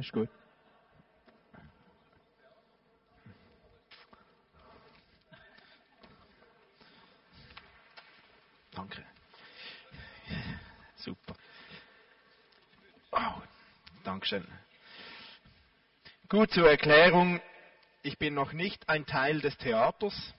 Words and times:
ist 0.00 0.12
gut. 0.12 0.28
Danke. 8.72 9.04
Super. 10.96 11.34
Oh, 13.12 13.42
Dankeschön. 14.04 14.46
Gut 16.28 16.52
zur 16.52 16.70
Erklärung. 16.70 17.40
Ich 18.02 18.16
bin 18.16 18.34
noch 18.34 18.52
nicht 18.52 18.88
ein 18.88 19.04
Teil 19.04 19.40
des 19.40 19.56
Theaters, 19.58 20.34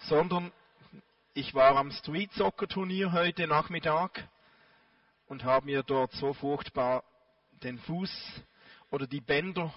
sondern 0.00 0.50
ich 1.34 1.54
war 1.54 1.76
am 1.76 1.92
Street 1.92 2.32
Soccer 2.32 2.66
Turnier 2.66 3.12
heute 3.12 3.46
Nachmittag 3.46 4.28
und 5.26 5.44
habe 5.44 5.66
mir 5.66 5.82
dort 5.82 6.12
so 6.12 6.32
furchtbar 6.32 7.04
den 7.64 7.78
Fuß 7.78 8.42
oder 8.90 9.06
die 9.06 9.20
Bänder 9.20 9.72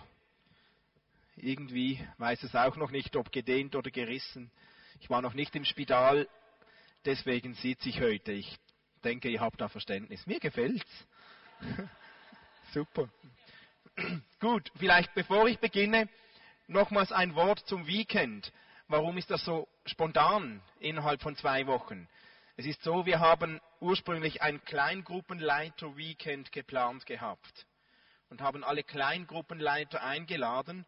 irgendwie, 1.37 2.05
weiß 2.17 2.43
es 2.43 2.55
auch 2.55 2.75
noch 2.75 2.91
nicht, 2.91 3.15
ob 3.15 3.31
gedehnt 3.31 3.75
oder 3.75 3.91
gerissen. 3.91 4.51
Ich 4.99 5.09
war 5.09 5.21
noch 5.21 5.33
nicht 5.33 5.55
im 5.55 5.65
Spital, 5.65 6.27
deswegen 7.05 7.53
sitze 7.55 7.89
ich 7.89 8.01
heute. 8.01 8.31
Ich 8.31 8.57
denke, 9.03 9.29
ihr 9.29 9.41
habt 9.41 9.59
da 9.59 9.67
Verständnis. 9.67 10.25
Mir 10.27 10.39
gefällt's. 10.39 11.07
Super. 12.73 13.09
Gut, 14.39 14.71
vielleicht 14.77 15.13
bevor 15.13 15.47
ich 15.47 15.59
beginne, 15.59 16.09
nochmals 16.67 17.11
ein 17.11 17.35
Wort 17.35 17.59
zum 17.67 17.87
Weekend. 17.87 18.51
Warum 18.87 19.17
ist 19.17 19.31
das 19.31 19.43
so 19.43 19.67
spontan 19.85 20.61
innerhalb 20.79 21.21
von 21.21 21.35
zwei 21.35 21.67
Wochen? 21.67 22.07
Es 22.57 22.65
ist 22.65 22.81
so, 22.83 23.05
wir 23.05 23.19
haben 23.19 23.59
ursprünglich 23.81 24.41
ein 24.41 24.63
Kleingruppenleiter-Weekend 24.63 26.51
geplant 26.51 27.05
gehabt 27.05 27.65
und 28.29 28.41
haben 28.41 28.63
alle 28.63 28.83
Kleingruppenleiter 28.83 30.03
eingeladen. 30.03 30.85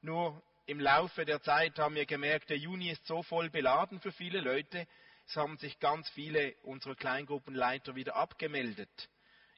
Nur 0.00 0.42
im 0.66 0.80
Laufe 0.80 1.24
der 1.24 1.42
Zeit 1.42 1.78
haben 1.78 1.94
wir 1.94 2.06
gemerkt, 2.06 2.50
der 2.50 2.58
Juni 2.58 2.90
ist 2.90 3.06
so 3.06 3.22
voll 3.22 3.50
beladen 3.50 4.00
für 4.00 4.12
viele 4.12 4.40
Leute. 4.40 4.86
Es 5.26 5.36
haben 5.36 5.56
sich 5.58 5.78
ganz 5.78 6.08
viele 6.10 6.54
unserer 6.62 6.94
Kleingruppenleiter 6.94 7.94
wieder 7.94 8.16
abgemeldet. 8.16 9.08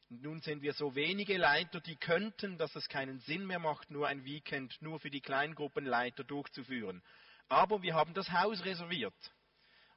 Nun 0.09 0.41
sind 0.41 0.61
wir 0.61 0.75
so 0.75 0.95
wenige 0.95 1.39
Leiter, 1.39 1.81
die 1.81 1.97
könnten, 1.97 2.59
dass 2.59 2.77
es 2.77 2.89
keinen 2.89 3.19
Sinn 3.21 3.47
mehr 3.47 3.59
macht, 3.59 3.91
nur 3.91 4.09
ein 4.09 4.25
Weekend 4.25 4.81
nur 4.83 5.01
für 5.01 5.09
die 5.09 5.23
Kleingruppenleiter 5.23 6.25
durchzuführen. 6.25 7.03
Aber 7.49 7.83
wir 7.83 7.95
haben 7.95 8.13
das 8.13 8.31
Haus 8.31 8.63
reserviert. 8.65 9.15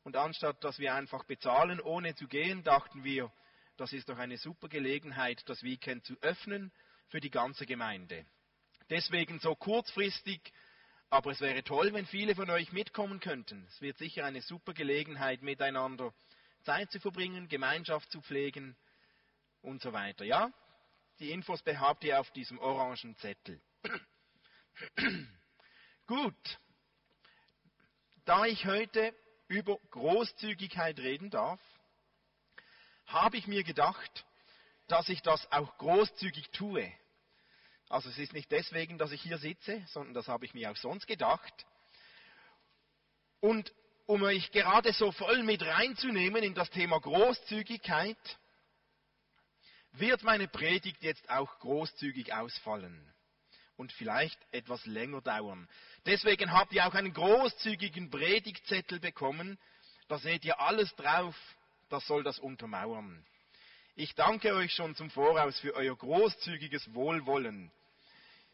Und 0.03 0.15
anstatt 0.15 0.63
dass 0.63 0.79
wir 0.79 0.93
einfach 0.93 1.25
bezahlen, 1.25 1.81
ohne 1.81 2.15
zu 2.15 2.27
gehen, 2.27 2.63
dachten 2.63 3.03
wir, 3.03 3.31
das 3.75 3.91
ist 3.91 4.07
doch 4.07 4.17
eine 4.17 4.37
super 4.37 4.69
Gelegenheit, 4.69 5.43
das 5.47 5.63
Weekend 5.63 6.05
zu 6.05 6.15
öffnen 6.21 6.71
für 7.07 7.19
die 7.19 7.29
ganze 7.29 7.65
Gemeinde. 7.65 8.25
Deswegen 8.89 9.39
so 9.39 9.55
kurzfristig, 9.55 10.53
aber 11.09 11.31
es 11.31 11.41
wäre 11.41 11.63
toll, 11.63 11.93
wenn 11.93 12.05
viele 12.05 12.35
von 12.35 12.49
euch 12.49 12.71
mitkommen 12.71 13.19
könnten. 13.19 13.65
Es 13.67 13.81
wird 13.81 13.97
sicher 13.97 14.25
eine 14.25 14.41
super 14.41 14.73
Gelegenheit, 14.73 15.41
miteinander 15.41 16.13
Zeit 16.63 16.91
zu 16.91 16.99
verbringen, 16.99 17.47
Gemeinschaft 17.47 18.11
zu 18.11 18.21
pflegen 18.21 18.75
und 19.61 19.81
so 19.81 19.93
weiter. 19.93 20.25
Ja, 20.25 20.51
die 21.19 21.31
Infos 21.31 21.63
habt 21.65 22.03
ihr 22.03 22.19
auf 22.19 22.29
diesem 22.31 22.59
orangen 22.59 23.15
Zettel. 23.17 23.61
Gut, 26.07 26.59
da 28.25 28.45
ich 28.45 28.65
heute 28.65 29.15
über 29.47 29.77
Großzügigkeit 29.91 30.99
reden 30.99 31.29
darf, 31.29 31.61
habe 33.05 33.37
ich 33.37 33.47
mir 33.47 33.63
gedacht, 33.63 34.25
dass 34.87 35.09
ich 35.09 35.21
das 35.21 35.51
auch 35.51 35.77
großzügig 35.77 36.49
tue. 36.51 36.91
Also 37.89 38.09
es 38.09 38.17
ist 38.17 38.33
nicht 38.33 38.51
deswegen, 38.51 38.97
dass 38.97 39.11
ich 39.11 39.21
hier 39.21 39.37
sitze, 39.37 39.83
sondern 39.87 40.13
das 40.13 40.27
habe 40.27 40.45
ich 40.45 40.53
mir 40.53 40.71
auch 40.71 40.77
sonst 40.77 41.07
gedacht. 41.07 41.65
Und 43.39 43.73
um 44.05 44.23
euch 44.23 44.51
gerade 44.51 44.93
so 44.93 45.11
voll 45.11 45.43
mit 45.43 45.63
reinzunehmen 45.63 46.43
in 46.43 46.53
das 46.53 46.69
Thema 46.69 46.99
Großzügigkeit, 46.99 48.17
wird 49.93 50.23
meine 50.23 50.47
Predigt 50.47 51.01
jetzt 51.03 51.29
auch 51.29 51.59
großzügig 51.59 52.33
ausfallen 52.33 53.13
und 53.77 53.91
vielleicht 53.93 54.39
etwas 54.51 54.85
länger 54.85 55.21
dauern. 55.21 55.67
Deswegen 56.05 56.51
habt 56.51 56.73
ihr 56.73 56.85
auch 56.85 56.93
einen 56.93 57.13
großzügigen 57.13 58.09
Predigtzettel 58.09 58.99
bekommen. 58.99 59.57
Da 60.07 60.17
seht 60.19 60.45
ihr 60.45 60.59
alles 60.59 60.93
drauf. 60.95 61.35
Das 61.89 62.05
soll 62.07 62.23
das 62.23 62.39
untermauern. 62.39 63.25
Ich 63.97 64.13
danke 64.13 64.53
euch 64.53 64.73
schon 64.73 64.93
zum 64.93 65.09
Voraus 65.09 65.57
für 65.59 65.73
euer 65.73 65.95
großzügiges 65.95 66.93
Wohlwollen. 66.93 67.71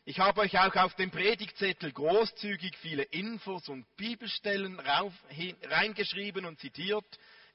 Ich 0.05 0.19
habe 0.19 0.41
euch 0.41 0.59
auch 0.59 0.75
auf 0.75 0.93
dem 0.93 1.09
Predigtzettel 1.09 1.91
großzügig 1.91 2.77
viele 2.77 3.01
Infos 3.01 3.67
und 3.67 3.87
Bibelstellen 3.97 4.79
rauf, 4.79 5.13
hin, 5.29 5.57
reingeschrieben 5.63 6.45
und 6.45 6.59
zitiert, 6.59 7.05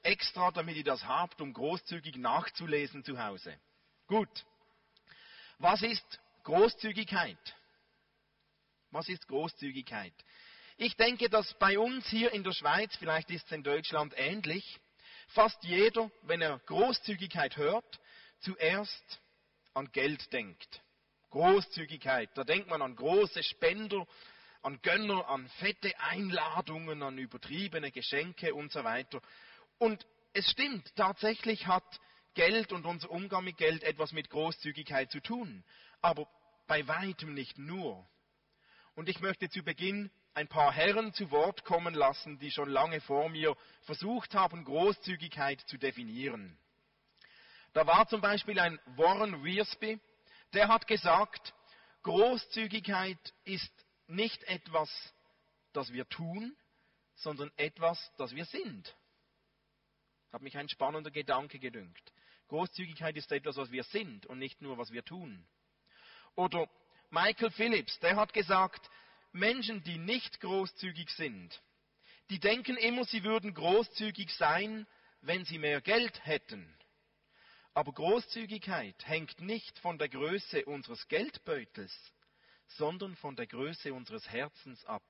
extra 0.03 0.51
damit 0.51 0.75
ihr 0.75 0.83
das 0.83 1.07
habt, 1.07 1.39
um 1.39 1.53
großzügig 1.53 2.17
nachzulesen 2.17 3.05
zu 3.05 3.23
Hause. 3.23 3.57
Gut. 4.07 4.45
Was 5.59 5.81
ist 5.81 6.19
Großzügigkeit? 6.43 7.39
Was 8.91 9.07
ist 9.07 9.25
Großzügigkeit? 9.29 10.13
Ich 10.75 10.97
denke, 10.97 11.29
dass 11.29 11.53
bei 11.53 11.79
uns 11.79 12.05
hier 12.07 12.33
in 12.33 12.43
der 12.43 12.51
Schweiz, 12.51 12.93
vielleicht 12.97 13.31
ist 13.31 13.45
es 13.45 13.51
in 13.53 13.63
Deutschland 13.63 14.13
ähnlich, 14.17 14.77
fast 15.27 15.63
jeder, 15.63 16.09
wenn 16.23 16.41
er 16.41 16.59
Großzügigkeit 16.59 17.57
hört, 17.57 17.99
zuerst 18.39 19.21
an 19.73 19.91
Geld 19.91 20.31
denkt. 20.33 20.81
Großzügigkeit, 21.29 22.29
da 22.35 22.43
denkt 22.43 22.69
man 22.69 22.81
an 22.81 22.95
große 22.95 23.43
Spender, 23.43 24.07
an 24.61 24.81
Gönner, 24.81 25.27
an 25.29 25.47
fette 25.59 25.97
Einladungen, 25.99 27.03
an 27.03 27.17
übertriebene 27.17 27.91
Geschenke 27.91 28.53
und 28.55 28.71
so 28.71 28.83
weiter. 28.83 29.21
Und 29.77 30.05
es 30.33 30.49
stimmt, 30.49 30.95
tatsächlich 30.95 31.67
hat 31.67 31.99
Geld 32.33 32.71
und 32.71 32.85
unser 32.85 33.09
Umgang 33.09 33.43
mit 33.43 33.57
Geld 33.57 33.83
etwas 33.83 34.11
mit 34.11 34.29
Großzügigkeit 34.29 35.11
zu 35.11 35.19
tun, 35.19 35.63
aber 36.01 36.29
bei 36.67 36.87
weitem 36.87 37.33
nicht 37.33 37.57
nur. 37.57 38.07
Und 38.95 39.09
ich 39.09 39.19
möchte 39.19 39.49
zu 39.49 39.63
Beginn 39.63 40.11
ein 40.37 40.47
paar 40.47 40.71
Herren 40.71 41.15
zu 41.15 41.31
Wort 41.31 41.65
kommen 41.65 41.95
lassen, 41.95 42.37
die 42.37 42.51
schon 42.51 42.69
lange 42.69 43.01
vor 43.01 43.27
mir 43.27 43.57
versucht 43.81 44.35
haben, 44.35 44.65
Großzügigkeit 44.65 45.59
zu 45.61 45.79
definieren. 45.79 46.59
Da 47.73 47.87
war 47.87 48.07
zum 48.07 48.21
Beispiel 48.21 48.59
ein 48.59 48.79
Warren 48.97 49.43
Wiersbe, 49.43 49.99
der 50.53 50.67
hat 50.67 50.85
gesagt, 50.85 51.55
Großzügigkeit 52.03 53.17
ist 53.45 53.71
nicht 54.05 54.43
etwas, 54.43 54.91
das 55.73 55.91
wir 55.91 56.07
tun, 56.07 56.55
sondern 57.15 57.51
etwas, 57.57 57.99
das 58.17 58.35
wir 58.35 58.45
sind. 58.45 58.95
Hat 60.31 60.43
mich 60.43 60.55
ein 60.55 60.69
spannender 60.69 61.09
Gedanke 61.09 61.57
gedünkt. 61.57 62.13
Großzügigkeit 62.49 63.17
ist 63.17 63.31
etwas, 63.31 63.57
was 63.57 63.71
wir 63.71 63.83
sind 63.85 64.27
und 64.27 64.37
nicht 64.37 64.61
nur, 64.61 64.77
was 64.77 64.91
wir 64.91 65.03
tun. 65.03 65.47
Oder 66.35 66.69
Michael 67.09 67.49
Phillips, 67.49 67.97
der 68.01 68.17
hat 68.17 68.33
gesagt, 68.33 68.87
Menschen, 69.31 69.83
die 69.83 69.97
nicht 69.97 70.39
großzügig 70.39 71.09
sind, 71.11 71.61
die 72.29 72.39
denken 72.39 72.77
immer, 72.77 73.05
sie 73.05 73.23
würden 73.23 73.53
großzügig 73.53 74.33
sein, 74.35 74.87
wenn 75.21 75.45
sie 75.45 75.57
mehr 75.57 75.81
Geld 75.81 76.25
hätten. 76.25 76.77
Aber 77.73 77.93
Großzügigkeit 77.93 79.07
hängt 79.07 79.39
nicht 79.39 79.77
von 79.79 79.97
der 79.97 80.09
Größe 80.09 80.65
unseres 80.65 81.07
Geldbeutels, 81.07 81.93
sondern 82.67 83.15
von 83.15 83.35
der 83.35 83.47
Größe 83.47 83.93
unseres 83.93 84.27
Herzens 84.29 84.83
ab. 84.85 85.03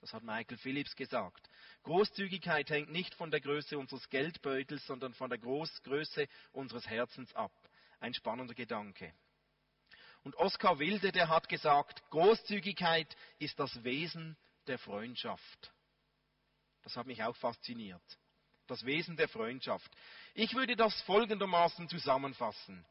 Das 0.00 0.12
hat 0.12 0.22
Michael 0.22 0.58
Phillips 0.58 0.94
gesagt. 0.94 1.48
Großzügigkeit 1.82 2.70
hängt 2.70 2.90
nicht 2.90 3.14
von 3.14 3.30
der 3.30 3.40
Größe 3.40 3.78
unseres 3.78 4.08
Geldbeutels, 4.08 4.86
sondern 4.86 5.14
von 5.14 5.28
der 5.28 5.38
Groß 5.38 5.82
Größe 5.82 6.28
unseres 6.52 6.86
Herzens 6.86 7.34
ab. 7.34 7.52
Ein 7.98 8.14
spannender 8.14 8.54
Gedanke. 8.54 9.12
Und 10.28 10.36
Oskar 10.36 10.78
Wilde, 10.78 11.10
der 11.10 11.30
hat 11.30 11.48
gesagt, 11.48 12.02
Großzügigkeit 12.10 13.16
ist 13.38 13.58
das 13.58 13.82
Wesen 13.82 14.36
der 14.66 14.78
Freundschaft. 14.78 15.72
Das 16.82 16.96
hat 16.98 17.06
mich 17.06 17.22
auch 17.22 17.34
fasziniert. 17.34 18.02
Das 18.66 18.84
Wesen 18.84 19.16
der 19.16 19.30
Freundschaft. 19.30 19.90
Ich 20.34 20.54
würde 20.54 20.76
das 20.76 21.00
folgendermaßen 21.00 21.88
zusammenfassen. 21.88 22.84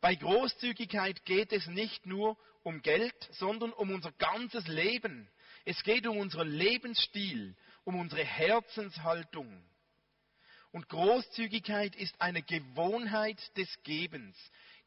Bei 0.00 0.14
Großzügigkeit 0.14 1.26
geht 1.26 1.52
es 1.52 1.66
nicht 1.66 2.06
nur 2.06 2.38
um 2.62 2.80
Geld, 2.80 3.28
sondern 3.32 3.74
um 3.74 3.90
unser 3.90 4.12
ganzes 4.12 4.66
Leben. 4.66 5.28
Es 5.66 5.82
geht 5.82 6.06
um 6.06 6.16
unseren 6.16 6.48
Lebensstil, 6.48 7.54
um 7.84 8.00
unsere 8.00 8.24
Herzenshaltung. 8.24 9.62
Und 10.70 10.88
Großzügigkeit 10.88 11.96
ist 11.96 12.18
eine 12.18 12.42
Gewohnheit 12.42 13.38
des 13.58 13.68
Gebens. 13.82 14.38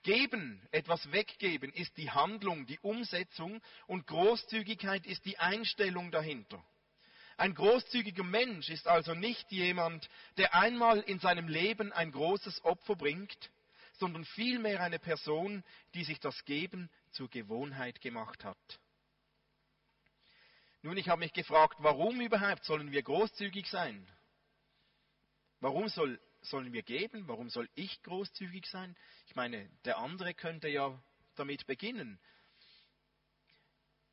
Geben, 0.04 0.62
etwas 0.72 1.12
weggeben, 1.12 1.72
ist 1.74 1.96
die 1.98 2.10
Handlung, 2.10 2.66
die 2.66 2.80
Umsetzung 2.80 3.62
und 3.88 4.08
Großzügigkeit 4.08 5.06
ist 5.06 5.26
die 5.26 5.38
Einstellung 5.38 6.12
dahinter. 6.12 6.64
Ein 7.38 7.56
großzügiger 7.56 8.24
Mensch 8.24 8.70
ist 8.70 8.88
also 8.88 9.14
nicht 9.14 9.52
jemand, 9.52 10.10
der 10.38 10.54
einmal 10.54 11.00
in 11.00 11.20
seinem 11.20 11.48
Leben 11.48 11.92
ein 11.92 12.12
großes 12.12 12.64
Opfer 12.64 12.96
bringt, 12.96 13.52
sondern 13.94 14.26
vielmehr 14.26 14.82
eine 14.82 15.00
Person, 15.00 15.64
die 15.94 16.04
sich 16.04 16.20
das 16.20 16.44
Geben 16.46 16.90
zur 17.12 17.30
Gewohnheit 17.30 18.02
gemacht 18.02 18.44
hat. 18.44 18.80
Nun, 20.84 20.98
ich 20.98 21.10
habe 21.10 21.20
mich 21.20 21.34
gefragt, 21.34 21.78
warum 21.80 22.22
überhaupt 22.22 22.66
sollen 22.66 22.92
wir 22.92 23.04
großzügig 23.04 23.68
sein? 23.70 24.08
Warum 25.60 25.88
soll, 25.90 26.20
sollen 26.42 26.74
wir 26.74 26.84
geben? 26.84 27.28
Warum 27.28 27.50
soll 27.50 27.70
ich 27.76 28.02
großzügig 28.04 28.66
sein? 28.68 28.96
Ich 29.28 29.36
meine, 29.36 29.70
der 29.86 29.98
andere 29.98 30.34
könnte 30.34 30.68
ja 30.68 31.02
damit 31.36 31.66
beginnen. 31.68 32.20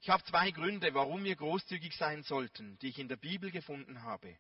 Ich 0.01 0.11
habe 0.11 0.23
zwei 0.25 0.51
Gründe, 0.51 0.95
warum 0.95 1.25
wir 1.25 1.35
großzügig 1.35 1.97
sein 1.97 2.23
sollten, 2.23 2.79
die 2.79 2.89
ich 2.89 2.99
in 2.99 3.09
der 3.09 3.17
Bibel 3.17 3.51
gefunden 3.51 4.03
habe. 4.03 4.39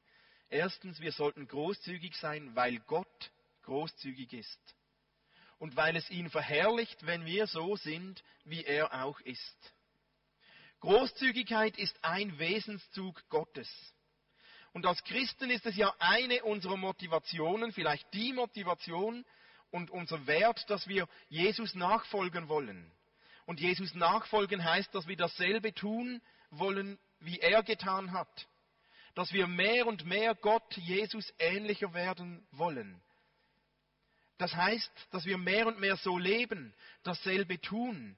Erstens, 0.48 1.00
wir 1.00 1.12
sollten 1.12 1.46
großzügig 1.46 2.14
sein, 2.16 2.54
weil 2.54 2.78
Gott 2.80 3.32
großzügig 3.62 4.32
ist. 4.32 4.76
Und 5.58 5.76
weil 5.76 5.96
es 5.96 6.08
ihn 6.10 6.30
verherrlicht, 6.30 7.04
wenn 7.04 7.26
wir 7.26 7.48
so 7.48 7.76
sind, 7.76 8.22
wie 8.44 8.64
er 8.64 9.04
auch 9.04 9.20
ist. 9.20 9.74
Großzügigkeit 10.80 11.76
ist 11.76 12.02
ein 12.04 12.38
Wesenszug 12.38 13.28
Gottes. 13.28 13.68
Und 14.78 14.86
als 14.86 15.02
Christen 15.02 15.50
ist 15.50 15.66
es 15.66 15.74
ja 15.74 15.92
eine 15.98 16.44
unserer 16.44 16.76
Motivationen, 16.76 17.72
vielleicht 17.72 18.14
die 18.14 18.32
Motivation 18.32 19.24
und 19.72 19.90
unser 19.90 20.28
Wert, 20.28 20.70
dass 20.70 20.86
wir 20.86 21.08
Jesus 21.28 21.74
nachfolgen 21.74 22.48
wollen. 22.48 22.88
Und 23.44 23.58
Jesus 23.58 23.92
nachfolgen 23.96 24.62
heißt, 24.62 24.94
dass 24.94 25.08
wir 25.08 25.16
dasselbe 25.16 25.74
tun 25.74 26.22
wollen, 26.50 26.96
wie 27.18 27.40
er 27.40 27.64
getan 27.64 28.12
hat. 28.12 28.46
Dass 29.16 29.32
wir 29.32 29.48
mehr 29.48 29.84
und 29.88 30.06
mehr 30.06 30.36
Gott, 30.36 30.76
Jesus 30.76 31.34
ähnlicher 31.40 31.92
werden 31.92 32.46
wollen. 32.52 33.02
Das 34.36 34.54
heißt, 34.54 34.92
dass 35.10 35.24
wir 35.24 35.38
mehr 35.38 35.66
und 35.66 35.80
mehr 35.80 35.96
so 35.96 36.18
leben, 36.18 36.72
dasselbe 37.02 37.60
tun, 37.60 38.16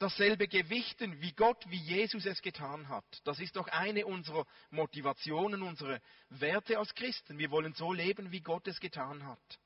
dasselbe 0.00 0.48
gewichten 0.48 1.20
wie 1.20 1.32
Gott, 1.32 1.62
wie 1.68 1.76
Jesus 1.78 2.24
es 2.24 2.40
getan 2.42 2.88
hat. 2.88 3.04
Das 3.24 3.38
ist 3.38 3.54
doch 3.56 3.68
eine 3.68 4.06
unserer 4.06 4.46
Motivationen, 4.70 5.62
unsere 5.62 6.00
Werte 6.30 6.78
als 6.78 6.94
Christen. 6.94 7.38
Wir 7.38 7.50
wollen 7.50 7.74
so 7.74 7.92
leben, 7.92 8.32
wie 8.32 8.40
Gott 8.40 8.66
es 8.66 8.80
getan 8.80 9.24
hat. 9.26 9.60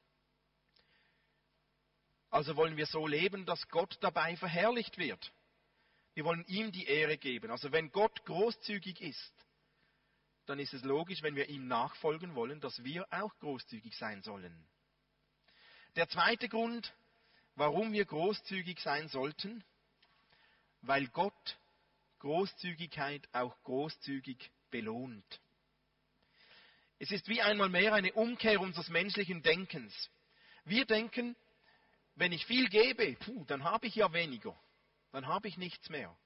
Also 2.31 2.56
wollen 2.56 2.76
wir 2.76 2.86
so 2.86 3.06
leben, 3.06 3.46
dass 3.46 3.69
Gott 3.69 3.96
dabei 4.00 4.36
verherrlicht 4.36 4.98
wird. 4.98 5.32
Wir 6.14 6.25
wollen 6.25 6.44
ihm 6.46 6.72
die 6.72 6.86
Ehre 6.86 7.16
geben. 7.16 7.52
Also 7.52 7.70
wenn 7.70 7.92
Gott 7.92 8.25
großzügig 8.25 9.00
ist, 9.00 9.32
dann 10.46 10.58
ist 10.58 10.75
es 10.75 10.82
logisch, 10.82 11.22
wenn 11.22 11.36
wir 11.36 11.48
ihm 11.48 11.69
nachfolgen 11.69 12.34
wollen, 12.34 12.60
dass 12.60 12.82
wir 12.82 13.06
auch 13.12 13.38
großzügig 13.38 13.96
sein 13.96 14.22
sollen. 14.22 14.66
Der 15.94 16.08
zweite 16.08 16.48
Grund, 16.48 16.92
warum 17.54 17.92
wir 17.92 18.04
großzügig 18.04 18.81
sein 18.81 19.08
sollten, 19.08 19.64
weil 20.86 21.08
Gott 21.08 21.58
Großzügigkeit 22.20 23.28
auch 23.32 23.54
großzügig 23.64 24.50
belohnt. 24.70 25.40
Es 26.98 27.10
ist 27.10 27.28
wie 27.28 27.42
einmal 27.42 27.69
mehr 27.69 27.92
eine 27.92 28.12
Umkehr 28.12 28.60
unseres 28.60 28.88
menschlichen 28.88 29.42
Denkens. 29.42 30.10
Wir 30.64 30.86
denken, 30.86 31.36
wenn 32.14 32.32
ich 32.32 32.46
viel 32.46 32.69
gebe, 32.69 33.14
puh, 33.16 33.44
dann 33.46 33.64
habe 33.64 33.86
ich 33.86 33.94
ja 33.96 34.12
weniger, 34.12 34.58
dann 35.12 35.26
habe 35.26 35.48
ich 35.48 35.58
nichts 35.58 35.88
mehr. 35.90 36.16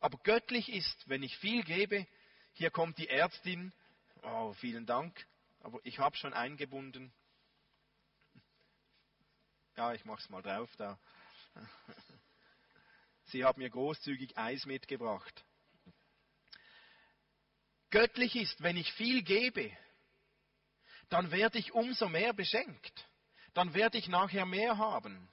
Aber 0.00 0.18
göttlich 0.18 0.70
ist, 0.70 1.08
wenn 1.08 1.22
ich 1.22 1.36
viel 1.38 1.62
gebe, 1.64 2.06
hier 2.52 2.70
kommt 2.70 2.98
die 2.98 3.08
Ärztin, 3.08 3.72
oh, 4.22 4.52
vielen 4.54 4.86
Dank, 4.86 5.26
aber 5.60 5.80
ich 5.82 5.98
habe 5.98 6.16
schon 6.16 6.32
eingebunden. 6.32 7.12
Ja, 9.76 9.92
ich 9.92 10.04
mache 10.04 10.20
es 10.20 10.30
mal 10.30 10.42
drauf 10.42 10.70
da. 10.76 10.98
Sie 13.26 13.44
haben 13.44 13.60
mir 13.60 13.70
großzügig 13.70 14.36
Eis 14.36 14.66
mitgebracht. 14.66 15.44
Göttlich 17.90 18.34
ist, 18.36 18.62
wenn 18.62 18.76
ich 18.76 18.92
viel 18.92 19.22
gebe, 19.22 19.70
dann 21.08 21.30
werde 21.30 21.58
ich 21.58 21.72
umso 21.72 22.08
mehr 22.08 22.32
beschenkt. 22.32 23.08
Dann 23.52 23.72
werde 23.72 23.98
ich 23.98 24.08
nachher 24.08 24.46
mehr 24.46 24.78
haben. 24.78 25.28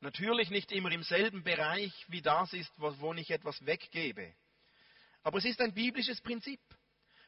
Natürlich 0.00 0.50
nicht 0.50 0.70
immer 0.70 0.92
im 0.92 1.02
selben 1.02 1.42
Bereich, 1.42 1.92
wie 2.08 2.22
das 2.22 2.52
ist, 2.52 2.70
wo 2.78 3.12
ich 3.14 3.30
etwas 3.30 3.64
weggebe. 3.66 4.34
Aber 5.22 5.38
es 5.38 5.44
ist 5.44 5.60
ein 5.60 5.74
biblisches 5.74 6.20
Prinzip. 6.20 6.60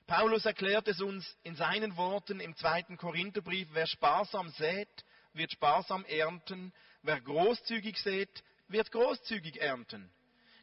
Paulus 0.06 0.44
erklärt 0.44 0.86
es 0.86 1.00
uns 1.00 1.36
in 1.42 1.56
seinen 1.56 1.96
Worten 1.96 2.38
im 2.38 2.54
zweiten 2.54 2.96
Korintherbrief, 2.96 3.68
wer 3.72 3.86
sparsam 3.86 4.50
sät, 4.50 5.04
wird 5.32 5.50
sparsam 5.50 6.04
ernten, 6.04 6.72
wer 7.02 7.20
großzügig 7.20 7.98
sät, 7.98 8.44
wird 8.68 8.90
großzügig 8.90 9.60
ernten. 9.60 10.10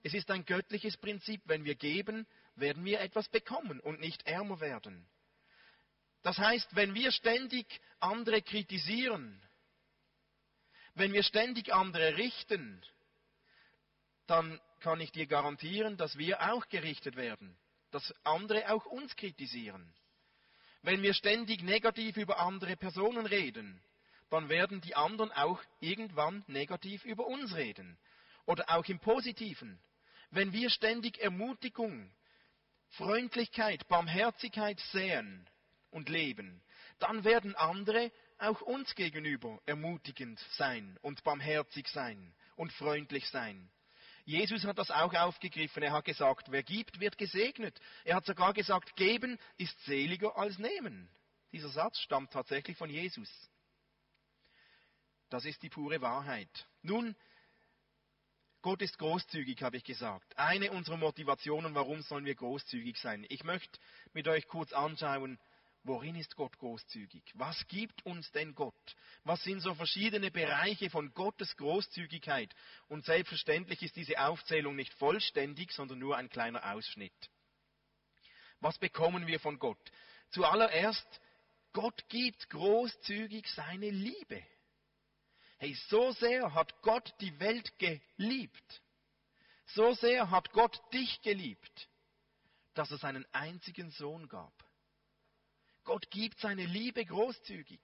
Es 0.04 0.14
ist 0.14 0.30
ein 0.32 0.46
göttliches 0.46 0.98
Prinzip. 0.98 1.42
Wenn 1.46 1.64
wir 1.64 1.76
geben, 1.76 2.28
werden 2.56 2.84
wir 2.86 3.00
etwas 3.00 3.30
bekommen 3.30 3.80
und 3.80 4.00
nicht 4.00 4.26
ärmer 4.28 4.60
werden. 4.60 5.08
Das 6.22 6.38
heißt, 6.38 6.76
wenn 6.76 6.94
wir 6.94 7.12
ständig 7.12 7.82
andere 8.00 8.42
kritisieren, 8.42 9.42
wenn 10.96 11.12
wir 11.12 11.24
ständig 11.24 11.74
andere 11.74 12.18
richten, 12.18 12.82
dann 14.28 14.60
kann 14.80 15.02
ich 15.02 15.12
dir 15.12 15.26
garantieren, 15.26 15.98
dass 15.98 16.18
wir 16.18 16.54
auch 16.54 16.68
gerichtet 16.70 17.16
werden, 17.16 17.58
dass 17.92 18.14
andere 18.24 18.72
auch 18.72 18.86
uns 18.86 19.16
kritisieren. 19.16 19.94
Wenn 20.82 21.02
wir 21.02 21.14
ständig 21.14 21.64
negativ 21.64 22.18
über 22.18 22.40
andere 22.40 22.76
Personen 22.76 23.26
reden, 23.26 23.82
dann 24.34 24.50
werden 24.50 24.82
die 24.82 24.96
anderen 24.96 25.32
auch 25.32 25.62
irgendwann 25.80 26.44
negativ 26.48 27.06
über 27.06 27.28
uns 27.28 27.54
reden. 27.54 28.00
Oder 28.48 28.68
auch 28.72 28.84
im 28.86 28.98
Positiven. 28.98 29.80
Wenn 30.32 30.52
wir 30.52 30.72
ständig 30.72 31.20
Ermutigung, 31.20 32.12
Freundlichkeit, 32.90 33.88
Barmherzigkeit 33.88 34.80
sehen 34.92 35.48
und 35.92 36.10
leben, 36.10 36.64
dann 36.98 37.24
werden 37.24 37.56
andere 37.56 38.12
auch 38.40 38.60
uns 38.62 38.96
gegenüber 38.96 39.62
ermutigend 39.68 40.40
sein 40.58 40.98
und 41.04 41.24
barmherzig 41.24 41.88
sein 41.90 42.34
und 42.56 42.74
freundlich 42.74 43.30
sein. 43.30 43.70
Jesus 44.26 44.64
hat 44.64 44.80
das 44.80 44.90
auch 44.90 45.14
aufgegriffen. 45.14 45.84
Er 45.84 45.92
hat 45.92 46.06
gesagt, 46.06 46.50
wer 46.50 46.64
gibt, 46.64 47.00
wird 47.00 47.20
gesegnet. 47.20 47.80
Er 48.04 48.16
hat 48.16 48.26
sogar 48.26 48.56
gesagt, 48.56 48.96
geben 48.96 49.38
ist 49.58 49.80
seliger 49.86 50.36
als 50.36 50.58
nehmen. 50.58 51.08
Dieser 51.52 51.70
Satz 51.70 52.00
stammt 52.00 52.34
tatsächlich 52.34 52.76
von 52.78 52.90
Jesus. 52.90 53.30
Das 55.34 55.46
ist 55.46 55.64
die 55.64 55.70
pure 55.72 56.00
Wahrheit. 56.00 56.68
Nun, 56.84 57.16
Gott 58.62 58.84
ist 58.84 59.00
großzügig, 59.00 59.64
habe 59.64 59.78
ich 59.78 59.84
gesagt. 59.84 60.38
Eine 60.38 60.70
unserer 60.70 60.98
Motivationen, 60.98 61.74
warum 61.74 62.04
sollen 62.04 62.26
wir 62.26 62.36
großzügig 62.36 63.00
sein? 63.00 63.26
Ich 63.30 63.44
möchte 63.44 63.80
mit 64.14 64.28
euch 64.28 64.48
kurz 64.48 64.74
anschauen, 64.74 65.40
worin 65.82 66.14
ist 66.14 66.36
Gott 66.36 66.56
großzügig? 66.60 67.24
Was 67.34 67.68
gibt 67.68 68.06
uns 68.06 68.32
denn 68.34 68.54
Gott? 68.54 68.96
Was 69.24 69.44
sind 69.44 69.62
so 69.62 69.74
verschiedene 69.74 70.30
Bereiche 70.30 70.92
von 70.92 71.12
Gottes 71.16 71.58
Großzügigkeit? 71.58 72.54
Und 72.88 73.04
selbstverständlich 73.04 73.82
ist 73.82 73.96
diese 73.96 74.24
Aufzählung 74.24 74.76
nicht 74.76 74.94
vollständig, 74.94 75.72
sondern 75.72 75.98
nur 75.98 76.16
ein 76.16 76.30
kleiner 76.30 76.76
Ausschnitt. 76.76 77.32
Was 78.60 78.78
bekommen 78.78 79.26
wir 79.26 79.40
von 79.40 79.58
Gott? 79.58 79.82
Zuallererst, 80.30 81.22
Gott 81.72 82.08
gibt 82.10 82.52
großzügig 82.52 83.48
seine 83.48 83.90
Liebe. 83.90 84.46
Hey, 85.64 85.76
so 85.88 86.12
sehr 86.12 86.54
hat 86.54 86.82
Gott 86.82 87.14
die 87.22 87.40
Welt 87.40 87.72
geliebt. 87.80 88.82
So 89.68 89.94
sehr 89.94 90.30
hat 90.30 90.52
Gott 90.52 90.78
dich 90.92 91.22
geliebt, 91.22 91.88
dass 92.74 92.92
er 92.92 92.98
seinen 92.98 93.26
einzigen 93.32 93.90
Sohn 93.92 94.28
gab. 94.28 94.52
Gott 95.86 96.12
gibt 96.12 96.38
seine 96.42 96.66
Liebe 96.66 97.06
großzügig. 97.06 97.80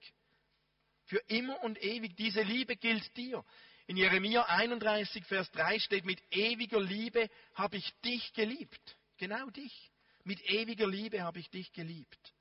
Für 1.06 1.20
immer 1.30 1.64
und 1.64 1.82
ewig. 1.82 2.18
Diese 2.18 2.42
Liebe 2.42 2.76
gilt 2.76 3.16
dir. 3.16 3.46
In 3.88 3.96
Jeremia 3.96 4.44
31, 4.44 5.24
Vers 5.24 5.50
3 5.52 5.80
steht, 5.80 6.04
mit 6.04 6.22
ewiger 6.32 6.82
Liebe 6.82 7.30
habe 7.54 7.78
ich 7.78 7.90
dich 8.04 8.34
geliebt. 8.34 8.98
Genau 9.16 9.50
dich. 9.52 9.90
Mit 10.26 10.42
ewiger 10.50 10.86
Liebe 10.86 11.24
habe 11.24 11.40
ich 11.40 11.50
dich 11.50 11.72
geliebt. 11.72 12.34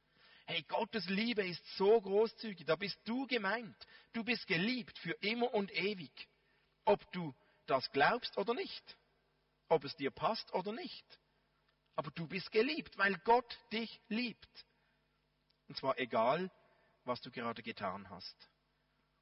Hey, 0.51 0.63
Gottes 0.63 1.07
Liebe 1.11 1.47
ist 1.47 1.63
so 1.77 2.01
großzügig, 2.01 2.65
da 2.65 2.75
bist 2.75 2.99
du 3.05 3.27
gemeint. 3.27 3.77
Du 4.15 4.25
bist 4.25 4.47
geliebt 4.47 4.99
für 5.01 5.13
immer 5.21 5.53
und 5.53 5.71
ewig. 5.77 6.11
Ob 6.87 7.13
du 7.13 7.35
das 7.67 7.93
glaubst 7.93 8.35
oder 8.39 8.55
nicht. 8.55 8.97
Ob 9.69 9.85
es 9.85 9.95
dir 9.97 10.11
passt 10.11 10.51
oder 10.55 10.73
nicht. 10.73 11.05
Aber 11.97 12.11
du 12.13 12.27
bist 12.27 12.51
geliebt, 12.51 12.97
weil 12.97 13.19
Gott 13.25 13.59
dich 13.73 14.01
liebt. 14.09 14.65
Und 15.69 15.77
zwar 15.77 15.99
egal, 15.99 16.51
was 17.05 17.21
du 17.21 17.31
gerade 17.31 17.63
getan 17.63 18.09
hast. 18.09 18.49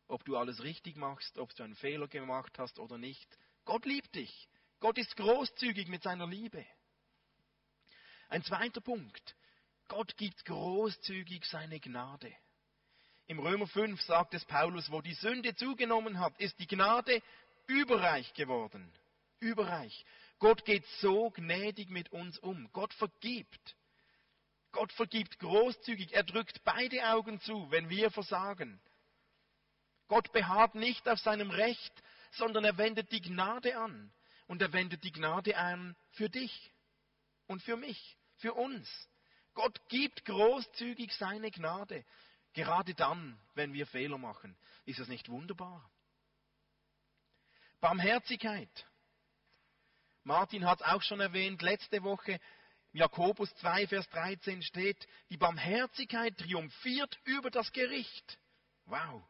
Ob 0.06 0.25
du 0.25 0.37
alles 0.37 0.62
richtig 0.62 0.95
machst, 0.95 1.38
ob 1.38 1.52
du 1.56 1.64
einen 1.64 1.75
Fehler 1.75 2.06
gemacht 2.06 2.56
hast 2.56 2.78
oder 2.78 2.99
nicht. 2.99 3.37
Gott 3.64 3.85
liebt 3.85 4.14
dich. 4.14 4.49
Gott 4.78 4.97
ist 4.97 5.16
großzügig 5.16 5.88
mit 5.88 6.04
seiner 6.04 6.28
Liebe. 6.28 6.64
Ein 8.28 8.45
zweiter 8.45 8.80
Punkt. 8.80 9.35
Gott 9.88 10.16
gibt 10.16 10.44
großzügig 10.44 11.44
seine 11.44 11.80
Gnade. 11.80 12.32
Im 13.26 13.38
Römer 13.38 13.66
5 13.66 14.00
sagt 14.02 14.34
es 14.34 14.44
Paulus, 14.44 14.90
wo 14.90 15.00
die 15.00 15.14
Sünde 15.14 15.54
zugenommen 15.56 16.20
hat, 16.20 16.38
ist 16.38 16.58
die 16.58 16.66
Gnade 16.66 17.22
überreich 17.66 18.32
geworden. 18.34 18.92
Überreich. 19.40 20.04
Gott 20.38 20.64
geht 20.64 20.84
so 21.00 21.30
gnädig 21.30 21.90
mit 21.90 22.10
uns 22.12 22.38
um. 22.38 22.70
Gott 22.72 22.92
vergibt. 22.94 23.76
Gott 24.72 24.92
vergibt 24.92 25.38
großzügig. 25.38 26.12
Er 26.12 26.24
drückt 26.24 26.62
beide 26.64 27.08
Augen 27.08 27.40
zu, 27.40 27.70
wenn 27.70 27.88
wir 27.88 28.10
versagen. 28.10 28.80
Gott 30.08 30.32
beharrt 30.32 30.74
nicht 30.74 31.08
auf 31.08 31.18
seinem 31.18 31.50
Recht, 31.50 31.92
sondern 32.32 32.64
er 32.64 32.78
wendet 32.78 33.10
die 33.10 33.22
Gnade 33.22 33.76
an. 33.76 34.12
Und 34.46 34.62
er 34.62 34.72
wendet 34.72 35.02
die 35.02 35.12
Gnade 35.12 35.56
an 35.56 35.96
für 36.10 36.28
dich 36.28 36.72
und 37.46 37.62
für 37.62 37.76
mich, 37.76 38.16
für 38.36 38.54
uns. 38.54 38.88
Gott 39.56 39.80
gibt 39.88 40.25
großzügig 40.26 41.12
seine 41.14 41.50
Gnade. 41.50 42.04
Gerade 42.52 42.94
dann, 42.94 43.40
wenn 43.54 43.72
wir 43.72 43.86
Fehler 43.86 44.18
machen. 44.18 44.56
Ist 44.84 45.00
das 45.00 45.08
nicht 45.08 45.28
wunderbar? 45.28 45.90
Barmherzigkeit. 47.80 48.86
Martin 50.25 50.66
hat 50.66 50.80
es 50.80 50.86
auch 50.86 51.02
schon 51.02 51.20
erwähnt, 51.20 51.62
letzte 51.62 52.02
Woche, 52.02 52.38
Jakobus 52.92 53.54
2, 53.56 53.86
Vers 53.88 54.08
13 54.10 54.62
steht, 54.62 55.06
die 55.30 55.36
Barmherzigkeit 55.36 56.36
triumphiert 56.36 57.18
über 57.25 57.50
das 57.50 57.72
Gericht. 57.72 58.38
Wow. 58.84 59.22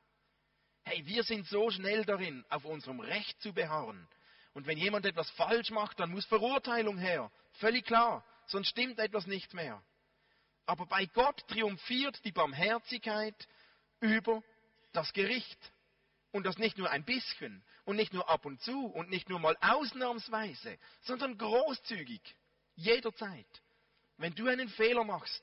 Hey, 0.84 1.06
wir 1.06 1.22
sind 1.22 1.46
so 1.46 1.70
schnell 1.70 2.04
darin, 2.04 2.44
auf 2.48 2.64
unserem 2.64 3.00
Recht 3.00 3.40
zu 3.42 3.52
beharren. 3.52 4.08
Und 4.54 4.66
wenn 4.66 4.78
jemand 4.78 5.06
etwas 5.06 5.30
falsch 5.30 5.70
macht, 5.70 6.00
dann 6.00 6.10
muss 6.10 6.26
Verurteilung 6.26 6.98
her. 6.98 7.30
Völlig 7.52 7.84
klar. 7.84 8.24
Sonst 8.46 8.68
stimmt 8.68 8.98
etwas 8.98 9.26
nicht 9.26 9.52
mehr. 9.54 9.82
Aber 10.66 10.86
bei 10.86 11.06
Gott 11.06 11.46
triumphiert 11.48 12.24
die 12.24 12.32
Barmherzigkeit 12.32 13.48
über 14.00 14.42
das 14.92 15.12
Gericht. 15.12 15.72
Und 16.32 16.44
das 16.44 16.58
nicht 16.58 16.76
nur 16.76 16.90
ein 16.90 17.04
bisschen 17.04 17.64
und 17.84 17.96
nicht 17.96 18.12
nur 18.12 18.28
ab 18.28 18.44
und 18.44 18.60
zu 18.60 18.86
und 18.86 19.08
nicht 19.08 19.28
nur 19.28 19.38
mal 19.38 19.56
ausnahmsweise, 19.60 20.78
sondern 21.02 21.38
großzügig, 21.38 22.20
jederzeit. 22.74 23.62
Wenn 24.18 24.34
du 24.34 24.48
einen 24.48 24.68
Fehler 24.68 25.04
machst, 25.04 25.42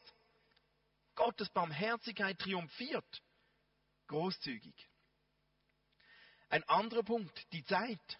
Gottes 1.15 1.49
Barmherzigkeit 1.49 2.37
triumphiert, 2.37 3.23
großzügig. 4.07 4.75
Ein 6.49 6.63
anderer 6.65 7.03
Punkt, 7.03 7.51
die 7.53 7.63
Zeit. 7.63 8.19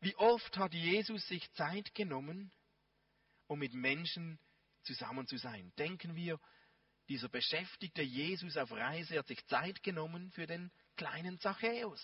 Wie 0.00 0.16
oft 0.16 0.56
hat 0.56 0.74
Jesus 0.74 1.26
sich 1.28 1.52
Zeit 1.52 1.94
genommen, 1.94 2.50
um 3.46 3.58
mit 3.58 3.74
Menschen 3.74 4.38
zusammen 4.86 5.26
zu 5.26 5.36
sein? 5.36 5.72
Denken 5.78 6.14
wir, 6.14 6.40
dieser 7.08 7.28
beschäftigte 7.28 8.02
Jesus 8.02 8.56
auf 8.56 8.72
Reise 8.72 9.18
hat 9.18 9.26
sich 9.26 9.44
Zeit 9.46 9.82
genommen 9.82 10.30
für 10.32 10.46
den 10.46 10.72
kleinen 10.96 11.38
Zachäus. 11.38 12.02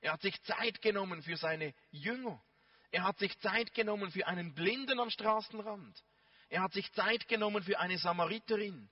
Er 0.00 0.12
hat 0.12 0.22
sich 0.22 0.40
Zeit 0.42 0.82
genommen 0.82 1.22
für 1.22 1.36
seine 1.36 1.74
Jünger. 1.90 2.42
Er 2.90 3.04
hat 3.04 3.18
sich 3.18 3.36
Zeit 3.38 3.72
genommen 3.72 4.10
für 4.10 4.26
einen 4.26 4.54
Blinden 4.54 5.00
am 5.00 5.10
Straßenrand. 5.10 6.04
Er 6.50 6.62
hat 6.62 6.72
sich 6.74 6.92
Zeit 6.92 7.26
genommen 7.28 7.62
für 7.62 7.78
eine 7.80 7.98
Samariterin. 7.98 8.90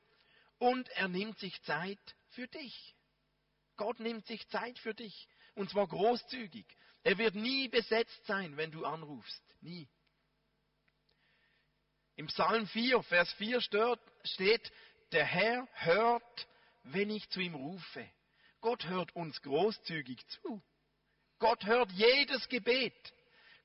Und 0.59 0.89
er 0.91 1.09
nimmt 1.09 1.39
sich 1.39 1.61
Zeit 1.63 2.01
für 2.31 2.49
dich. 2.49 2.95
Gott 3.77 4.01
nimmt 4.01 4.27
sich 4.27 4.47
Zeit 4.49 4.79
für 4.79 4.95
dich. 4.95 5.29
Und 5.55 5.71
zwar 5.71 5.87
großzügig. 5.87 6.67
Er 7.03 7.19
wird 7.19 7.35
nie 7.35 7.69
besetzt 7.69 8.25
sein, 8.27 8.57
wenn 8.57 8.71
du 8.71 8.85
anrufst. 8.85 9.43
Nie. 9.61 9.89
Im 12.23 12.29
Psalm 12.29 12.69
4, 12.69 13.03
Vers 13.03 13.33
4 13.33 13.61
steht, 14.23 14.73
der 15.11 15.25
Herr 15.25 15.67
hört, 15.73 16.49
wenn 16.85 17.11
ich 17.11 17.29
zu 17.31 17.41
ihm 17.41 17.57
rufe. 17.57 18.09
Gott 18.61 18.87
hört 18.87 19.17
uns 19.17 19.43
großzügig 19.43 20.25
zu. 20.29 20.63
Gott 21.41 21.67
hört 21.67 21.91
jedes 21.91 22.49
Gebet. 22.49 23.13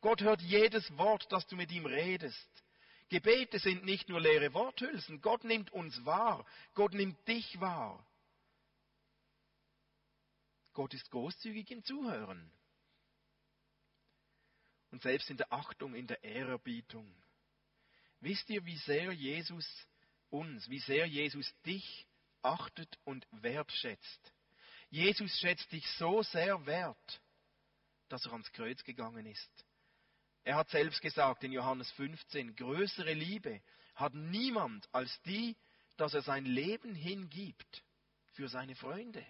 Gott 0.01 0.21
hört 0.21 0.41
jedes 0.41 0.89
Wort, 0.97 1.31
das 1.31 1.45
du 1.45 1.55
mit 1.55 1.71
ihm 1.71 1.85
redest. 1.85 2.49
Gebete 3.09 3.59
sind 3.59 3.85
nicht 3.85 4.09
nur 4.09 4.19
leere 4.19 4.51
Worthülsen. 4.55 5.21
Gott 5.21 5.43
nimmt 5.43 5.71
uns 5.71 6.03
wahr. 6.03 6.43
Gott 6.73 6.95
nimmt 6.95 7.27
dich 7.27 7.61
wahr. 7.61 8.03
Gott 10.73 10.95
ist 10.95 11.11
großzügig 11.11 11.69
im 11.69 11.83
Zuhören. 11.83 12.51
Und 14.89 15.03
selbst 15.03 15.29
in 15.29 15.37
der 15.37 15.53
Achtung, 15.53 15.93
in 15.93 16.07
der 16.07 16.23
Ehrerbietung. 16.23 17.15
Wisst 18.19 18.49
ihr, 18.49 18.65
wie 18.65 18.77
sehr 18.77 19.11
Jesus 19.11 19.67
uns, 20.29 20.69
wie 20.69 20.79
sehr 20.79 21.05
Jesus 21.05 21.53
dich 21.65 22.07
achtet 22.41 22.97
und 23.03 23.27
wertschätzt? 23.31 24.33
Jesus 24.89 25.37
schätzt 25.39 25.71
dich 25.71 25.87
so 25.91 26.23
sehr 26.23 26.65
wert, 26.65 27.21
dass 28.09 28.25
er 28.25 28.31
ans 28.31 28.51
Kreuz 28.51 28.83
gegangen 28.83 29.25
ist. 29.25 29.65
Er 30.43 30.55
hat 30.55 30.69
selbst 30.69 31.01
gesagt 31.01 31.43
in 31.43 31.51
Johannes 31.51 31.91
15, 31.91 32.55
größere 32.55 33.13
Liebe 33.13 33.61
hat 33.95 34.13
niemand 34.13 34.87
als 34.93 35.21
die, 35.23 35.57
dass 35.97 36.13
er 36.13 36.21
sein 36.21 36.45
Leben 36.45 36.95
hingibt 36.95 37.83
für 38.33 38.47
seine 38.47 38.75
Freunde. 38.75 39.25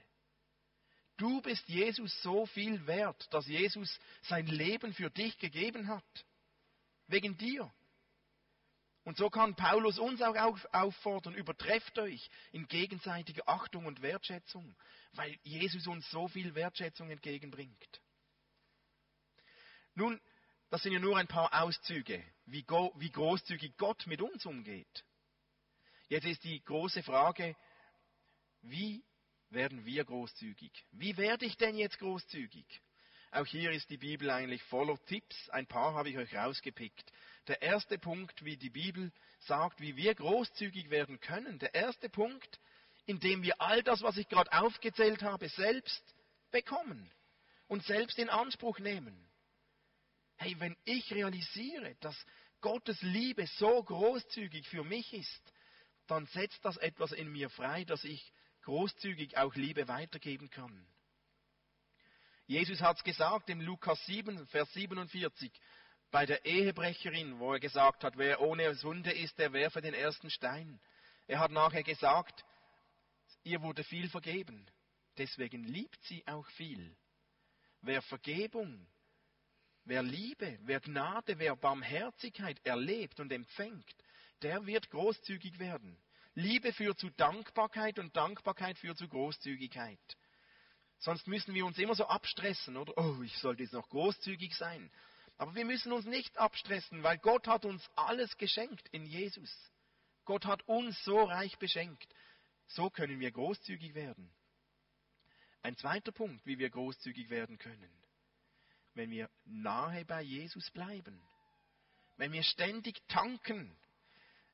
Du 1.16 1.42
bist 1.42 1.68
Jesus 1.68 2.22
so 2.22 2.46
viel 2.46 2.86
wert, 2.86 3.26
dass 3.34 3.48
Jesus 3.48 4.00
sein 4.24 4.46
Leben 4.46 4.94
für 4.94 5.10
dich 5.10 5.38
gegeben 5.40 5.88
hat. 5.88 6.26
Wegen 7.08 7.36
dir. 7.38 7.74
Und 9.08 9.16
so 9.16 9.30
kann 9.30 9.56
Paulus 9.56 10.00
uns 10.00 10.22
auch 10.22 10.36
auffordern, 10.74 11.34
übertrefft 11.34 11.98
euch 11.98 12.30
in 12.52 12.68
gegenseitiger 12.68 13.48
Achtung 13.48 13.86
und 13.86 14.02
Wertschätzung, 14.02 14.76
weil 15.14 15.34
Jesus 15.44 15.88
uns 15.88 16.12
so 16.12 16.28
viel 16.28 16.56
Wertschätzung 16.56 17.10
entgegenbringt. 17.10 18.02
Nun, 19.96 20.20
das 20.70 20.84
sind 20.84 20.92
ja 20.92 21.00
nur 21.00 21.16
ein 21.16 21.30
paar 21.30 21.64
Auszüge, 21.64 22.22
wie, 22.48 22.66
wie 22.68 23.10
großzügig 23.10 23.78
Gott 23.78 24.06
mit 24.08 24.22
uns 24.22 24.46
umgeht. 24.46 25.06
Jetzt 26.10 26.26
ist 26.26 26.44
die 26.44 26.62
große 26.66 27.02
Frage, 27.02 27.56
wie 28.60 29.06
werden 29.52 29.86
wir 29.86 30.04
großzügig. 30.04 30.86
Wie 30.92 31.16
werde 31.16 31.46
ich 31.46 31.56
denn 31.56 31.78
jetzt 31.78 31.98
großzügig? 32.00 32.82
Auch 33.38 33.46
hier 33.46 33.70
ist 33.70 33.92
die 33.92 33.98
Bibel 33.98 34.32
eigentlich 34.32 34.64
voller 34.64 34.98
Tipps. 35.06 35.48
Ein 35.52 35.68
paar 35.68 35.94
habe 35.94 36.10
ich 36.10 36.18
euch 36.18 36.34
rausgepickt. 36.34 37.14
Der 37.48 37.62
erste 37.62 38.00
Punkt, 38.00 38.44
wie 38.44 38.58
die 38.58 38.72
Bibel 38.72 39.12
sagt, 39.42 39.80
wie 39.80 39.96
wir 39.96 40.16
großzügig 40.16 40.90
werden 40.90 41.20
können. 41.20 41.60
Der 41.60 41.76
erste 41.76 42.10
Punkt, 42.10 42.60
indem 43.06 43.44
wir 43.44 43.62
all 43.62 43.84
das, 43.84 44.02
was 44.02 44.18
ich 44.18 44.28
gerade 44.28 44.52
aufgezählt 44.54 45.22
habe, 45.22 45.50
selbst 45.50 46.02
bekommen 46.50 47.12
und 47.68 47.84
selbst 47.84 48.18
in 48.18 48.30
Anspruch 48.30 48.80
nehmen. 48.80 49.30
Hey, 50.38 50.56
wenn 50.58 50.76
ich 50.86 51.14
realisiere, 51.14 51.96
dass 52.00 52.18
Gottes 52.62 53.00
Liebe 53.04 53.46
so 53.46 53.84
großzügig 53.84 54.68
für 54.68 54.84
mich 54.84 55.14
ist, 55.14 55.54
dann 56.08 56.26
setzt 56.26 56.66
das 56.66 56.78
etwas 56.78 57.12
in 57.12 57.32
mir 57.32 57.52
frei, 57.52 57.84
dass 57.84 58.04
ich 58.04 58.34
großzügig 58.64 59.38
auch 59.38 59.54
Liebe 59.54 59.88
weitergeben 59.88 60.50
kann. 60.50 60.88
Jesus 62.48 62.80
hat 62.80 62.98
es 62.98 63.04
gesagt 63.04 63.50
im 63.50 63.60
Lukas 63.60 64.04
7, 64.06 64.48
Vers 64.48 64.72
47, 64.72 65.52
bei 66.12 66.26
der 66.26 66.46
Ehebrecherin, 66.46 67.40
wo 67.40 67.52
er 67.52 67.60
gesagt 67.60 68.06
hat, 68.06 68.18
wer 68.18 68.40
ohne 68.40 68.74
Sünde 68.76 69.12
ist, 69.12 69.38
der 69.38 69.52
werfe 69.52 69.82
den 69.82 69.94
ersten 69.94 70.30
Stein. 70.30 70.80
Er 71.28 71.40
hat 71.40 71.52
nachher 71.52 71.84
gesagt, 71.84 72.46
ihr 73.44 73.62
wurde 73.62 73.84
viel 73.84 74.10
vergeben, 74.10 74.66
deswegen 75.18 75.66
liebt 75.66 76.02
sie 76.06 76.26
auch 76.26 76.48
viel. 76.52 76.96
Wer 77.82 78.02
Vergebung, 78.04 78.88
wer 79.84 80.02
Liebe, 80.02 80.58
wer 80.62 80.80
Gnade, 80.80 81.40
wer 81.40 81.58
Barmherzigkeit 81.58 82.66
erlebt 82.66 83.20
und 83.20 83.34
empfängt, 83.34 83.94
der 84.42 84.66
wird 84.66 84.90
großzügig 84.90 85.60
werden. 85.60 86.02
Liebe 86.34 86.72
führt 86.72 86.98
zu 86.98 87.10
Dankbarkeit 87.10 88.00
und 88.00 88.16
Dankbarkeit 88.16 88.78
führt 88.78 88.98
zu 88.98 89.10
Großzügigkeit. 89.10 90.00
Sonst 91.00 91.28
müssen 91.28 91.54
wir 91.54 91.66
uns 91.66 91.78
immer 91.78 91.96
so 91.96 92.08
abstressen, 92.08 92.78
oder? 92.78 92.94
Oh, 92.98 93.22
ich 93.24 93.38
sollte 93.38 93.64
jetzt 93.64 93.74
noch 93.74 93.90
großzügig 93.90 94.56
sein. 94.56 94.92
Aber 95.38 95.54
wir 95.54 95.66
müssen 95.66 95.92
uns 95.92 96.06
nicht 96.06 96.38
abstressen, 96.38 97.04
weil 97.04 97.18
Gott 97.20 97.48
hat 97.48 97.66
uns 97.66 97.88
alles 97.96 98.38
geschenkt 98.38 98.88
in 98.90 99.06
Jesus. 99.06 99.52
Gott 100.26 100.46
hat 100.46 100.68
uns 100.68 101.02
so 101.04 101.24
reich 101.24 101.58
beschenkt. 101.60 102.08
So 102.68 102.90
können 102.90 103.20
wir 103.20 103.32
großzügig 103.32 103.94
werden. 103.94 104.30
Ein 105.62 105.78
zweiter 105.78 106.12
Punkt, 106.12 106.46
wie 106.46 106.58
wir 106.58 106.70
großzügig 106.70 107.30
werden 107.30 107.58
können. 107.58 107.92
Wenn 108.94 109.12
wir 109.12 109.30
nahe 109.46 110.04
bei 110.06 110.22
Jesus 110.22 110.72
bleiben. 110.72 111.22
Wenn 112.18 112.34
wir 112.34 112.44
ständig 112.44 113.00
tanken 113.08 113.78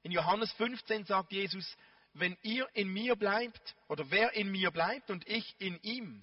in 0.04 0.12
Johannes 0.12 0.52
15 0.54 1.06
sagt 1.06 1.32
Jesus, 1.32 1.78
wenn 2.14 2.38
ihr 2.44 2.68
in 2.74 2.90
mir 2.90 3.16
bleibt, 3.16 3.76
oder 3.88 4.12
wer 4.12 4.34
in 4.34 4.52
mir 4.52 4.70
bleibt 4.70 5.10
und 5.10 5.28
ich 5.28 5.56
in 5.60 5.80
ihm, 5.82 6.22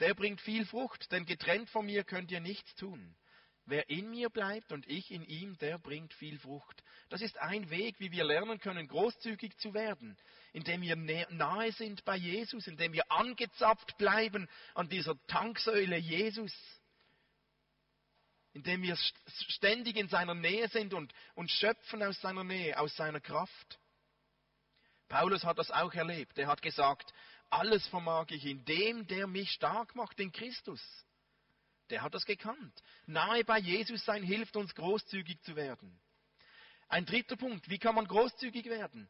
der 0.00 0.14
bringt 0.14 0.40
viel 0.40 0.64
Frucht, 0.66 1.10
denn 1.12 1.26
getrennt 1.26 1.70
von 1.70 1.86
mir 1.86 2.04
könnt 2.04 2.30
ihr 2.30 2.40
nichts 2.40 2.74
tun. 2.74 3.16
Wer 3.66 3.90
in 3.90 4.10
mir 4.10 4.30
bleibt 4.30 4.72
und 4.72 4.88
ich 4.88 5.10
in 5.10 5.24
ihm, 5.26 5.58
der 5.58 5.78
bringt 5.78 6.14
viel 6.14 6.38
Frucht. 6.38 6.82
Das 7.10 7.20
ist 7.20 7.36
ein 7.38 7.68
Weg, 7.68 8.00
wie 8.00 8.10
wir 8.10 8.24
lernen 8.24 8.58
können, 8.60 8.88
großzügig 8.88 9.58
zu 9.58 9.74
werden, 9.74 10.16
indem 10.54 10.80
wir 10.80 10.96
nahe 10.96 11.70
sind 11.72 12.02
bei 12.06 12.16
Jesus, 12.16 12.66
indem 12.66 12.94
wir 12.94 13.12
angezapft 13.12 13.98
bleiben 13.98 14.48
an 14.74 14.88
dieser 14.88 15.14
Tanksäule 15.26 15.98
Jesus, 15.98 16.52
indem 18.54 18.82
wir 18.82 18.96
ständig 19.50 19.96
in 19.96 20.08
seiner 20.08 20.34
Nähe 20.34 20.68
sind 20.68 20.94
und, 20.94 21.12
und 21.34 21.50
schöpfen 21.50 22.02
aus 22.02 22.18
seiner 22.22 22.44
Nähe, 22.44 22.78
aus 22.78 22.96
seiner 22.96 23.20
Kraft. 23.20 23.78
Paulus 25.08 25.44
hat 25.44 25.58
das 25.58 25.70
auch 25.70 25.92
erlebt. 25.92 26.38
Er 26.38 26.48
hat 26.48 26.62
gesagt, 26.62 27.12
alles 27.50 27.86
vermag 27.88 28.26
ich 28.30 28.44
in 28.44 28.64
dem, 28.64 29.06
der 29.06 29.26
mich 29.26 29.50
stark 29.50 29.94
macht, 29.94 30.20
in 30.20 30.32
Christus. 30.32 30.82
Der 31.90 32.02
hat 32.02 32.14
das 32.14 32.24
gekannt. 32.24 32.82
Nahe 33.06 33.44
bei 33.44 33.58
Jesus 33.58 34.04
sein 34.04 34.22
hilft 34.22 34.56
uns 34.56 34.74
großzügig 34.74 35.40
zu 35.42 35.56
werden. 35.56 35.98
Ein 36.88 37.06
dritter 37.06 37.36
Punkt, 37.36 37.68
wie 37.68 37.78
kann 37.78 37.94
man 37.94 38.06
großzügig 38.06 38.66
werden? 38.66 39.08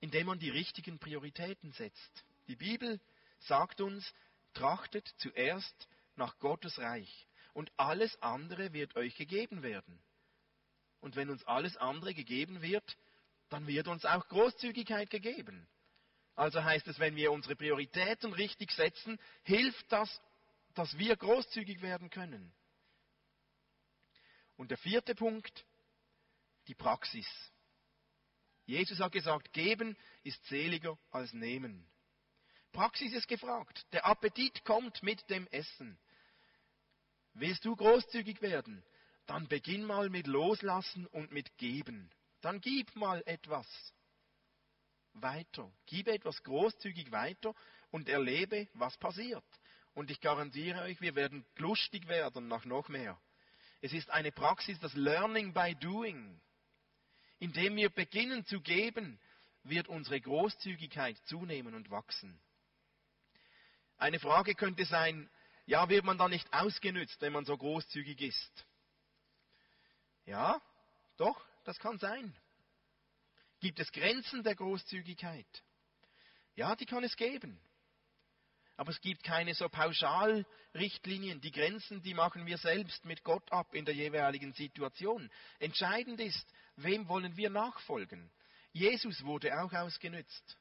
Indem 0.00 0.26
man 0.26 0.38
die 0.38 0.50
richtigen 0.50 0.98
Prioritäten 0.98 1.72
setzt. 1.72 2.24
Die 2.48 2.56
Bibel 2.56 3.00
sagt 3.40 3.80
uns, 3.80 4.12
trachtet 4.52 5.08
zuerst 5.18 5.88
nach 6.16 6.38
Gottes 6.38 6.78
Reich 6.78 7.26
und 7.52 7.70
alles 7.76 8.20
andere 8.22 8.72
wird 8.72 8.96
euch 8.96 9.16
gegeben 9.16 9.62
werden. 9.62 10.02
Und 11.00 11.16
wenn 11.16 11.30
uns 11.30 11.44
alles 11.44 11.76
andere 11.76 12.14
gegeben 12.14 12.62
wird, 12.62 12.96
dann 13.48 13.66
wird 13.66 13.88
uns 13.88 14.04
auch 14.04 14.26
Großzügigkeit 14.28 15.08
gegeben. 15.10 15.66
Also 16.36 16.62
heißt 16.62 16.86
es, 16.88 16.98
wenn 16.98 17.16
wir 17.16 17.32
unsere 17.32 17.56
Prioritäten 17.56 18.32
richtig 18.32 18.70
setzen, 18.70 19.18
hilft 19.42 19.90
das 19.90 20.20
dass 20.76 20.96
wir 20.98 21.16
großzügig 21.16 21.80
werden 21.82 22.10
können. 22.10 22.52
Und 24.56 24.70
der 24.70 24.78
vierte 24.78 25.14
Punkt, 25.14 25.64
die 26.68 26.74
Praxis. 26.74 27.26
Jesus 28.66 29.00
hat 29.00 29.12
gesagt, 29.12 29.52
geben 29.52 29.96
ist 30.22 30.44
seliger 30.46 30.98
als 31.10 31.32
nehmen. 31.32 31.88
Praxis 32.72 33.12
ist 33.14 33.26
gefragt. 33.26 33.86
Der 33.92 34.04
Appetit 34.04 34.64
kommt 34.64 35.02
mit 35.02 35.28
dem 35.30 35.46
Essen. 35.48 35.98
Willst 37.32 37.64
du 37.64 37.74
großzügig 37.74 38.42
werden? 38.42 38.84
Dann 39.24 39.48
beginn 39.48 39.84
mal 39.84 40.10
mit 40.10 40.26
Loslassen 40.26 41.06
und 41.06 41.32
mit 41.32 41.56
Geben. 41.56 42.10
Dann 42.42 42.60
gib 42.60 42.94
mal 42.96 43.22
etwas 43.24 43.66
weiter. 45.22 45.70
Gib 45.86 46.08
etwas 46.08 46.42
großzügig 46.42 47.10
weiter 47.12 47.54
und 47.90 48.08
erlebe, 48.08 48.68
was 48.74 48.96
passiert. 48.98 49.44
Und 49.94 50.10
ich 50.10 50.20
garantiere 50.20 50.82
euch, 50.82 51.00
wir 51.00 51.14
werden 51.14 51.44
lustig 51.56 52.06
werden 52.08 52.48
nach 52.48 52.64
noch 52.64 52.88
mehr. 52.88 53.18
Es 53.80 53.92
ist 53.92 54.10
eine 54.10 54.32
Praxis, 54.32 54.78
das 54.80 54.94
Learning 54.94 55.52
by 55.52 55.74
Doing. 55.76 56.40
Indem 57.38 57.76
wir 57.76 57.90
beginnen 57.90 58.44
zu 58.46 58.60
geben, 58.60 59.18
wird 59.62 59.88
unsere 59.88 60.20
Großzügigkeit 60.20 61.16
zunehmen 61.26 61.74
und 61.74 61.90
wachsen. 61.90 62.40
Eine 63.98 64.18
Frage 64.18 64.54
könnte 64.54 64.84
sein, 64.84 65.30
ja, 65.66 65.88
wird 65.88 66.04
man 66.04 66.18
da 66.18 66.28
nicht 66.28 66.52
ausgenützt, 66.52 67.20
wenn 67.20 67.32
man 67.32 67.44
so 67.44 67.56
großzügig 67.56 68.20
ist? 68.20 68.66
Ja, 70.24 70.60
doch, 71.16 71.44
das 71.64 71.78
kann 71.78 71.98
sein. 71.98 72.36
Gibt 73.60 73.80
es 73.80 73.90
Grenzen 73.92 74.42
der 74.42 74.54
Großzügigkeit? 74.54 75.46
Ja, 76.54 76.74
die 76.76 76.86
kann 76.86 77.04
es 77.04 77.16
geben. 77.16 77.60
Aber 78.76 78.90
es 78.90 79.00
gibt 79.00 79.22
keine 79.22 79.54
so 79.54 79.68
Pauschalrichtlinien. 79.68 81.40
Die 81.40 81.50
Grenzen, 81.50 82.02
die 82.02 82.12
machen 82.12 82.44
wir 82.44 82.58
selbst 82.58 83.04
mit 83.06 83.24
Gott 83.24 83.50
ab 83.50 83.74
in 83.74 83.86
der 83.86 83.94
jeweiligen 83.94 84.52
Situation. 84.52 85.30
Entscheidend 85.58 86.20
ist, 86.20 86.46
wem 86.76 87.08
wollen 87.08 87.36
wir 87.36 87.48
nachfolgen? 87.48 88.30
Jesus 88.72 89.24
wurde 89.24 89.58
auch 89.58 89.72
ausgenützt. 89.72 90.58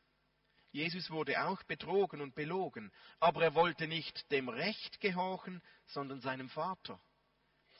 Jesus 0.72 1.10
wurde 1.10 1.46
auch 1.46 1.62
betrogen 1.64 2.22
und 2.22 2.36
belogen. 2.36 2.92
Aber 3.20 3.44
er 3.44 3.54
wollte 3.54 3.88
nicht 3.88 4.32
dem 4.32 4.48
Recht 4.48 5.02
gehorchen, 5.02 5.62
sondern 5.86 6.22
seinem 6.22 6.50
Vater, 6.50 7.02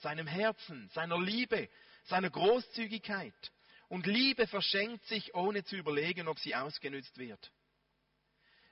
seinem 0.00 0.26
Herzen, 0.26 0.90
seiner 0.90 1.18
Liebe, 1.18 1.70
seiner 2.04 2.28
Großzügigkeit. 2.28 3.52
Und 3.88 4.06
Liebe 4.06 4.46
verschenkt 4.46 5.04
sich, 5.06 5.34
ohne 5.34 5.64
zu 5.64 5.76
überlegen, 5.76 6.28
ob 6.28 6.38
sie 6.38 6.54
ausgenützt 6.54 7.18
wird. 7.18 7.52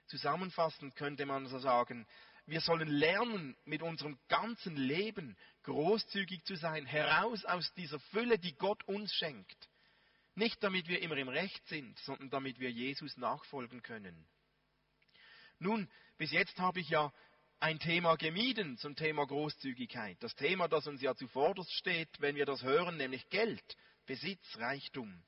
Zusammenfassend 0.07 0.96
könnte 0.96 1.24
man 1.24 1.46
so 1.46 1.59
sagen, 1.59 2.07
wir 2.46 2.61
sollen 2.61 2.88
lernen, 2.88 3.57
mit 3.64 3.83
unserem 3.83 4.18
ganzen 4.29 4.77
Leben 4.77 5.37
großzügig 5.62 6.44
zu 6.44 6.57
sein, 6.57 6.85
heraus 6.85 7.44
aus 7.44 7.72
dieser 7.74 7.98
Fülle, 7.98 8.38
die 8.38 8.55
Gott 8.55 8.87
uns 8.87 9.14
schenkt. 9.14 9.68
Nicht 10.35 10.62
damit 10.62 10.88
wir 10.88 11.00
immer 11.00 11.16
im 11.16 11.29
Recht 11.29 11.66
sind, 11.68 11.98
sondern 12.00 12.29
damit 12.29 12.59
wir 12.59 12.70
Jesus 12.70 13.16
nachfolgen 13.16 13.83
können. 13.83 14.27
Nun, 15.59 15.88
bis 16.18 16.33
jetzt 16.33 16.59
habe 16.59 16.81
ich 16.81 16.88
ja 16.90 17.12
ein 17.61 17.79
Thema 17.79 18.16
gemieden 18.16 18.77
zum 18.77 18.94
Thema 18.96 19.27
Großzügigkeit. 19.27 20.18
Das 20.20 20.35
Thema, 20.35 20.68
das 20.68 20.87
uns 20.87 21.00
ja 21.00 21.14
zuvorderst 21.14 21.72
steht, 21.72 22.09
wenn 22.18 22.37
wir 22.37 22.44
das 22.44 22.62
hören, 22.62 22.96
nämlich 22.96 23.29
Geld, 23.31 23.77
Besitz, 24.07 24.45
Reichtum. 24.59 25.23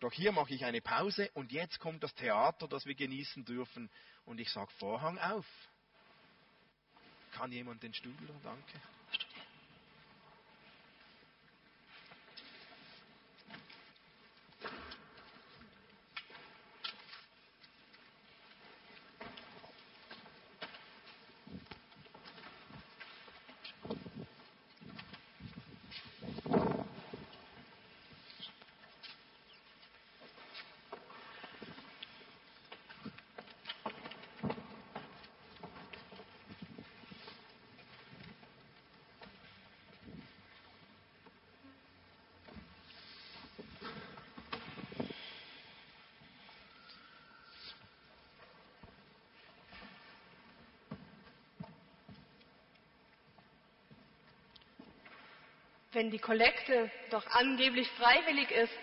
Doch 0.00 0.12
hier 0.12 0.32
mache 0.32 0.54
ich 0.54 0.64
eine 0.64 0.80
Pause 0.80 1.30
und 1.34 1.52
jetzt 1.52 1.78
kommt 1.78 2.02
das 2.02 2.14
Theater, 2.14 2.68
das 2.68 2.84
wir 2.84 2.94
genießen 2.94 3.44
dürfen. 3.44 3.90
Und 4.24 4.40
ich 4.40 4.50
sage 4.50 4.70
Vorhang 4.78 5.18
auf. 5.18 5.46
Kann 7.32 7.52
jemand 7.52 7.82
den 7.82 7.94
Stuhl? 7.94 8.14
Danke. 8.42 8.80
Wenn 55.96 56.10
die 56.10 56.18
Kollekte 56.18 56.90
doch 57.08 57.26
angeblich 57.28 57.90
freiwillig 57.92 58.50
ist, 58.50 58.78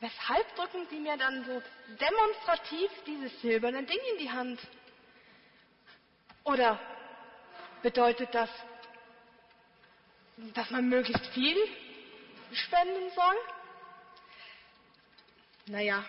weshalb 0.00 0.52
drücken 0.56 0.84
Sie 0.90 0.98
mir 0.98 1.16
dann 1.16 1.44
so 1.44 1.62
demonstrativ 1.96 2.90
dieses 3.06 3.40
silberne 3.40 3.84
Ding 3.84 4.00
in 4.12 4.18
die 4.18 4.28
Hand? 4.28 4.60
Oder 6.42 6.80
bedeutet 7.82 8.34
das, 8.34 8.50
dass 10.54 10.68
man 10.70 10.88
möglichst 10.88 11.24
viel 11.28 11.56
spenden 12.52 13.10
soll? 13.10 13.36
Naja, 15.66 16.04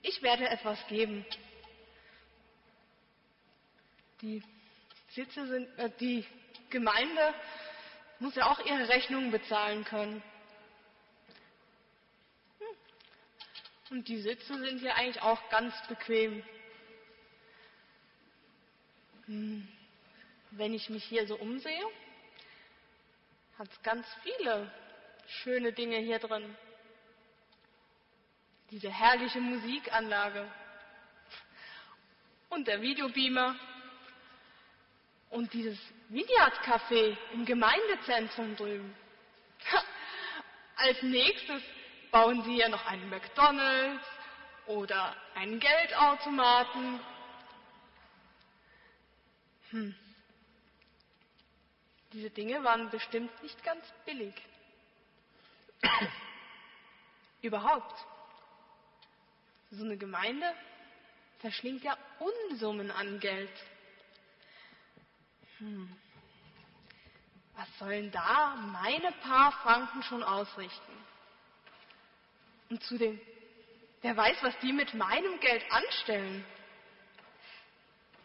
ich 0.00 0.22
werde 0.22 0.48
etwas 0.48 0.78
geben. 0.86 1.26
Die 4.22 4.42
Sitze 5.10 5.46
sind, 5.48 5.78
äh, 5.78 5.90
die 6.00 6.24
Gemeinde 6.70 7.34
muss 8.22 8.36
ja 8.36 8.48
auch 8.48 8.64
ihre 8.64 8.88
Rechnungen 8.88 9.32
bezahlen 9.32 9.84
können. 9.84 10.22
Hm. 12.60 12.76
Und 13.90 14.06
die 14.06 14.20
Sitze 14.20 14.58
sind 14.60 14.78
hier 14.78 14.94
eigentlich 14.94 15.20
auch 15.20 15.48
ganz 15.50 15.74
bequem. 15.88 16.44
Hm. 19.26 19.66
Wenn 20.52 20.72
ich 20.72 20.88
mich 20.88 21.02
hier 21.02 21.26
so 21.26 21.36
umsehe, 21.36 21.82
hat 23.58 23.68
es 23.68 23.82
ganz 23.82 24.06
viele 24.22 24.72
schöne 25.42 25.72
Dinge 25.72 25.96
hier 25.98 26.20
drin. 26.20 26.56
Diese 28.70 28.90
herrliche 28.90 29.40
Musikanlage 29.40 30.48
und 32.50 32.68
der 32.68 32.80
Videobeamer 32.80 33.56
und 35.32 35.52
dieses 35.54 35.78
Vineyard-Café 36.10 37.16
im 37.32 37.46
Gemeindezentrum 37.46 38.54
drüben. 38.54 38.94
Als 40.76 41.02
nächstes 41.02 41.62
bauen 42.10 42.42
sie 42.44 42.58
ja 42.58 42.68
noch 42.68 42.84
einen 42.86 43.08
McDonald's 43.08 44.04
oder 44.66 45.16
einen 45.34 45.58
Geldautomaten. 45.58 47.00
Hm. 49.70 49.94
Diese 52.12 52.28
Dinge 52.28 52.62
waren 52.62 52.90
bestimmt 52.90 53.42
nicht 53.42 53.64
ganz 53.64 53.86
billig. 54.04 54.34
Überhaupt. 57.40 57.98
So 59.70 59.82
eine 59.82 59.96
Gemeinde 59.96 60.54
verschlingt 61.38 61.84
ja 61.84 61.96
Unsummen 62.18 62.90
an 62.90 63.18
Geld. 63.18 63.50
Hm. 65.62 65.88
Was 67.54 67.68
sollen 67.78 68.10
da 68.10 68.56
meine 68.72 69.12
paar 69.22 69.52
Franken 69.52 70.02
schon 70.02 70.24
ausrichten? 70.24 70.92
Und 72.68 72.82
zudem, 72.82 73.20
wer 74.00 74.16
weiß, 74.16 74.38
was 74.42 74.58
die 74.58 74.72
mit 74.72 74.92
meinem 74.94 75.38
Geld 75.38 75.64
anstellen? 75.70 76.44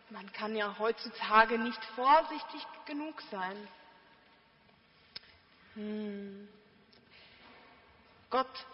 Man 0.09 0.31
kann 0.33 0.55
ja 0.55 0.79
heutzutage 0.79 1.59
nicht 1.59 1.83
vorsichtig 1.95 2.65
genug 2.85 3.21
sein. 3.29 3.67
Hm. 5.75 6.49
Gott, 8.31 8.65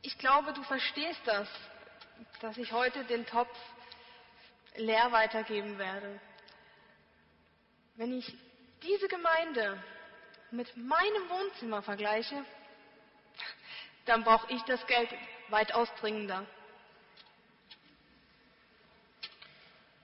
ich 0.00 0.16
glaube, 0.16 0.54
du 0.54 0.62
verstehst 0.62 1.20
das, 1.26 1.48
dass 2.40 2.56
ich 2.56 2.72
heute 2.72 3.04
den 3.04 3.26
Topf 3.26 3.54
leer 4.76 5.12
weitergeben 5.12 5.76
werde. 5.78 6.20
Wenn 7.96 8.18
ich 8.18 8.34
diese 8.82 9.08
Gemeinde 9.08 9.82
mit 10.50 10.76
meinem 10.76 11.28
Wohnzimmer 11.30 11.82
vergleiche, 11.82 12.44
dann 14.04 14.22
brauche 14.22 14.52
ich 14.52 14.62
das 14.62 14.86
Geld 14.86 15.08
weitaus 15.48 15.88
dringender. 16.00 16.46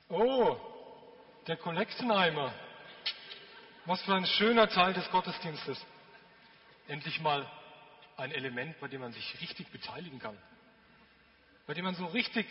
Oh, 0.09 0.59
der 1.47 1.57
Kollekteneimer. 1.57 2.53
Was 3.85 4.01
für 4.03 4.15
ein 4.15 4.27
schöner 4.27 4.69
Teil 4.69 4.95
des 4.95 5.11
Gottesdienstes. 5.11 5.79
Endlich 6.89 7.21
mal 7.21 7.51
ein 8.17 8.33
Element, 8.33 8.79
bei 8.81 8.89
dem 8.89 9.01
man 9.01 9.13
sich 9.13 9.41
richtig 9.41 9.69
beteiligen 9.71 10.19
kann. 10.19 10.37
Bei 11.67 11.75
dem 11.75 11.85
man 11.85 11.95
so 11.95 12.07
richtig 12.07 12.47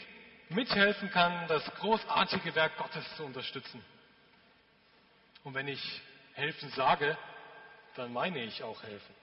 mithelfen 0.50 1.10
kann, 1.10 1.48
das 1.48 1.64
großartige 1.76 2.54
Werk 2.56 2.78
Gottes 2.78 3.06
zu 3.16 3.24
unterstützen. 3.24 3.84
Und 5.44 5.56
wenn 5.56 5.68
ich 5.68 6.02
helfen 6.34 6.70
sage, 6.72 7.18
dann 7.96 8.14
meine 8.14 8.44
ich 8.44 8.64
auch 8.64 8.82
helfen. 8.84 9.16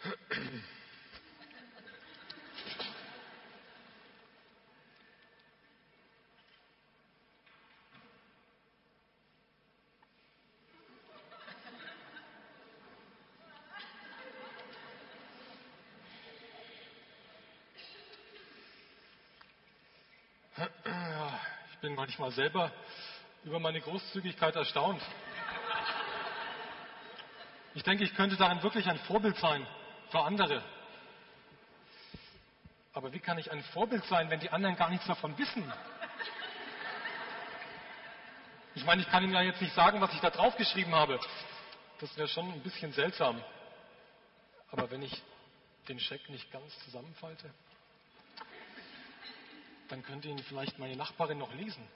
Ich 21.72 21.82
bin 21.82 21.94
manchmal 22.10 22.32
selber 22.32 22.72
über 23.44 23.60
meine 23.60 23.80
Großzügigkeit 23.80 24.56
erstaunt. 24.56 25.00
Ich 27.74 27.84
denke, 27.84 28.02
ich 28.02 28.16
könnte 28.16 28.34
darin 28.36 28.60
wirklich 28.64 28.88
ein 28.88 28.98
Vorbild 29.00 29.36
sein 29.36 29.64
für 30.10 30.20
andere. 30.20 30.60
Aber 32.94 33.12
wie 33.12 33.20
kann 33.20 33.38
ich 33.38 33.52
ein 33.52 33.62
Vorbild 33.62 34.04
sein, 34.06 34.28
wenn 34.28 34.40
die 34.40 34.50
anderen 34.50 34.74
gar 34.74 34.90
nichts 34.90 35.06
davon 35.06 35.38
wissen? 35.38 35.72
Ich 38.74 38.84
meine, 38.84 39.02
ich 39.02 39.08
kann 39.08 39.22
Ihnen 39.22 39.32
ja 39.32 39.42
jetzt 39.42 39.62
nicht 39.62 39.74
sagen, 39.76 40.00
was 40.00 40.12
ich 40.12 40.20
da 40.20 40.30
draufgeschrieben 40.30 40.92
habe. 40.92 41.20
Das 42.00 42.16
wäre 42.16 42.26
schon 42.26 42.52
ein 42.52 42.62
bisschen 42.62 42.92
seltsam. 42.92 43.40
Aber 44.72 44.90
wenn 44.90 45.02
ich 45.02 45.22
den 45.86 46.00
Scheck 46.00 46.28
nicht 46.28 46.50
ganz 46.50 46.76
zusammenfalte, 46.80 47.54
dann 49.90 50.02
könnte 50.02 50.28
ihn 50.28 50.38
vielleicht 50.38 50.78
meine 50.78 50.96
Nachbarin 50.96 51.38
noch 51.38 51.52
lesen. 51.54 51.86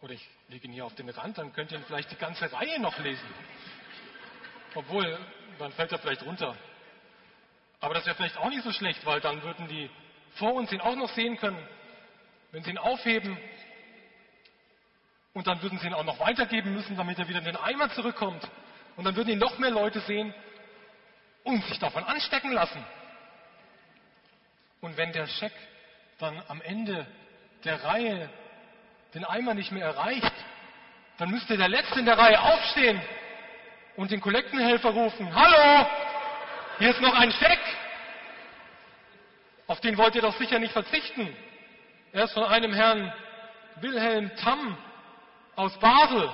Oder 0.00 0.14
ich 0.14 0.28
lege 0.48 0.66
ihn 0.66 0.72
hier 0.72 0.84
auf 0.84 0.94
den 0.94 1.08
Rand, 1.08 1.38
dann 1.38 1.52
könnte 1.52 1.76
ihn 1.76 1.84
vielleicht 1.86 2.10
die 2.10 2.16
ganze 2.16 2.52
Reihe 2.52 2.80
noch 2.80 2.98
lesen. 2.98 3.28
Obwohl, 4.74 5.18
dann 5.58 5.72
fällt 5.72 5.92
er 5.92 5.98
vielleicht 5.98 6.22
runter. 6.22 6.56
Aber 7.80 7.94
das 7.94 8.06
wäre 8.06 8.16
vielleicht 8.16 8.36
auch 8.38 8.48
nicht 8.48 8.64
so 8.64 8.72
schlecht, 8.72 9.04
weil 9.06 9.20
dann 9.20 9.42
würden 9.42 9.68
die 9.68 9.90
vor 10.34 10.54
uns 10.54 10.72
ihn 10.72 10.80
auch 10.80 10.96
noch 10.96 11.10
sehen 11.10 11.36
können, 11.36 11.68
wenn 12.50 12.64
sie 12.64 12.70
ihn 12.70 12.78
aufheben. 12.78 13.36
Und 15.34 15.46
dann 15.46 15.62
würden 15.62 15.78
sie 15.78 15.86
ihn 15.86 15.94
auch 15.94 16.04
noch 16.04 16.20
weitergeben 16.20 16.72
müssen, 16.72 16.96
damit 16.96 17.18
er 17.18 17.28
wieder 17.28 17.38
in 17.40 17.44
den 17.44 17.56
Eimer 17.56 17.90
zurückkommt. 17.90 18.48
Und 18.96 19.04
dann 19.04 19.14
würden 19.14 19.30
ihn 19.30 19.38
noch 19.38 19.58
mehr 19.58 19.70
Leute 19.70 20.00
sehen 20.00 20.34
und 21.44 21.64
sich 21.66 21.78
davon 21.78 22.04
anstecken 22.04 22.52
lassen. 22.52 22.84
Und 24.80 24.96
wenn 24.96 25.12
der 25.12 25.26
Scheck 25.26 25.52
dann 26.22 26.40
am 26.46 26.62
Ende 26.62 27.04
der 27.64 27.82
Reihe 27.82 28.30
den 29.12 29.24
Eimer 29.24 29.54
nicht 29.54 29.72
mehr 29.72 29.86
erreicht, 29.86 30.32
dann 31.18 31.30
müsste 31.30 31.56
der 31.56 31.68
Letzte 31.68 31.98
in 31.98 32.06
der 32.06 32.16
Reihe 32.16 32.40
aufstehen 32.40 33.00
und 33.96 34.12
den 34.12 34.20
Kollektenhelfer 34.20 34.90
rufen, 34.90 35.34
Hallo, 35.34 35.86
hier 36.78 36.90
ist 36.90 37.00
noch 37.00 37.14
ein 37.14 37.32
Scheck. 37.32 37.58
Auf 39.66 39.80
den 39.80 39.98
wollt 39.98 40.14
ihr 40.14 40.22
doch 40.22 40.36
sicher 40.38 40.60
nicht 40.60 40.72
verzichten. 40.72 41.36
Er 42.12 42.24
ist 42.24 42.34
von 42.34 42.44
einem 42.44 42.72
Herrn 42.72 43.12
Wilhelm 43.80 44.30
Tamm 44.36 44.78
aus 45.56 45.76
Basel. 45.78 46.30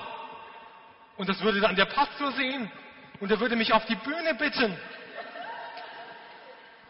Und 1.16 1.29
das 1.31 1.40
würde 1.40 1.61
dann 1.61 1.77
der 1.77 1.87
Pastor 1.87 2.33
sehen 2.33 2.70
und 3.20 3.31
er 3.31 3.40
würde 3.40 3.57
mich 3.57 3.72
auf 3.72 3.87
die 3.87 3.96
Bühne 3.96 4.35
bitten 4.35 4.77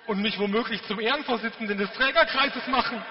und 0.08 0.22
mich 0.22 0.38
womöglich 0.38 0.82
zum 0.84 0.98
Ehrenvorsitzenden 0.98 1.76
des 1.76 1.92
Trägerkreises 1.92 2.66
machen. 2.66 3.04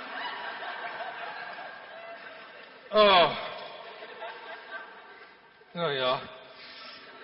Oh. 2.90 3.32
Naja, 5.74 6.22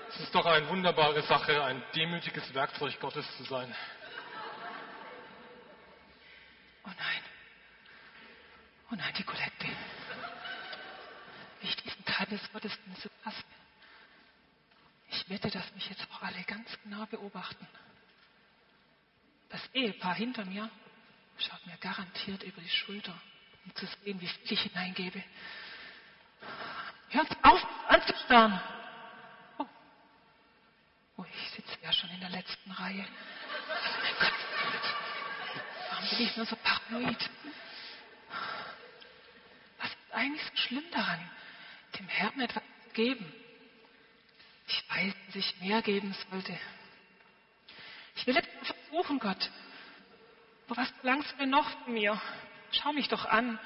es 0.09 0.19
ist 0.19 0.35
doch 0.35 0.45
eine 0.45 0.69
wunderbare 0.69 1.23
Sache, 1.23 1.63
ein 1.63 1.81
demütiges 1.95 2.53
Werkzeug 2.53 2.99
Gottes 2.99 3.25
zu 3.37 3.43
sein. 3.45 3.73
Oh 6.85 6.91
nein. 6.95 7.23
Oh 8.91 8.95
nein, 8.95 9.13
die 9.17 9.23
Kollekte. 9.23 9.67
Ich 11.61 11.75
diesen 11.77 12.05
Teil 12.05 12.27
des 12.27 12.51
Gottesdienstes 12.51 13.11
passe. 13.23 13.43
Ich 15.09 15.27
wette, 15.29 15.49
dass 15.49 15.73
mich 15.73 15.89
jetzt 15.89 16.05
auch 16.11 16.21
alle 16.21 16.43
ganz 16.43 16.77
genau 16.83 17.07
beobachten. 17.07 17.67
Das 19.53 19.61
Ehepaar 19.75 20.15
hinter 20.15 20.45
mir 20.45 20.67
schaut 21.37 21.63
mir 21.67 21.77
garantiert 21.77 22.41
über 22.41 22.59
die 22.59 22.69
Schulter, 22.69 23.13
um 23.63 23.75
zu 23.75 23.85
sehen, 23.85 24.19
wie 24.19 24.27
viel 24.27 24.53
ich 24.53 24.61
hineingebe. 24.61 25.23
Hört 27.09 27.37
auf, 27.43 27.63
anzustarren. 27.87 28.59
Oh. 29.59 29.65
oh, 31.17 31.25
ich 31.31 31.49
sitze 31.51 31.77
ja 31.83 31.93
schon 31.93 32.09
in 32.09 32.19
der 32.19 32.31
letzten 32.31 32.71
Reihe. 32.71 33.05
Oh 33.05 34.01
mein 34.01 34.15
Gott. 34.19 34.33
Warum 35.91 36.09
bin 36.09 36.27
ich 36.27 36.35
nur 36.35 36.45
so 36.47 36.55
paranoid? 36.55 37.29
Was 39.77 39.89
ist 39.91 40.13
eigentlich 40.13 40.43
so 40.45 40.57
schlimm 40.67 40.85
daran, 40.91 41.29
dem 41.99 42.07
Herrn 42.07 42.41
etwas 42.41 42.63
zu 42.85 42.89
geben? 42.93 43.31
Ich 44.67 44.83
weiß, 44.89 45.13
dass 45.27 45.35
ich 45.35 45.59
mehr 45.59 45.83
geben 45.83 46.15
sollte. 46.31 46.57
Ich 48.15 48.25
will 48.25 48.35
etwas 48.35 48.82
versuchen, 48.93 49.19
Gott. 49.19 49.49
Aber 50.67 50.77
was 50.77 50.93
du 51.01 51.37
denn 51.37 51.49
noch 51.49 51.69
von 51.83 51.93
mir? 51.93 52.19
Schau 52.71 52.93
mich 52.93 53.07
doch 53.07 53.25
an. 53.25 53.59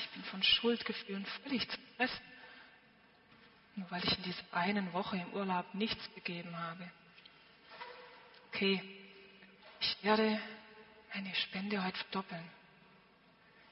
Ich 0.00 0.10
bin 0.10 0.24
von 0.24 0.42
Schuldgefühlen 0.42 1.26
völlig 1.42 1.68
zerfressen. 1.68 2.24
Nur 3.76 3.90
weil 3.90 4.02
ich 4.04 4.16
in 4.16 4.22
dieser 4.24 4.42
einen 4.52 4.92
Woche 4.92 5.16
im 5.18 5.32
Urlaub 5.34 5.72
nichts 5.74 6.02
gegeben 6.14 6.56
habe. 6.58 6.90
Okay, 8.48 8.82
ich 9.80 9.96
werde 10.02 10.40
meine 11.14 11.34
Spende 11.34 11.84
heute 11.84 11.98
verdoppeln. 11.98 12.50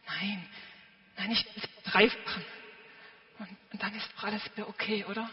Nein, 0.07 0.47
nein, 1.17 1.31
ich 1.31 1.45
werde 1.47 1.61
es 1.61 1.83
verdreifachen. 1.83 2.45
Und, 3.39 3.57
und 3.73 3.83
dann 3.83 3.95
ist 3.95 4.13
doch 4.17 4.25
alles 4.25 4.45
wieder 4.55 4.69
okay, 4.69 5.05
oder? 5.07 5.31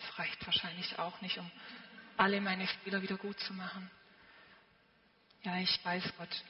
Das 0.00 0.18
reicht 0.18 0.44
wahrscheinlich 0.46 0.98
auch 0.98 1.20
nicht, 1.20 1.38
um 1.38 1.50
alle 2.16 2.40
meine 2.40 2.66
Fehler 2.66 3.02
wieder 3.02 3.16
gut 3.16 3.38
zu 3.40 3.52
machen. 3.52 3.90
Ja, 5.42 5.58
ich 5.58 5.84
weiß, 5.84 6.04
Gott, 6.16 6.42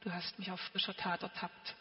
du 0.00 0.12
hast 0.12 0.38
mich 0.38 0.50
auf 0.50 0.60
frischer 0.72 0.96
Tat 0.96 1.22
ertappt. 1.22 1.74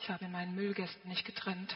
Ich 0.00 0.08
habe 0.08 0.28
meinen 0.28 0.54
Müll 0.54 0.74
gestern 0.74 1.08
nicht 1.08 1.24
getrennt. 1.24 1.74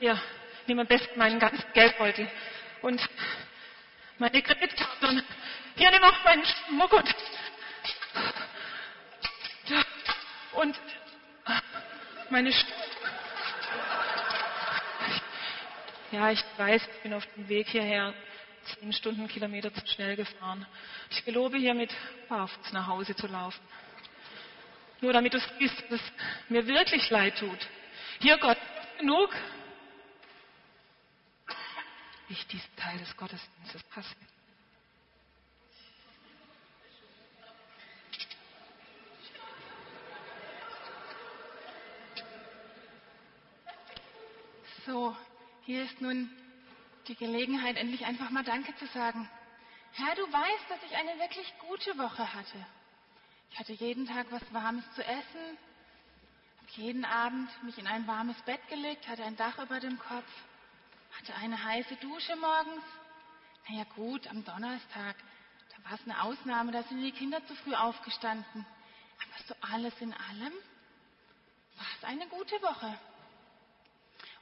Ja, 0.00 0.20
nimm 0.66 0.78
am 0.78 0.86
besten 0.86 1.18
meinen 1.18 1.38
ganzen 1.38 1.64
Geldbeutel 1.72 2.30
und 2.82 3.00
meine 4.18 4.42
Kreditkarte 4.42 5.08
und 5.08 5.24
hier 5.76 5.90
nimm 5.90 6.02
auch 6.02 6.24
meinen 6.24 6.44
Schmuck 6.44 6.92
und, 6.92 7.14
meine 12.30 12.52
St 12.52 12.66
Ja, 16.16 16.30
ich 16.30 16.42
weiß, 16.56 16.80
ich 16.82 17.02
bin 17.02 17.12
auf 17.12 17.26
dem 17.34 17.46
Weg 17.46 17.68
hierher 17.68 18.14
zehn 18.64 18.90
Stundenkilometer 18.90 19.70
zu 19.74 19.86
schnell 19.86 20.16
gefahren. 20.16 20.66
Ich 21.10 21.22
gelobe 21.26 21.58
hiermit 21.58 21.94
barfuß 22.30 22.72
nach 22.72 22.86
Hause 22.86 23.14
zu 23.14 23.26
laufen. 23.26 23.60
Nur 25.02 25.12
damit 25.12 25.34
du 25.34 25.38
siehst, 25.38 25.78
dass 25.90 26.00
es 26.00 26.12
mir 26.48 26.66
wirklich 26.66 27.10
leid 27.10 27.38
tut. 27.38 27.58
Hier 28.20 28.38
Gott, 28.38 28.56
genug, 28.98 29.28
ich 32.30 32.46
diesen 32.46 32.76
Teil 32.76 32.96
des 32.96 33.14
Gottesdienstes 33.14 33.84
hasse. 33.94 34.16
So, 44.86 45.14
hier 45.66 45.82
ist 45.82 46.00
nun 46.00 46.30
die 47.08 47.16
Gelegenheit, 47.16 47.76
endlich 47.76 48.04
einfach 48.06 48.30
mal 48.30 48.44
Danke 48.44 48.74
zu 48.76 48.86
sagen. 48.86 49.28
Herr, 49.94 50.14
du 50.14 50.22
weißt, 50.22 50.70
dass 50.70 50.82
ich 50.84 50.96
eine 50.96 51.18
wirklich 51.18 51.52
gute 51.58 51.98
Woche 51.98 52.32
hatte. 52.32 52.66
Ich 53.50 53.58
hatte 53.58 53.72
jeden 53.72 54.06
Tag 54.06 54.26
was 54.30 54.42
Warmes 54.52 54.84
zu 54.94 55.04
essen, 55.04 55.58
habe 56.58 56.70
jeden 56.76 57.04
Abend 57.04 57.50
mich 57.64 57.78
in 57.78 57.88
ein 57.88 58.06
warmes 58.06 58.40
Bett 58.42 58.60
gelegt, 58.68 59.08
hatte 59.08 59.24
ein 59.24 59.36
Dach 59.36 59.58
über 59.58 59.80
dem 59.80 59.98
Kopf, 59.98 60.30
hatte 61.18 61.34
eine 61.34 61.60
heiße 61.62 61.96
Dusche 61.96 62.36
morgens. 62.36 62.84
Naja 63.68 63.84
gut, 63.96 64.24
am 64.28 64.44
Donnerstag, 64.44 65.16
da 65.70 65.90
war 65.90 65.98
es 65.98 66.04
eine 66.04 66.22
Ausnahme, 66.22 66.70
da 66.70 66.84
sind 66.84 67.02
die 67.02 67.10
Kinder 67.10 67.44
zu 67.46 67.56
früh 67.56 67.74
aufgestanden. 67.74 68.64
Aber 69.18 69.44
so 69.48 69.54
alles 69.72 70.00
in 70.00 70.12
allem 70.12 70.52
war 71.74 71.86
es 71.98 72.04
eine 72.04 72.28
gute 72.28 72.54
Woche. 72.62 72.96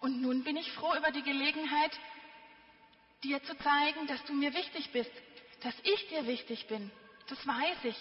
Und 0.04 0.20
nun 0.20 0.44
bin 0.44 0.58
ich 0.58 0.70
froh 0.72 0.94
über 0.96 1.10
die 1.12 1.22
Gelegenheit, 1.22 1.98
dir 3.22 3.42
zu 3.42 3.56
zeigen, 3.56 4.06
dass 4.06 4.22
du 4.24 4.34
mir 4.34 4.52
wichtig 4.52 4.92
bist, 4.92 5.10
dass 5.62 5.74
ich 5.82 6.08
dir 6.08 6.26
wichtig 6.26 6.66
bin. 6.66 6.90
Das 7.28 7.46
weiß 7.46 7.84
ich. 7.84 7.96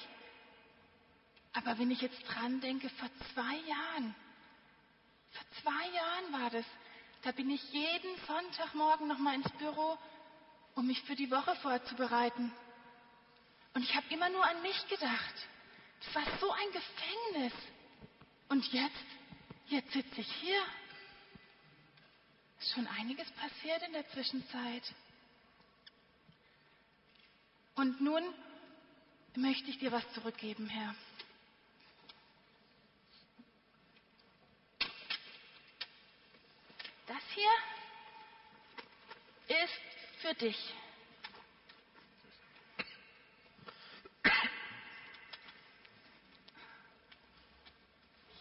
Aber 1.53 1.79
wenn 1.79 1.89
ich 1.91 2.01
jetzt 2.01 2.21
dran 2.27 2.59
denke, 2.59 2.89
vor 2.89 3.07
zwei 3.33 3.55
Jahren, 3.55 4.13
vor 5.31 5.45
zwei 5.61 5.95
Jahren 5.95 6.41
war 6.41 6.49
das, 6.49 6.65
da 7.21 7.31
bin 7.31 7.49
ich 7.49 7.63
jeden 7.71 8.17
Sonntagmorgen 8.27 9.07
nochmal 9.07 9.35
ins 9.35 9.51
Büro, 9.53 9.97
um 10.75 10.85
mich 10.85 11.01
für 11.03 11.15
die 11.15 11.31
Woche 11.31 11.55
vorzubereiten. 11.61 12.51
Und 13.75 13.81
ich 13.81 13.95
habe 13.95 14.07
immer 14.09 14.27
nur 14.27 14.43
an 14.43 14.61
mich 14.61 14.87
gedacht. 14.89 15.35
Das 16.03 16.15
war 16.15 16.39
so 16.41 16.51
ein 16.51 16.67
Gefängnis. 16.73 17.53
Und 18.49 18.73
jetzt, 18.73 19.05
jetzt 19.67 19.93
sitze 19.93 20.19
ich 20.19 20.31
hier. 20.41 20.61
Schon 22.71 22.87
einiges 22.87 23.29
passiert 23.31 23.83
in 23.83 23.93
der 23.93 24.07
Zwischenzeit. 24.09 24.83
Und 27.75 27.99
nun 28.01 28.23
möchte 29.35 29.69
ich 29.69 29.79
dir 29.79 29.91
was 29.91 30.09
zurückgeben, 30.13 30.67
Herr. 30.67 30.95
Das 37.07 37.23
hier 37.35 37.51
ist 39.47 40.21
für 40.21 40.33
dich. 40.35 40.73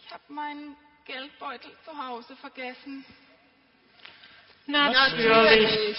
Ich 0.01 0.11
habe 0.11 0.33
meinen 0.33 0.77
Geldbeutel 1.05 1.75
zu 1.83 1.97
Hause 1.97 2.35
vergessen. 2.37 3.05
Natürlich. 4.67 5.97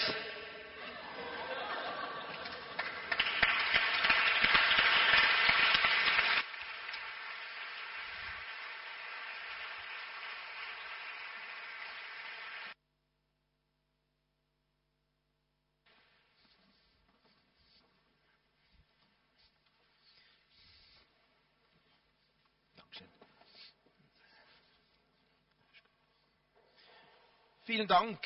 Vielen 27.65 27.87
Dank. 27.87 28.19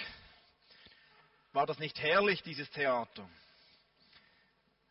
War 1.60 1.68
das 1.68 1.80
nicht 1.80 2.00
herrlich, 2.00 2.42
dieses 2.42 2.70
Theater? 2.70 3.30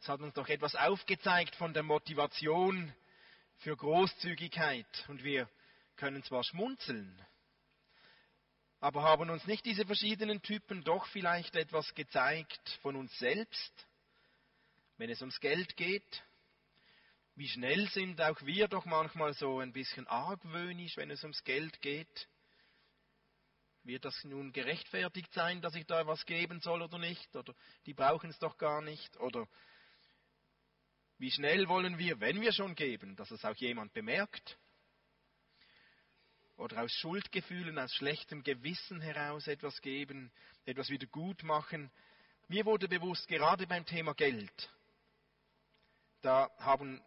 Es 0.02 0.08
hat 0.10 0.20
uns 0.20 0.34
doch 0.34 0.46
etwas 0.48 0.74
aufgezeigt 0.74 1.56
von 1.56 1.72
der 1.72 1.82
Motivation 1.82 2.94
für 3.60 3.74
Großzügigkeit. 3.74 4.86
Und 5.08 5.24
wir 5.24 5.48
können 5.96 6.22
zwar 6.24 6.44
schmunzeln, 6.44 7.26
aber 8.80 9.02
haben 9.02 9.30
uns 9.30 9.46
nicht 9.46 9.64
diese 9.64 9.86
verschiedenen 9.86 10.42
Typen 10.42 10.84
doch 10.84 11.06
vielleicht 11.06 11.56
etwas 11.56 11.94
gezeigt 11.94 12.78
von 12.82 12.96
uns 12.96 13.16
selbst, 13.18 13.86
wenn 14.98 15.08
es 15.08 15.22
ums 15.22 15.40
Geld 15.40 15.74
geht? 15.74 16.22
Wie 17.34 17.48
schnell 17.48 17.88
sind 17.88 18.20
auch 18.20 18.42
wir 18.42 18.68
doch 18.68 18.84
manchmal 18.84 19.32
so 19.32 19.60
ein 19.60 19.72
bisschen 19.72 20.06
argwöhnisch, 20.06 20.98
wenn 20.98 21.10
es 21.10 21.22
ums 21.22 21.42
Geld 21.44 21.80
geht? 21.80 22.28
Wird 23.88 24.04
das 24.04 24.22
nun 24.24 24.52
gerechtfertigt 24.52 25.32
sein, 25.32 25.62
dass 25.62 25.74
ich 25.74 25.86
da 25.86 26.06
was 26.06 26.26
geben 26.26 26.60
soll 26.60 26.82
oder 26.82 26.98
nicht? 26.98 27.34
Oder 27.34 27.54
die 27.86 27.94
brauchen 27.94 28.28
es 28.28 28.38
doch 28.38 28.58
gar 28.58 28.82
nicht? 28.82 29.16
Oder 29.16 29.48
wie 31.16 31.30
schnell 31.30 31.68
wollen 31.68 31.96
wir, 31.96 32.20
wenn 32.20 32.38
wir 32.42 32.52
schon 32.52 32.74
geben, 32.74 33.16
dass 33.16 33.30
es 33.30 33.42
auch 33.46 33.56
jemand 33.56 33.94
bemerkt? 33.94 34.58
Oder 36.58 36.82
aus 36.82 36.92
Schuldgefühlen, 37.00 37.78
aus 37.78 37.90
schlechtem 37.94 38.42
Gewissen 38.42 39.00
heraus 39.00 39.46
etwas 39.46 39.80
geben, 39.80 40.30
etwas 40.66 40.90
wieder 40.90 41.06
gut 41.06 41.42
machen? 41.42 41.90
Mir 42.48 42.66
wurde 42.66 42.88
bewusst, 42.88 43.26
gerade 43.26 43.66
beim 43.66 43.86
Thema 43.86 44.12
Geld, 44.12 44.70
da 46.20 46.50
haben 46.58 47.02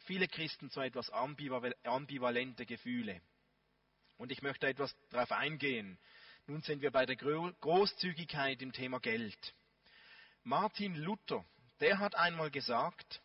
viele 0.00 0.28
Christen 0.28 0.68
so 0.68 0.82
etwas 0.82 1.08
ambivalente 1.08 2.66
Gefühle. 2.66 3.22
Und 4.18 4.32
ich 4.32 4.42
möchte 4.42 4.66
etwas 4.66 4.94
darauf 5.10 5.32
eingehen. 5.32 5.98
Nun 6.46 6.62
sind 6.62 6.80
wir 6.80 6.90
bei 6.90 7.06
der 7.06 7.16
Großzügigkeit 7.16 8.62
im 8.62 8.72
Thema 8.72 9.00
Geld. 9.00 9.54
Martin 10.42 10.94
Luther, 10.94 11.44
der 11.80 11.98
hat 11.98 12.14
einmal 12.14 12.50
gesagt, 12.50 13.20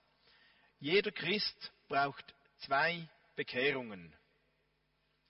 jeder 0.79 1.11
Christ 1.11 1.71
braucht 1.87 2.33
zwei 2.57 3.07
Bekehrungen. 3.35 4.15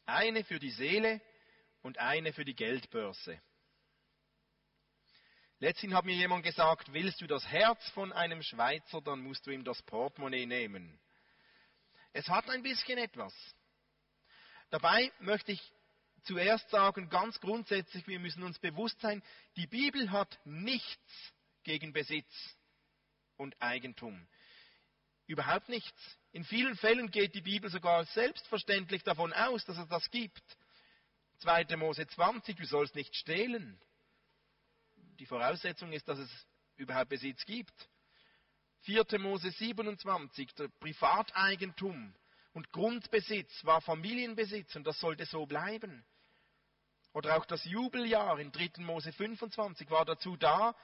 Eine 0.05 0.43
für 0.43 0.59
die 0.59 0.71
Seele 0.71 1.21
und 1.81 1.97
eine 1.97 2.33
für 2.33 2.45
die 2.45 2.55
Geldbörse. 2.55 3.41
Letztens 5.59 5.93
hat 5.93 6.05
mir 6.05 6.15
jemand 6.15 6.43
gesagt, 6.43 6.91
willst 6.91 7.21
du 7.21 7.27
das 7.27 7.45
Herz 7.45 7.87
von 7.91 8.11
einem 8.13 8.41
Schweizer, 8.41 9.01
dann 9.01 9.19
musst 9.19 9.45
du 9.45 9.51
ihm 9.51 9.63
das 9.63 9.81
Portemonnaie 9.83 10.47
nehmen. 10.47 10.99
Es 12.13 12.27
hat 12.29 12.49
ein 12.49 12.63
bisschen 12.63 12.97
etwas. 12.97 13.33
Dabei 14.71 15.11
möchte 15.19 15.51
ich 15.51 15.61
zuerst 16.23 16.69
sagen, 16.69 17.09
ganz 17.09 17.39
grundsätzlich, 17.39 18.07
wir 18.07 18.19
müssen 18.19 18.43
uns 18.43 18.57
bewusst 18.57 18.99
sein, 19.01 19.21
die 19.57 19.67
Bibel 19.67 20.11
hat 20.11 20.39
nichts 20.45 21.33
gegen 21.63 21.93
Besitz 21.93 22.31
und 23.37 23.61
Eigentum. 23.61 24.27
Überhaupt 25.27 25.69
nichts. 25.69 26.17
In 26.31 26.45
vielen 26.45 26.75
Fällen 26.77 27.11
geht 27.11 27.35
die 27.35 27.41
Bibel 27.41 27.69
sogar 27.69 28.05
selbstverständlich 28.05 29.03
davon 29.03 29.33
aus, 29.33 29.65
dass 29.65 29.77
es 29.77 29.87
das 29.89 30.09
gibt. 30.09 30.43
2. 31.39 31.75
Mose 31.75 32.07
20, 32.07 32.55
du 32.55 32.65
sollst 32.65 32.95
nicht 32.95 33.15
stehlen. 33.15 33.79
Die 35.19 35.25
Voraussetzung 35.25 35.91
ist, 35.91 36.07
dass 36.07 36.19
es 36.19 36.29
überhaupt 36.77 37.09
Besitz 37.09 37.45
gibt. 37.45 37.73
4. 38.83 39.05
Mose 39.19 39.51
27, 39.51 40.53
der 40.53 40.69
Privateigentum 40.79 42.15
und 42.53 42.71
Grundbesitz 42.71 43.65
war 43.65 43.81
Familienbesitz 43.81 44.75
und 44.75 44.85
das 44.85 44.99
sollte 44.99 45.25
so 45.25 45.45
bleiben. 45.45 46.05
Oder 47.13 47.37
auch 47.37 47.45
das 47.45 47.63
Jubeljahr 47.65 48.39
in 48.39 48.51
3. 48.51 48.83
Mose 48.83 49.11
25 49.11 49.89
war 49.89 50.05
dazu 50.05 50.37
da, 50.37 50.75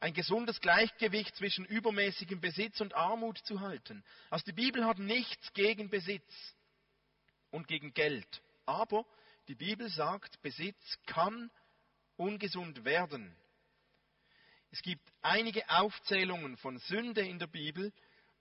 ein 0.00 0.14
gesundes 0.14 0.60
Gleichgewicht 0.60 1.36
zwischen 1.36 1.64
übermäßigem 1.64 2.40
Besitz 2.40 2.80
und 2.80 2.94
Armut 2.94 3.38
zu 3.38 3.60
halten. 3.60 4.02
Also 4.30 4.44
die 4.46 4.52
Bibel 4.52 4.84
hat 4.84 4.98
nichts 4.98 5.52
gegen 5.52 5.90
Besitz 5.90 6.56
und 7.52 7.68
gegen 7.68 7.94
Geld. 7.94 8.42
Aber 8.66 9.06
die 9.46 9.54
Bibel 9.54 9.88
sagt, 9.88 10.42
Besitz 10.42 10.98
kann 11.06 11.52
ungesund 12.16 12.84
werden. 12.84 13.36
Es 14.72 14.82
gibt 14.82 15.06
einige 15.20 15.68
Aufzählungen 15.68 16.56
von 16.56 16.78
Sünde 16.78 17.20
in 17.20 17.38
der 17.38 17.46
Bibel. 17.46 17.92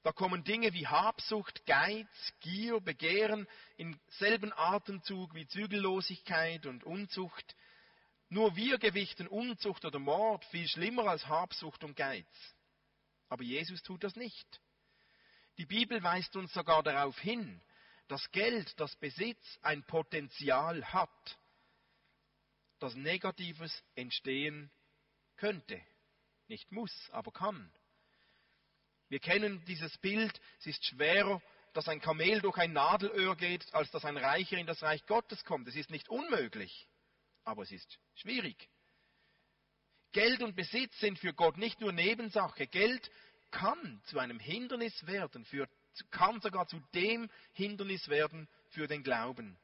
Da 0.03 0.11
kommen 0.11 0.43
Dinge 0.43 0.73
wie 0.73 0.87
Habsucht, 0.87 1.65
Geiz, 1.65 2.07
Gier, 2.39 2.79
Begehren 2.79 3.47
im 3.77 3.99
selben 4.07 4.51
Atemzug 4.53 5.35
wie 5.35 5.47
Zügellosigkeit 5.47 6.65
und 6.65 6.83
Unzucht. 6.83 7.55
Nur 8.29 8.55
wir 8.55 8.79
gewichten 8.79 9.27
Unzucht 9.27 9.85
oder 9.85 9.99
Mord 9.99 10.43
viel 10.45 10.67
schlimmer 10.67 11.07
als 11.07 11.27
Habsucht 11.27 11.83
und 11.83 11.95
Geiz. 11.95 12.27
Aber 13.29 13.43
Jesus 13.43 13.83
tut 13.83 14.03
das 14.03 14.15
nicht. 14.15 14.61
Die 15.57 15.65
Bibel 15.65 16.01
weist 16.01 16.35
uns 16.35 16.51
sogar 16.53 16.81
darauf 16.81 17.19
hin, 17.19 17.61
dass 18.07 18.31
Geld, 18.31 18.79
das 18.79 18.95
Besitz 18.95 19.59
ein 19.61 19.83
Potenzial 19.83 20.83
hat, 20.91 21.39
dass 22.79 22.95
Negatives 22.95 23.83
entstehen 23.95 24.71
könnte. 25.35 25.79
Nicht 26.47 26.71
muss, 26.71 26.91
aber 27.11 27.31
kann. 27.31 27.71
Wir 29.11 29.19
kennen 29.19 29.61
dieses 29.65 29.97
Bild, 29.97 30.39
es 30.59 30.67
ist 30.67 30.85
schwerer, 30.85 31.41
dass 31.73 31.89
ein 31.89 31.99
Kamel 31.99 32.39
durch 32.39 32.55
ein 32.57 32.71
Nadelöhr 32.71 33.35
geht, 33.35 33.61
als 33.73 33.91
dass 33.91 34.05
ein 34.05 34.15
Reicher 34.15 34.57
in 34.57 34.65
das 34.65 34.81
Reich 34.81 35.05
Gottes 35.05 35.43
kommt. 35.43 35.67
Es 35.67 35.75
ist 35.75 35.89
nicht 35.89 36.07
unmöglich, 36.07 36.87
aber 37.43 37.63
es 37.63 37.73
ist 37.73 37.99
schwierig. 38.15 38.69
Geld 40.13 40.41
und 40.41 40.55
Besitz 40.55 40.97
sind 41.01 41.19
für 41.19 41.33
Gott 41.33 41.57
nicht 41.57 41.81
nur 41.81 41.91
Nebensache. 41.91 42.67
Geld 42.67 43.11
kann 43.51 44.01
zu 44.05 44.17
einem 44.17 44.39
Hindernis 44.39 45.05
werden, 45.05 45.43
für, 45.43 45.67
kann 46.09 46.39
sogar 46.39 46.67
zu 46.67 46.79
dem 46.93 47.29
Hindernis 47.51 48.07
werden 48.07 48.47
für 48.69 48.87
den 48.87 49.03
Glauben. 49.03 49.59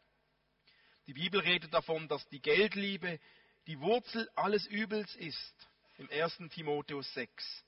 Die 1.06 1.14
Bibel 1.14 1.40
redet 1.40 1.74
davon, 1.74 2.10
dass 2.10 2.28
die 2.28 2.42
Geldliebe 2.42 3.18
die 3.68 3.80
Wurzel 3.80 4.30
alles 4.36 4.68
Übels 4.68 5.16
ist 5.16 5.70
im 6.00 6.10
1. 6.10 6.50
Timotheus 6.50 7.14
6. 7.14 7.64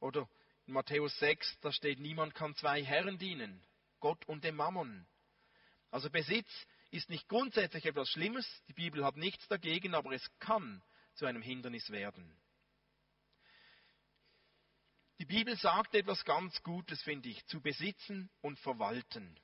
Oder 0.00 0.26
in 0.68 0.74
Matthäus 0.74 1.18
6, 1.18 1.60
da 1.62 1.72
steht, 1.72 1.98
niemand 1.98 2.34
kann 2.34 2.54
zwei 2.54 2.84
Herren 2.84 3.18
dienen, 3.18 3.64
Gott 4.00 4.22
und 4.26 4.44
dem 4.44 4.54
Mammon. 4.54 5.06
Also 5.90 6.10
Besitz 6.10 6.48
ist 6.90 7.08
nicht 7.08 7.26
grundsätzlich 7.26 7.86
etwas 7.86 8.10
Schlimmes, 8.10 8.46
die 8.68 8.74
Bibel 8.74 9.02
hat 9.04 9.16
nichts 9.16 9.48
dagegen, 9.48 9.94
aber 9.94 10.12
es 10.12 10.30
kann 10.38 10.82
zu 11.14 11.24
einem 11.24 11.40
Hindernis 11.40 11.90
werden. 11.90 12.38
Die 15.18 15.24
Bibel 15.24 15.56
sagt 15.56 15.94
etwas 15.94 16.22
ganz 16.26 16.62
Gutes, 16.62 17.02
finde 17.02 17.30
ich, 17.30 17.44
zu 17.46 17.60
besitzen 17.62 18.30
und 18.42 18.58
verwalten. 18.60 19.40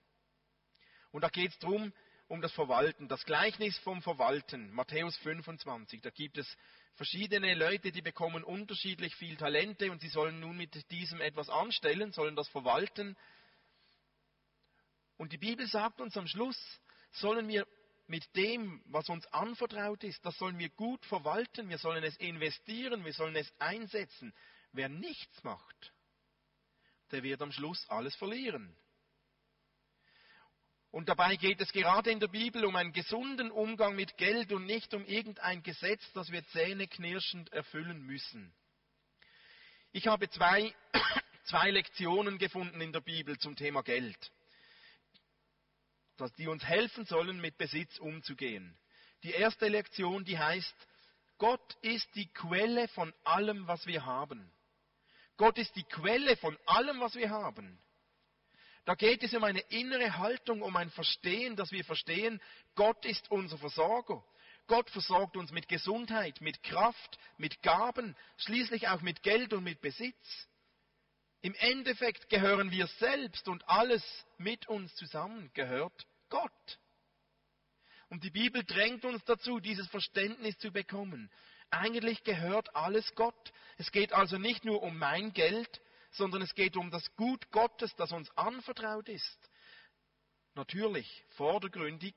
Und 1.11 1.23
da 1.23 1.31
geht 1.31 1.53
es 1.53 1.59
darum, 1.59 1.93
um 2.29 2.41
das 2.41 2.53
Verwalten, 2.53 3.09
das 3.09 3.25
Gleichnis 3.25 3.77
vom 3.79 4.03
Verwalten, 4.03 4.73
Matthäus 4.73 5.17
25. 5.19 6.01
Da 6.01 6.11
gibt 6.11 6.39
es 6.39 6.57
verschiedene 6.95 7.55
Leute, 7.55 7.93
die 7.93 8.03
bekommen 8.03 8.45
unterschiedlich 8.45 9.15
viel 9.17 9.37
Talente 9.37 9.91
und 9.91 10.01
sie 10.01 10.09
sollen 10.09 10.41
nun 10.41 10.57
mit 10.57 10.91
diesem 10.91 11.21
etwas 11.21 11.49
anstellen, 11.49 12.13
sollen 12.13 12.37
das 12.37 12.49
verwalten. 12.49 13.17
Und 15.17 15.33
die 15.33 15.39
Bibel 15.39 15.67
sagt 15.67 16.01
uns 16.01 16.17
am 16.17 16.27
Schluss, 16.27 16.59
sollen 17.13 17.49
wir 17.49 17.67
mit 18.07 18.25
dem, 18.37 18.83
was 18.87 19.09
uns 19.09 19.27
anvertraut 19.29 20.05
ist, 20.05 20.25
das 20.25 20.37
sollen 20.37 20.59
wir 20.59 20.69
gut 20.71 21.05
verwalten, 21.07 21.69
wir 21.69 21.79
sollen 21.79 22.05
es 22.05 22.17
investieren, 22.17 23.05
wir 23.05 23.13
sollen 23.13 23.37
es 23.37 23.53
einsetzen. 23.59 24.35
Wer 24.73 24.89
nichts 24.89 25.43
macht, 25.43 25.93
der 27.13 27.23
wird 27.23 27.41
am 27.43 27.53
Schluss 27.53 27.89
alles 27.89 28.15
verlieren. 28.17 28.77
Und 30.95 31.09
dabei 31.09 31.35
geht 31.35 31.61
es 31.61 31.73
gerade 31.73 32.13
in 32.13 32.21
der 32.21 32.29
Bibel 32.29 32.65
um 32.65 32.77
einen 32.77 32.93
gesunden 32.93 33.51
Umgang 33.51 33.97
mit 33.97 34.17
Geld 34.17 34.53
und 34.53 34.65
nicht 34.65 34.95
um 34.95 35.05
irgendein 35.05 35.61
Gesetz, 35.65 36.01
das 36.13 36.31
wir 36.31 36.47
zähneknirschend 36.51 37.53
erfüllen 37.53 38.07
müssen. 38.07 38.55
Ich 39.91 40.07
habe 40.07 40.31
zwei, 40.31 40.73
zwei 41.47 41.73
Lektionen 41.73 42.39
gefunden 42.39 42.81
in 42.81 42.93
der 42.93 43.01
Bibel 43.01 43.37
zum 43.39 43.57
Thema 43.57 43.83
Geld, 43.83 44.17
die 46.39 46.47
uns 46.47 46.65
helfen 46.65 47.05
sollen, 47.07 47.41
mit 47.41 47.59
Besitz 47.59 47.99
umzugehen. 47.99 48.79
Die 49.25 49.33
erste 49.33 49.67
Lektion, 49.67 50.25
die 50.25 50.39
heißt, 50.39 50.77
Gott 51.39 51.77
ist 51.83 52.09
die 52.15 52.29
Quelle 52.29 52.87
von 52.87 53.13
allem, 53.25 53.67
was 53.67 53.85
wir 53.89 54.07
haben. 54.07 54.49
Gott 55.39 55.59
ist 55.59 55.75
die 55.75 55.83
Quelle 55.83 56.37
von 56.37 56.57
allem, 56.67 57.01
was 57.01 57.17
wir 57.17 57.31
haben. 57.31 57.84
Da 58.85 58.95
geht 58.95 59.23
es 59.23 59.33
um 59.33 59.45
eine 59.45 59.61
innere 59.61 60.19
Haltung, 60.19 60.63
um 60.63 60.77
ein 60.77 60.91
Verstehen, 60.91 61.57
dass 61.57 61.73
wir 61.73 61.85
verstehen, 61.85 62.41
Gott 62.75 63.05
ist 63.07 63.31
unser 63.31 63.57
Versorger. 63.57 64.23
Gott 64.67 64.91
versorgt 64.91 65.37
uns 65.37 65.53
mit 65.53 65.69
Gesundheit, 65.69 66.41
mit 66.41 66.63
Kraft, 66.63 67.19
mit 67.37 67.63
Gaben, 67.63 68.17
schließlich 68.39 68.89
auch 68.89 69.03
mit 69.03 69.23
Geld 69.23 69.53
und 69.53 69.65
mit 69.65 69.81
Besitz. 69.81 70.49
Im 71.43 71.55
Endeffekt 71.57 72.31
gehören 72.31 72.71
wir 72.71 72.87
selbst 72.87 73.49
und 73.49 73.69
alles 73.69 74.03
mit 74.39 74.67
uns 74.69 74.95
zusammen 74.95 75.51
gehört 75.53 76.07
Gott. 76.31 76.79
Und 78.09 78.25
die 78.25 78.31
Bibel 78.31 78.65
drängt 78.65 79.05
uns 79.05 79.23
dazu, 79.25 79.61
dieses 79.61 79.87
Verständnis 79.89 80.57
zu 80.59 80.73
bekommen. 80.73 81.31
Eigentlich 81.71 82.23
gehört 82.23 82.75
alles 82.75 83.15
Gott. 83.15 83.53
Es 83.77 83.91
geht 83.93 84.13
also 84.13 84.39
nicht 84.39 84.65
nur 84.65 84.83
um 84.83 84.97
mein 84.97 85.33
Geld, 85.33 85.81
sondern 86.15 86.43
es 86.43 86.55
geht 86.55 86.77
um 86.77 86.91
das 86.91 87.15
Gut 87.17 87.51
Gottes, 87.51 87.95
das 87.97 88.13
uns 88.13 88.31
anvertraut 88.37 89.09
ist. 89.09 89.51
Natürlich, 90.55 91.25
vordergründig 91.31 92.15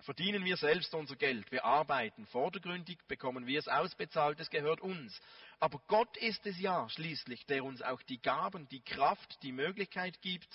verdienen 0.00 0.44
wir 0.44 0.56
selbst 0.56 0.94
unser 0.94 1.16
Geld, 1.16 1.50
wir 1.50 1.64
arbeiten, 1.64 2.26
vordergründig 2.26 2.98
bekommen 3.08 3.46
wir 3.46 3.58
es 3.58 3.68
ausbezahlt, 3.68 4.40
es 4.40 4.48
gehört 4.48 4.80
uns. 4.80 5.20
Aber 5.60 5.80
Gott 5.88 6.16
ist 6.18 6.46
es 6.46 6.58
ja 6.58 6.88
schließlich, 6.88 7.44
der 7.46 7.64
uns 7.64 7.82
auch 7.82 8.00
die 8.02 8.20
Gaben, 8.20 8.68
die 8.68 8.82
Kraft, 8.82 9.42
die 9.42 9.52
Möglichkeit 9.52 10.20
gibt, 10.22 10.48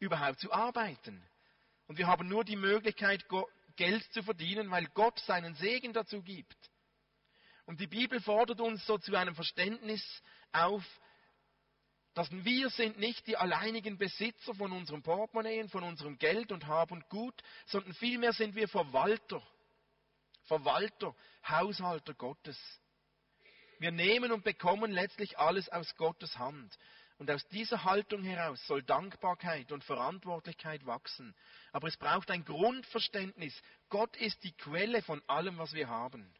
überhaupt 0.00 0.40
zu 0.40 0.52
arbeiten. 0.52 1.22
Und 1.86 1.98
wir 1.98 2.06
haben 2.06 2.28
nur 2.28 2.44
die 2.44 2.56
Möglichkeit, 2.56 3.24
Geld 3.76 4.04
zu 4.12 4.22
verdienen, 4.22 4.70
weil 4.70 4.86
Gott 4.94 5.18
seinen 5.20 5.54
Segen 5.54 5.92
dazu 5.92 6.22
gibt. 6.22 6.56
Und 7.66 7.80
die 7.80 7.86
Bibel 7.86 8.20
fordert 8.20 8.60
uns 8.60 8.84
so 8.86 8.98
zu 8.98 9.14
einem 9.14 9.34
Verständnis 9.34 10.02
auf, 10.52 10.82
dass 12.18 12.32
wir 12.32 12.68
sind 12.70 12.98
nicht 12.98 13.28
die 13.28 13.36
alleinigen 13.36 13.96
Besitzer 13.96 14.52
von 14.52 14.72
unserem 14.72 15.04
Portemonnaie, 15.04 15.68
von 15.68 15.84
unserem 15.84 16.18
Geld 16.18 16.50
und 16.50 16.66
Hab 16.66 16.90
und 16.90 17.08
Gut, 17.08 17.40
sondern 17.66 17.94
vielmehr 17.94 18.32
sind 18.32 18.56
wir 18.56 18.66
Verwalter, 18.66 19.40
Verwalter, 20.46 21.14
Haushalter 21.48 22.14
Gottes. 22.14 22.58
Wir 23.78 23.92
nehmen 23.92 24.32
und 24.32 24.42
bekommen 24.42 24.90
letztlich 24.90 25.38
alles 25.38 25.68
aus 25.68 25.94
Gottes 25.94 26.36
Hand. 26.36 26.76
Und 27.18 27.30
aus 27.30 27.46
dieser 27.50 27.84
Haltung 27.84 28.24
heraus 28.24 28.66
soll 28.66 28.82
Dankbarkeit 28.82 29.70
und 29.70 29.84
Verantwortlichkeit 29.84 30.84
wachsen. 30.86 31.36
Aber 31.70 31.86
es 31.86 31.96
braucht 31.96 32.32
ein 32.32 32.44
Grundverständnis. 32.44 33.54
Gott 33.90 34.16
ist 34.16 34.42
die 34.42 34.56
Quelle 34.56 35.02
von 35.02 35.22
allem, 35.28 35.56
was 35.58 35.72
wir 35.72 35.86
haben. 35.88 36.34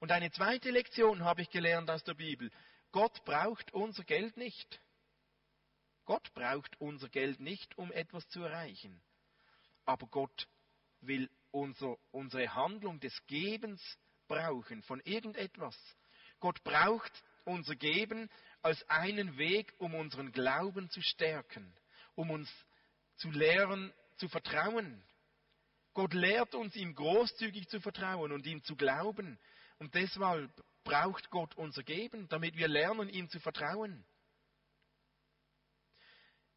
Und 0.00 0.10
eine 0.10 0.32
zweite 0.32 0.72
Lektion 0.72 1.22
habe 1.22 1.42
ich 1.42 1.50
gelernt 1.50 1.88
aus 1.88 2.02
der 2.02 2.14
Bibel. 2.14 2.50
Gott 2.92 3.24
braucht 3.24 3.72
unser 3.72 4.04
Geld 4.04 4.36
nicht. 4.36 4.80
Gott 6.04 6.32
braucht 6.34 6.80
unser 6.80 7.08
Geld 7.08 7.40
nicht, 7.40 7.78
um 7.78 7.92
etwas 7.92 8.28
zu 8.28 8.42
erreichen. 8.42 9.00
Aber 9.84 10.06
Gott 10.08 10.48
will 11.00 11.30
unser, 11.52 11.96
unsere 12.10 12.52
Handlung 12.54 13.00
des 13.00 13.14
Gebens 13.26 13.80
brauchen 14.26 14.82
von 14.82 15.00
irgendetwas. 15.00 15.76
Gott 16.40 16.62
braucht 16.64 17.12
unser 17.44 17.76
Geben 17.76 18.28
als 18.62 18.82
einen 18.88 19.36
Weg, 19.36 19.72
um 19.78 19.94
unseren 19.94 20.32
Glauben 20.32 20.90
zu 20.90 21.00
stärken, 21.00 21.72
um 22.14 22.30
uns 22.30 22.50
zu 23.16 23.30
lehren, 23.30 23.92
zu 24.16 24.28
vertrauen. 24.28 25.02
Gott 25.94 26.14
lehrt 26.14 26.54
uns, 26.54 26.76
ihm 26.76 26.94
großzügig 26.94 27.68
zu 27.68 27.80
vertrauen 27.80 28.32
und 28.32 28.46
ihm 28.46 28.62
zu 28.62 28.76
glauben. 28.76 29.38
Und 29.78 29.94
deshalb 29.94 30.50
braucht 30.84 31.30
Gott 31.30 31.54
unser 31.56 31.82
Geben, 31.82 32.28
damit 32.28 32.56
wir 32.56 32.68
lernen, 32.68 33.08
ihm 33.08 33.28
zu 33.28 33.40
vertrauen. 33.40 34.04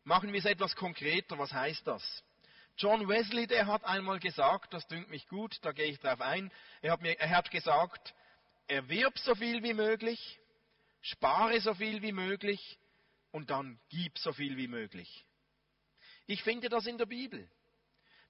Machen 0.04 0.34
wir 0.34 0.40
es 0.40 0.46
etwas 0.46 0.76
konkreter, 0.76 1.38
was 1.38 1.54
heißt 1.54 1.88
das? 1.88 2.24
John 2.78 3.08
Wesley, 3.08 3.48
der 3.48 3.68
hat 3.68 3.84
einmal 3.84 4.20
gesagt, 4.20 4.74
das 4.74 4.88
dünkt 4.88 5.10
mich 5.10 5.28
gut, 5.28 5.58
da 5.62 5.72
gehe 5.72 5.86
ich 5.86 6.00
drauf 6.00 6.22
ein, 6.22 6.52
er 6.82 6.94
hat, 6.94 7.02
mir, 7.02 7.20
er 7.20 7.30
hat 7.30 7.52
gesagt, 7.52 8.14
erwirb 8.68 9.18
so 9.20 9.36
viel 9.36 9.62
wie 9.64 9.74
möglich, 9.74 10.40
spare 11.02 11.60
so 11.62 11.74
viel 11.76 12.02
wie 12.02 12.12
möglich 12.12 12.80
und 13.32 13.50
dann 13.50 13.80
gib 13.90 14.18
so 14.18 14.34
viel 14.34 14.58
wie 14.58 14.68
möglich. 14.68 15.26
Ich 16.26 16.42
finde 16.44 16.70
das 16.70 16.88
in 16.88 16.98
der 16.98 17.06
Bibel. 17.06 17.48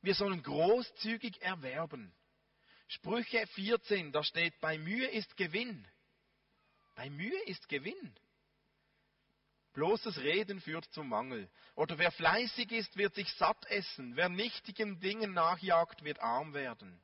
Wir 0.02 0.16
sollen 0.16 0.44
großzügig 0.44 1.42
erwerben. 1.42 2.14
Sprüche 2.94 3.46
14, 3.48 4.12
da 4.12 4.24
steht, 4.24 4.60
bei 4.60 4.78
Mühe 4.78 5.08
ist 5.08 5.36
Gewinn. 5.36 5.88
Bei 6.96 7.10
Mühe 7.10 7.42
ist 7.46 7.68
Gewinn. 7.68 8.16
Bloßes 9.74 10.20
Reden 10.20 10.62
führt 10.62 10.86
zum 10.94 11.10
Mangel. 11.10 11.50
Oder 11.76 11.98
wer 11.98 12.12
fleißig 12.12 12.72
ist, 12.72 12.96
wird 12.96 13.16
sich 13.16 13.32
satt 13.34 13.66
essen. 13.66 14.16
Wer 14.16 14.30
nichtigen 14.30 15.00
Dingen 15.00 15.34
nachjagt, 15.34 16.04
wird 16.04 16.20
arm 16.20 16.54
werden. 16.54 17.02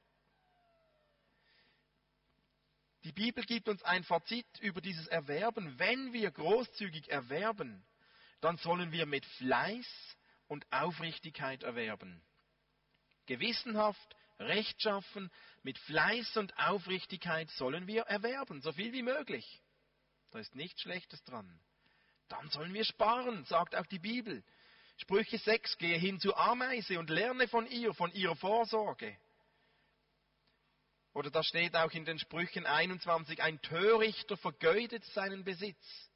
Die 3.04 3.12
Bibel 3.12 3.44
gibt 3.46 3.68
uns 3.68 3.82
ein 3.82 4.04
Fazit 4.04 4.46
über 4.60 4.82
dieses 4.82 5.08
Erwerben. 5.08 5.80
Wenn 5.80 6.14
wir 6.14 6.30
großzügig 6.30 7.10
erwerben, 7.10 7.84
dann 8.42 8.58
sollen 8.58 8.92
wir 8.92 9.08
mit 9.08 9.26
Fleiß 9.26 10.18
und 10.48 10.72
Aufrichtigkeit 10.72 11.64
erwerben. 11.64 12.22
Gewissenhaft, 13.26 14.16
rechtschaffen, 14.40 15.32
mit 15.64 15.78
Fleiß 15.80 16.38
und 16.38 16.58
Aufrichtigkeit 16.58 17.50
sollen 17.52 17.88
wir 17.88 18.04
erwerben, 18.04 18.62
so 18.62 18.72
viel 18.72 18.94
wie 18.94 19.04
möglich. 19.04 19.62
Da 20.32 20.40
ist 20.40 20.56
nichts 20.56 20.82
Schlechtes 20.82 21.24
dran. 21.24 21.60
Dann 22.28 22.50
sollen 22.50 22.74
wir 22.74 22.86
sparen, 22.86 23.46
sagt 23.46 23.76
auch 23.76 23.86
die 23.88 24.00
Bibel. 24.00 24.44
Sprüche 24.98 25.38
6, 25.38 25.78
gehe 25.78 25.98
hin 25.98 26.20
zu 26.20 26.36
Ameise 26.36 27.00
und 27.00 27.10
lerne 27.10 27.48
von 27.48 27.66
ihr, 27.68 27.94
von 27.94 28.12
ihrer 28.12 28.36
Vorsorge. 28.36 29.18
Oder 31.14 31.32
da 31.32 31.42
steht 31.42 31.76
auch 31.76 31.92
in 31.92 32.06
den 32.06 32.20
Sprüchen 32.20 32.66
21, 32.66 33.42
ein 33.42 33.62
Törichter 33.62 34.38
vergeudet 34.38 35.04
seinen 35.06 35.44
Besitz. 35.44 36.10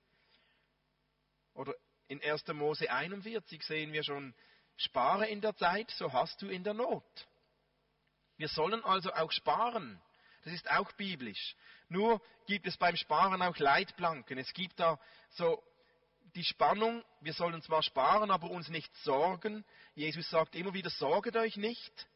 Oder 1.54 1.74
in 2.08 2.22
1. 2.22 2.48
Mose 2.50 2.92
41 2.92 3.64
sehen 3.64 3.94
wir 3.94 4.04
schon, 4.04 4.36
spare 4.78 5.28
in 5.28 5.42
der 5.42 5.56
Zeit, 5.56 5.90
so 5.92 6.14
hast 6.14 6.42
du 6.42 6.48
in 6.48 6.64
der 6.64 6.74
Not. 6.74 7.04
Wir 8.38 8.48
sollen 8.48 8.84
also 8.84 9.14
auch 9.14 9.32
sparen. 9.32 10.02
Das 10.44 10.54
ist 10.54 10.70
auch 10.70 10.92
biblisch. 10.94 11.56
Nur 11.90 12.22
gibt 12.48 12.68
es 12.68 12.78
beim 12.78 12.96
Sparen 12.96 13.42
auch 13.42 13.58
Leitplanken. 13.58 14.38
Es 14.38 14.54
gibt 14.54 14.80
da 14.80 15.00
so 15.30 15.64
die 16.36 16.44
Spannung, 16.44 17.04
wir 17.22 17.34
sollen 17.34 17.62
zwar 17.62 17.84
sparen, 17.84 18.32
aber 18.32 18.50
uns 18.50 18.70
nicht 18.70 18.94
sorgen. 18.98 19.64
Jesus 19.96 20.30
sagt 20.30 20.56
immer 20.56 20.74
wieder, 20.74 20.90
sorget 20.90 21.36
euch 21.36 21.58
nicht. 21.58 22.08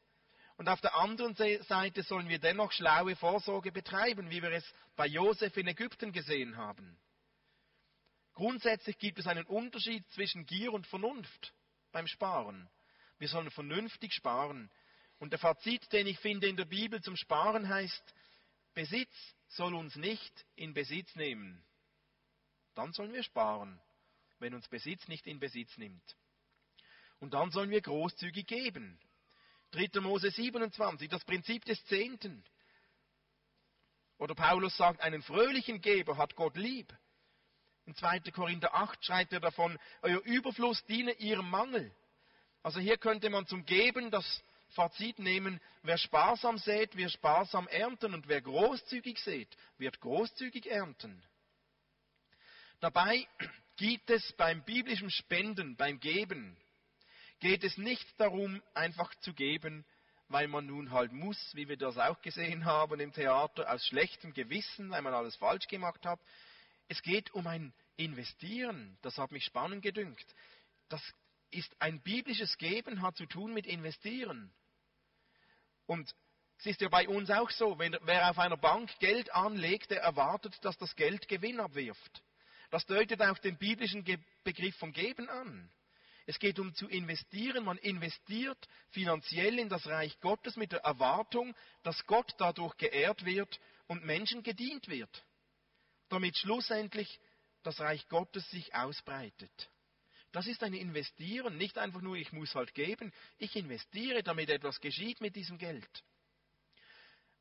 Und 0.58 0.70
auf 0.70 0.82
der 0.82 0.96
anderen 0.96 1.36
Seite 1.36 2.02
sollen 2.02 2.30
wir 2.30 2.40
dennoch 2.40 2.72
schlaue 2.72 3.16
Vorsorge 3.16 3.72
betreiben, 3.72 4.32
wie 4.32 4.42
wir 4.42 4.52
es 4.52 4.66
bei 4.96 5.06
Josef 5.06 5.56
in 5.56 5.68
Ägypten 5.68 6.12
gesehen 6.12 6.58
haben. 6.58 6.98
Grundsätzlich 8.34 8.98
gibt 8.98 9.20
es 9.20 9.28
einen 9.28 9.46
Unterschied 9.46 10.08
zwischen 10.10 10.46
Gier 10.46 10.74
und 10.74 10.88
Vernunft 10.88 11.54
beim 11.92 12.08
Sparen. 12.08 12.68
Wir 13.20 13.28
sollen 13.28 13.52
vernünftig 13.52 14.14
sparen. 14.14 14.72
Und 15.20 15.32
der 15.32 15.40
Fazit, 15.40 15.92
den 15.92 16.08
ich 16.08 16.20
finde 16.20 16.48
in 16.48 16.58
der 16.58 16.66
Bibel 16.66 17.02
zum 17.02 17.16
Sparen 17.16 17.68
heißt, 17.68 18.14
Besitz 18.74 19.14
soll 19.48 19.74
uns 19.74 19.96
nicht 19.96 20.46
in 20.56 20.74
Besitz 20.74 21.16
nehmen. 21.16 21.64
Dann 22.76 22.94
sollen 22.94 23.14
wir 23.14 23.24
sparen, 23.24 23.82
wenn 24.40 24.54
uns 24.54 24.68
Besitz 24.68 25.08
nicht 25.08 25.26
in 25.26 25.40
Besitz 25.40 25.76
nimmt. 25.78 26.16
Und 27.20 27.34
dann 27.34 27.50
sollen 27.50 27.72
wir 27.72 27.82
großzügig 27.82 28.46
geben. 28.46 29.00
3. 29.72 30.00
Mose 30.02 30.30
27, 30.30 31.10
das 31.10 31.26
Prinzip 31.26 31.66
des 31.66 31.84
Zehnten. 31.86 32.44
Oder 34.20 34.36
Paulus 34.36 34.78
sagt, 34.78 35.02
einen 35.02 35.22
fröhlichen 35.22 35.82
Geber 35.82 36.18
hat 36.18 36.36
Gott 36.36 36.56
lieb. 36.56 36.96
In 37.86 37.96
2. 37.96 38.20
Korinther 38.32 38.74
8 38.74 39.04
schreibt 39.04 39.34
er 39.34 39.40
davon, 39.40 39.78
euer 40.02 40.22
Überfluss 40.22 40.84
diene 40.86 41.14
ihrem 41.14 41.50
Mangel. 41.50 41.92
Also 42.62 42.80
hier 42.80 42.98
könnte 42.98 43.30
man 43.30 43.48
zum 43.48 43.66
Geben 43.66 44.12
das 44.12 44.44
Fazit 44.70 45.20
nehmen, 45.20 45.62
wer 45.84 45.98
sparsam 45.98 46.58
sät, 46.58 46.96
wird 46.96 47.12
sparsam 47.12 47.68
ernten 47.68 48.14
und 48.14 48.28
wer 48.28 48.42
großzügig 48.42 49.20
sät, 49.20 49.50
wird 49.78 50.00
großzügig 50.00 50.68
ernten. 50.68 51.24
Dabei 52.80 53.28
geht 53.78 54.10
es 54.10 54.34
beim 54.34 54.64
biblischen 54.64 55.10
Spenden, 55.10 55.76
beim 55.76 56.00
Geben, 56.00 56.58
geht 57.40 57.64
es 57.64 57.78
nicht 57.78 58.08
darum, 58.20 58.62
einfach 58.74 59.14
zu 59.22 59.34
geben, 59.34 59.86
weil 60.30 60.48
man 60.48 60.66
nun 60.66 60.92
halt 60.92 61.12
muss, 61.12 61.38
wie 61.56 61.70
wir 61.70 61.78
das 61.78 61.98
auch 61.98 62.22
gesehen 62.22 62.66
haben 62.66 63.00
im 63.00 63.14
Theater, 63.14 63.72
aus 63.72 63.86
schlechtem 63.86 64.34
Gewissen, 64.34 64.90
weil 64.90 65.02
man 65.02 65.14
alles 65.14 65.36
falsch 65.38 65.68
gemacht 65.68 66.06
hat. 66.06 66.20
Es 66.90 67.02
geht 67.02 67.32
um 67.34 67.48
ein 67.48 67.74
Investieren. 67.96 68.98
Das 69.02 69.18
hat 69.18 69.32
mich 69.32 69.46
spannend 69.46 69.82
gedünkt. 69.82 70.26
Das 70.90 71.02
ist 71.52 71.74
ein 71.82 72.02
biblisches 72.02 72.58
Geben, 72.58 73.02
hat 73.02 73.16
zu 73.16 73.26
tun 73.26 73.54
mit 73.54 73.66
Investieren. 73.66 74.54
Und 75.86 76.14
es 76.60 76.66
ist 76.66 76.82
ja 76.82 76.90
bei 76.90 77.08
uns 77.08 77.30
auch 77.30 77.50
so, 77.52 77.78
wenn, 77.78 77.98
wer 78.02 78.30
auf 78.30 78.40
einer 78.40 78.58
Bank 78.58 78.90
Geld 79.00 79.32
anlegt, 79.34 79.92
der 79.92 80.02
erwartet, 80.02 80.58
dass 80.62 80.78
das 80.78 80.96
Geld 80.96 81.28
Gewinn 81.28 81.60
abwirft. 81.60 82.24
Das 82.70 82.86
deutet 82.86 83.22
auch 83.22 83.38
den 83.38 83.58
biblischen 83.58 84.04
Begriff 84.44 84.76
vom 84.78 84.92
Geben 84.92 85.30
an. 85.30 85.72
Es 86.26 86.40
geht 86.40 86.60
um 86.60 86.76
zu 86.76 86.90
investieren. 86.90 87.64
Man 87.64 87.78
investiert 87.78 88.58
finanziell 88.90 89.60
in 89.60 89.70
das 89.70 89.88
Reich 89.88 90.20
Gottes 90.20 90.58
mit 90.58 90.74
der 90.74 90.82
Erwartung, 90.82 91.56
dass 91.84 92.06
Gott 92.06 92.34
dadurch 92.38 92.76
geehrt 92.76 93.24
wird 93.24 93.60
und 93.88 94.04
Menschen 94.04 94.44
gedient 94.44 94.90
wird, 94.90 95.26
damit 96.10 96.38
schlussendlich 96.38 97.20
das 97.64 97.80
Reich 97.80 98.06
Gottes 98.10 98.50
sich 98.50 98.76
ausbreitet. 98.76 99.70
Das 100.38 100.46
ist 100.46 100.62
ein 100.62 100.76
Investieren, 100.76 101.58
nicht 101.58 101.80
einfach 101.80 102.00
nur, 102.00 102.16
ich 102.16 102.32
muss 102.32 102.54
halt 102.54 102.76
geben. 102.76 103.12
Ich 103.40 103.56
investiere, 103.56 104.22
damit 104.22 104.52
etwas 104.52 104.80
geschieht 104.80 105.20
mit 105.20 105.36
diesem 105.36 105.58
Geld. 105.58 105.90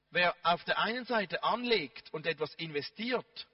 Wer 0.09 0.34
auf 0.42 0.64
der 0.64 0.78
einen 0.78 1.05
Seite 1.05 1.42
anlegt 1.42 2.11
und 2.14 2.26
etwas 2.26 2.55
investiert, 2.55 3.47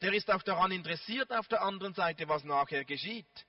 der 0.00 0.12
ist 0.12 0.30
auch 0.30 0.44
daran 0.44 0.70
interessiert 0.70 1.32
auf 1.32 1.48
der 1.48 1.62
anderen 1.62 1.92
Seite, 1.94 2.28
was 2.28 2.44
nachher 2.44 2.84
geschieht. 2.84 3.46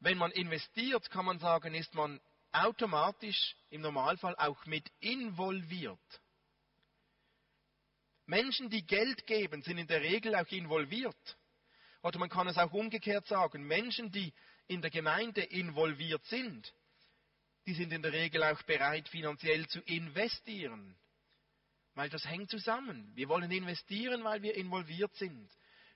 Wenn 0.00 0.16
man 0.16 0.30
investiert, 0.30 1.10
kann 1.10 1.26
man 1.26 1.38
sagen, 1.38 1.74
ist 1.74 1.94
man 1.94 2.18
automatisch 2.52 3.56
im 3.68 3.82
Normalfall 3.82 4.36
auch 4.36 4.64
mit 4.64 4.90
involviert. 5.00 6.22
Menschen, 8.24 8.70
die 8.70 8.86
Geld 8.86 9.26
geben, 9.26 9.60
sind 9.60 9.76
in 9.76 9.86
der 9.86 10.00
Regel 10.00 10.34
auch 10.34 10.50
involviert. 10.50 11.37
Oder 12.08 12.20
man 12.20 12.30
kann 12.30 12.48
es 12.48 12.56
auch 12.56 12.72
umgekehrt 12.72 13.26
sagen, 13.26 13.66
Menschen, 13.66 14.10
die 14.10 14.32
in 14.66 14.80
der 14.80 14.90
Gemeinde 14.90 15.42
involviert 15.42 16.24
sind, 16.24 16.72
die 17.66 17.74
sind 17.74 17.92
in 17.92 18.00
der 18.00 18.14
Regel 18.14 18.42
auch 18.44 18.62
bereit, 18.62 19.06
finanziell 19.10 19.66
zu 19.68 19.82
investieren. 19.82 20.96
Weil 21.94 22.08
das 22.08 22.24
hängt 22.24 22.48
zusammen. 22.48 23.12
Wir 23.14 23.28
wollen 23.28 23.50
investieren, 23.50 24.24
weil 24.24 24.40
wir 24.40 24.54
involviert 24.54 25.14
sind. 25.16 25.50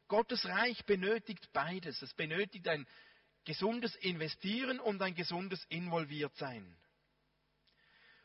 Gottes 0.06 0.44
Reich 0.44 0.84
benötigt 0.84 1.50
beides. 1.54 2.02
Es 2.02 2.12
benötigt 2.12 2.68
ein 2.68 2.86
gesundes 3.46 3.96
Investieren 3.96 4.80
und 4.80 5.00
ein 5.00 5.14
gesundes 5.14 5.64
Involviertsein. 5.70 6.76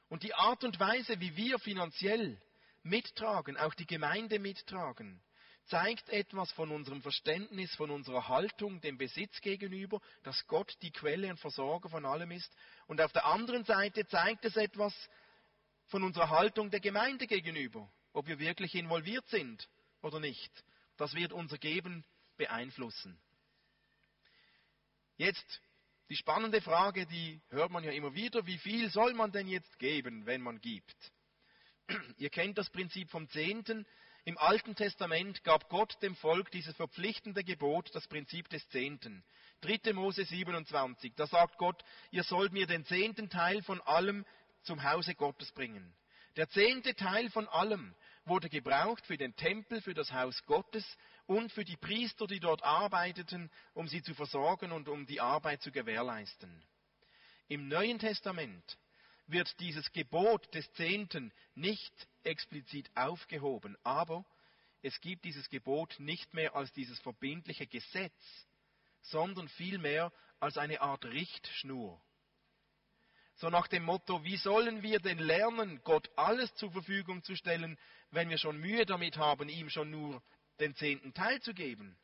Und 0.09 0.23
die 0.23 0.33
Art 0.33 0.65
und 0.65 0.77
Weise, 0.77 1.21
wie 1.21 1.37
wir 1.37 1.57
finanziell 1.59 2.37
mittragen, 2.83 3.55
auch 3.55 3.75
die 3.75 3.87
Gemeinde 3.87 4.39
mittragen, 4.39 5.21
zeigt 5.67 6.09
etwas 6.09 6.51
von 6.53 6.71
unserem 6.71 7.01
Verständnis, 7.01 7.73
von 7.75 7.91
unserer 7.91 8.27
Haltung 8.27 8.81
dem 8.81 8.97
Besitz 8.97 9.41
gegenüber, 9.41 10.01
dass 10.23 10.45
Gott 10.47 10.75
die 10.81 10.91
Quelle 10.91 11.29
und 11.29 11.39
Versorger 11.39 11.89
von 11.89 12.05
allem 12.05 12.31
ist. 12.31 12.53
Und 12.87 13.01
auf 13.01 13.11
der 13.11 13.25
anderen 13.25 13.63
Seite 13.65 14.07
zeigt 14.07 14.45
es 14.45 14.55
etwas 14.55 14.93
von 15.87 16.03
unserer 16.03 16.29
Haltung 16.29 16.69
der 16.69 16.79
Gemeinde 16.79 17.27
gegenüber, 17.27 17.91
ob 18.13 18.27
wir 18.27 18.39
wirklich 18.39 18.75
involviert 18.75 19.27
sind 19.29 19.69
oder 20.01 20.19
nicht. 20.19 20.51
Das 20.97 21.13
wird 21.13 21.33
unser 21.33 21.57
Geben 21.57 22.05
beeinflussen. 22.37 23.19
Jetzt 25.17 25.61
die 26.09 26.15
spannende 26.15 26.61
Frage, 26.61 27.05
die 27.05 27.41
hört 27.49 27.71
man 27.71 27.83
ja 27.83 27.91
immer 27.91 28.13
wieder, 28.13 28.45
wie 28.45 28.57
viel 28.57 28.89
soll 28.89 29.13
man 29.13 29.31
denn 29.31 29.47
jetzt 29.47 29.77
geben, 29.79 30.25
wenn 30.25 30.41
man 30.41 30.61
gibt? 30.61 30.95
Ihr 32.17 32.29
kennt 32.29 32.57
das 32.57 32.69
Prinzip 32.69 33.09
vom 33.09 33.27
Zehnten. 33.29 33.85
Im 34.27 34.37
Alten 34.39 34.75
Testament 34.75 35.41
gab 35.45 35.69
Gott 35.69 35.97
dem 36.03 36.13
Volk 36.13 36.51
dieses 36.51 36.75
verpflichtende 36.75 37.45
Gebot, 37.45 37.95
das 37.95 38.09
Prinzip 38.09 38.49
des 38.49 38.67
Zehnten. 38.67 39.23
3. 39.61 39.93
Mose 39.93 40.25
27, 40.25 41.13
da 41.15 41.27
sagt 41.27 41.57
Gott, 41.57 41.81
ihr 42.11 42.23
sollt 42.23 42.51
mir 42.51 42.67
den 42.67 42.83
zehnten 42.83 43.29
Teil 43.29 43.63
von 43.63 43.79
allem 43.83 44.25
zum 44.63 44.83
Hause 44.83 45.15
Gottes 45.15 45.53
bringen. 45.53 45.95
Der 46.35 46.49
zehnte 46.49 46.93
Teil 46.93 47.29
von 47.29 47.47
allem 47.47 47.95
wurde 48.25 48.49
gebraucht 48.49 49.05
für 49.05 49.15
den 49.15 49.33
Tempel, 49.37 49.79
für 49.79 49.93
das 49.93 50.11
Haus 50.11 50.43
Gottes 50.45 50.85
und 51.25 51.53
für 51.53 51.63
die 51.63 51.77
Priester, 51.77 52.27
die 52.27 52.41
dort 52.41 52.63
arbeiteten, 52.63 53.49
um 53.75 53.87
sie 53.87 54.01
zu 54.01 54.13
versorgen 54.13 54.73
und 54.73 54.89
um 54.89 55.05
die 55.05 55.21
Arbeit 55.21 55.61
zu 55.61 55.71
gewährleisten. 55.71 56.65
Im 57.47 57.69
Neuen 57.69 57.97
Testament 57.97 58.77
wird 59.27 59.59
dieses 59.59 59.91
Gebot 59.91 60.53
des 60.53 60.71
Zehnten 60.73 61.33
nicht 61.55 61.93
explizit 62.23 62.89
aufgehoben, 62.95 63.77
aber 63.83 64.25
es 64.81 64.99
gibt 65.01 65.25
dieses 65.25 65.49
Gebot 65.49 65.99
nicht 65.99 66.33
mehr 66.33 66.55
als 66.55 66.71
dieses 66.73 66.99
verbindliche 66.99 67.67
Gesetz, 67.67 68.47
sondern 69.01 69.47
vielmehr 69.49 70.11
als 70.39 70.57
eine 70.57 70.81
Art 70.81 71.05
Richtschnur. 71.05 72.01
So 73.35 73.49
nach 73.49 73.67
dem 73.67 73.83
Motto, 73.83 74.23
wie 74.23 74.37
sollen 74.37 74.81
wir 74.81 74.99
denn 74.99 75.19
lernen, 75.19 75.81
Gott 75.83 76.09
alles 76.15 76.53
zur 76.55 76.71
Verfügung 76.71 77.23
zu 77.23 77.35
stellen, 77.35 77.77
wenn 78.09 78.29
wir 78.29 78.37
schon 78.37 78.57
Mühe 78.57 78.85
damit 78.85 79.17
haben, 79.17 79.47
ihm 79.49 79.69
schon 79.69 79.91
nur 79.91 80.23
den 80.59 80.73
zehnten 80.75 81.13
Teil 81.13 81.39
zu 81.41 81.53
geben? 81.53 81.97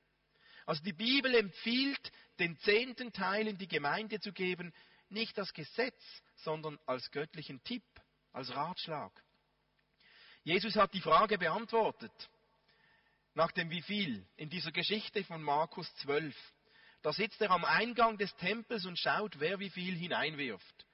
Also 0.66 0.84
die 0.84 0.94
Bibel 0.94 1.34
empfiehlt, 1.36 2.12
den 2.40 2.58
zehnten 2.60 3.12
Teil 3.14 3.48
in 3.48 3.58
die 3.58 3.68
Gemeinde 3.68 4.20
zu 4.20 4.32
geben, 4.32 4.74
nicht 5.14 5.38
als 5.40 5.54
Gesetz, 5.54 6.02
sondern 6.36 6.80
als 6.86 7.10
göttlichen 7.12 7.64
Tipp, 7.64 7.84
als 8.32 8.54
Ratschlag. 8.54 9.12
Jesus 10.44 10.76
hat 10.76 10.94
die 10.94 11.02
Frage 11.02 11.38
beantwortet, 11.38 12.12
nach 13.34 13.52
dem 13.52 13.70
wie 13.70 13.82
viel, 13.82 14.26
in 14.36 14.50
dieser 14.50 14.72
Geschichte 14.72 15.24
von 15.24 15.42
Markus 15.42 15.94
12. 15.98 16.36
Da 17.02 17.14
sitzt 17.14 17.42
er 17.42 17.52
am 17.52 17.66
Eingang 17.66 18.18
des 18.18 18.36
Tempels 18.36 18.86
und 18.86 19.00
schaut, 19.00 19.40
wer 19.40 19.60
wie 19.60 19.70
viel 19.70 19.96
hineinwirft. 19.96 20.86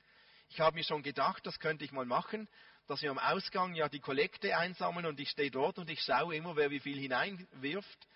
Ich 0.49 0.59
habe 0.59 0.75
mir 0.75 0.83
schon 0.83 1.03
gedacht, 1.03 1.45
das 1.45 1.59
könnte 1.59 1.85
ich 1.85 1.91
mal 1.91 2.05
machen, 2.05 2.47
dass 2.87 3.01
wir 3.01 3.11
am 3.11 3.19
Ausgang 3.19 3.75
ja 3.75 3.87
die 3.87 3.99
Kollekte 3.99 4.57
einsammeln 4.57 5.05
und 5.05 5.19
ich 5.19 5.29
stehe 5.29 5.51
dort 5.51 5.77
und 5.77 5.89
ich 5.89 6.01
schaue 6.01 6.35
immer, 6.35 6.55
wer 6.55 6.71
wie 6.71 6.79
viel 6.79 6.99
hineinwirft. 6.99 8.07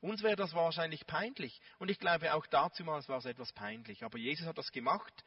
Uns 0.00 0.22
wäre 0.22 0.36
das 0.36 0.54
wahrscheinlich 0.54 1.06
peinlich. 1.06 1.60
Und 1.78 1.90
ich 1.90 1.98
glaube, 1.98 2.34
auch 2.34 2.46
dazumals 2.46 3.08
war 3.08 3.18
es 3.18 3.26
etwas 3.26 3.52
peinlich. 3.52 4.02
Aber 4.02 4.18
Jesus 4.18 4.46
hat 4.46 4.58
das 4.58 4.72
gemacht 4.72 5.24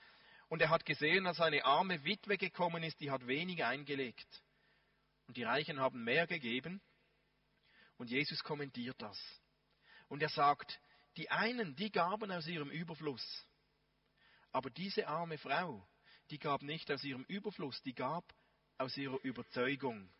und 0.53 0.61
er 0.61 0.69
hat 0.69 0.85
gesehen, 0.85 1.23
dass 1.23 1.41
eine 1.41 1.65
arme 1.65 2.03
Witwe 2.03 2.37
gekommen 2.37 2.83
ist, 2.83 2.99
die 2.99 3.09
hat 3.09 3.25
wenig 3.25 3.65
eingelegt. 3.65 4.43
Und 5.25 5.35
die 5.35 5.41
Reichen 5.41 5.79
haben 5.79 6.03
mehr 6.03 6.27
gegeben. 6.27 6.79
Und 7.97 8.11
Jesus 8.11 8.43
kommentiert 8.43 9.01
das. 9.01 9.17
Und 10.09 10.21
er 10.21 10.29
sagt, 10.29 10.79
die 11.17 11.31
einen, 11.31 11.75
die 11.75 11.91
gaben 11.91 12.31
aus 12.31 12.45
ihrem 12.45 12.69
Überfluss. 12.69 13.47
Aber 14.51 14.69
diese 14.69 15.07
arme 15.07 15.39
Frau, 15.39 15.89
die 16.29 16.37
gab 16.37 16.61
nicht 16.61 16.91
aus 16.91 17.03
ihrem 17.03 17.23
Überfluss, 17.23 17.81
die 17.81 17.95
gab 17.95 18.23
aus 18.77 18.95
ihrer 18.95 19.19
Überzeugung. 19.23 20.13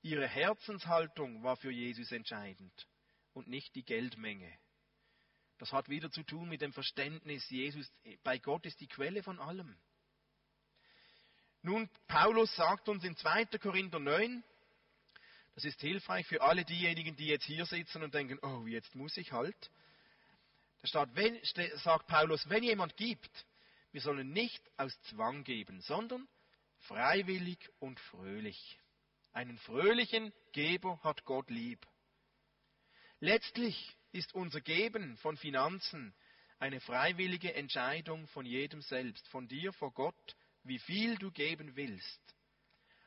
Ihre 0.00 0.28
Herzenshaltung 0.28 1.42
war 1.42 1.58
für 1.58 1.70
Jesus 1.70 2.10
entscheidend 2.10 2.88
und 3.34 3.48
nicht 3.48 3.74
die 3.74 3.84
Geldmenge. 3.84 4.50
Das 5.58 5.72
hat 5.72 5.88
wieder 5.88 6.10
zu 6.10 6.22
tun 6.22 6.48
mit 6.48 6.60
dem 6.60 6.72
Verständnis, 6.72 7.48
Jesus, 7.50 7.90
bei 8.24 8.38
Gott 8.38 8.66
ist 8.66 8.80
die 8.80 8.88
Quelle 8.88 9.22
von 9.22 9.38
allem. 9.38 9.76
Nun, 11.62 11.88
Paulus 12.08 12.54
sagt 12.56 12.88
uns 12.88 13.04
in 13.04 13.16
2. 13.16 13.46
Korinther 13.58 14.00
9, 14.00 14.42
das 15.54 15.64
ist 15.64 15.80
hilfreich 15.80 16.26
für 16.26 16.42
alle 16.42 16.64
diejenigen, 16.64 17.14
die 17.14 17.26
jetzt 17.26 17.44
hier 17.44 17.66
sitzen 17.66 18.02
und 18.02 18.14
denken, 18.14 18.38
oh, 18.42 18.66
jetzt 18.66 18.94
muss 18.94 19.16
ich 19.16 19.32
halt. 19.32 19.70
Da 20.80 20.88
steht, 20.88 21.14
wenn, 21.14 21.78
sagt 21.78 22.08
Paulus, 22.08 22.48
wenn 22.48 22.64
jemand 22.64 22.96
gibt, 22.96 23.46
wir 23.92 24.00
sollen 24.00 24.32
nicht 24.32 24.62
aus 24.78 24.98
Zwang 25.02 25.44
geben, 25.44 25.80
sondern 25.82 26.26
freiwillig 26.78 27.58
und 27.78 28.00
fröhlich. 28.00 28.78
Einen 29.32 29.58
fröhlichen 29.58 30.32
Geber 30.52 30.98
hat 31.04 31.24
Gott 31.24 31.48
lieb. 31.50 31.86
Letztlich 33.20 33.96
ist 34.12 34.34
unser 34.34 34.60
Geben 34.60 35.16
von 35.18 35.36
Finanzen 35.36 36.14
eine 36.58 36.80
freiwillige 36.80 37.54
Entscheidung 37.54 38.28
von 38.28 38.46
jedem 38.46 38.82
selbst, 38.82 39.26
von 39.28 39.48
dir 39.48 39.72
vor 39.72 39.92
Gott, 39.92 40.36
wie 40.62 40.78
viel 40.78 41.16
du 41.16 41.30
geben 41.32 41.74
willst. 41.74 42.20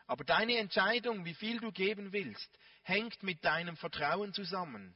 Aber 0.07 0.23
deine 0.23 0.57
Entscheidung, 0.57 1.25
wie 1.25 1.33
viel 1.33 1.59
du 1.59 1.71
geben 1.71 2.11
willst, 2.11 2.49
hängt 2.83 3.23
mit 3.23 3.43
deinem 3.45 3.77
Vertrauen 3.77 4.33
zusammen, 4.33 4.93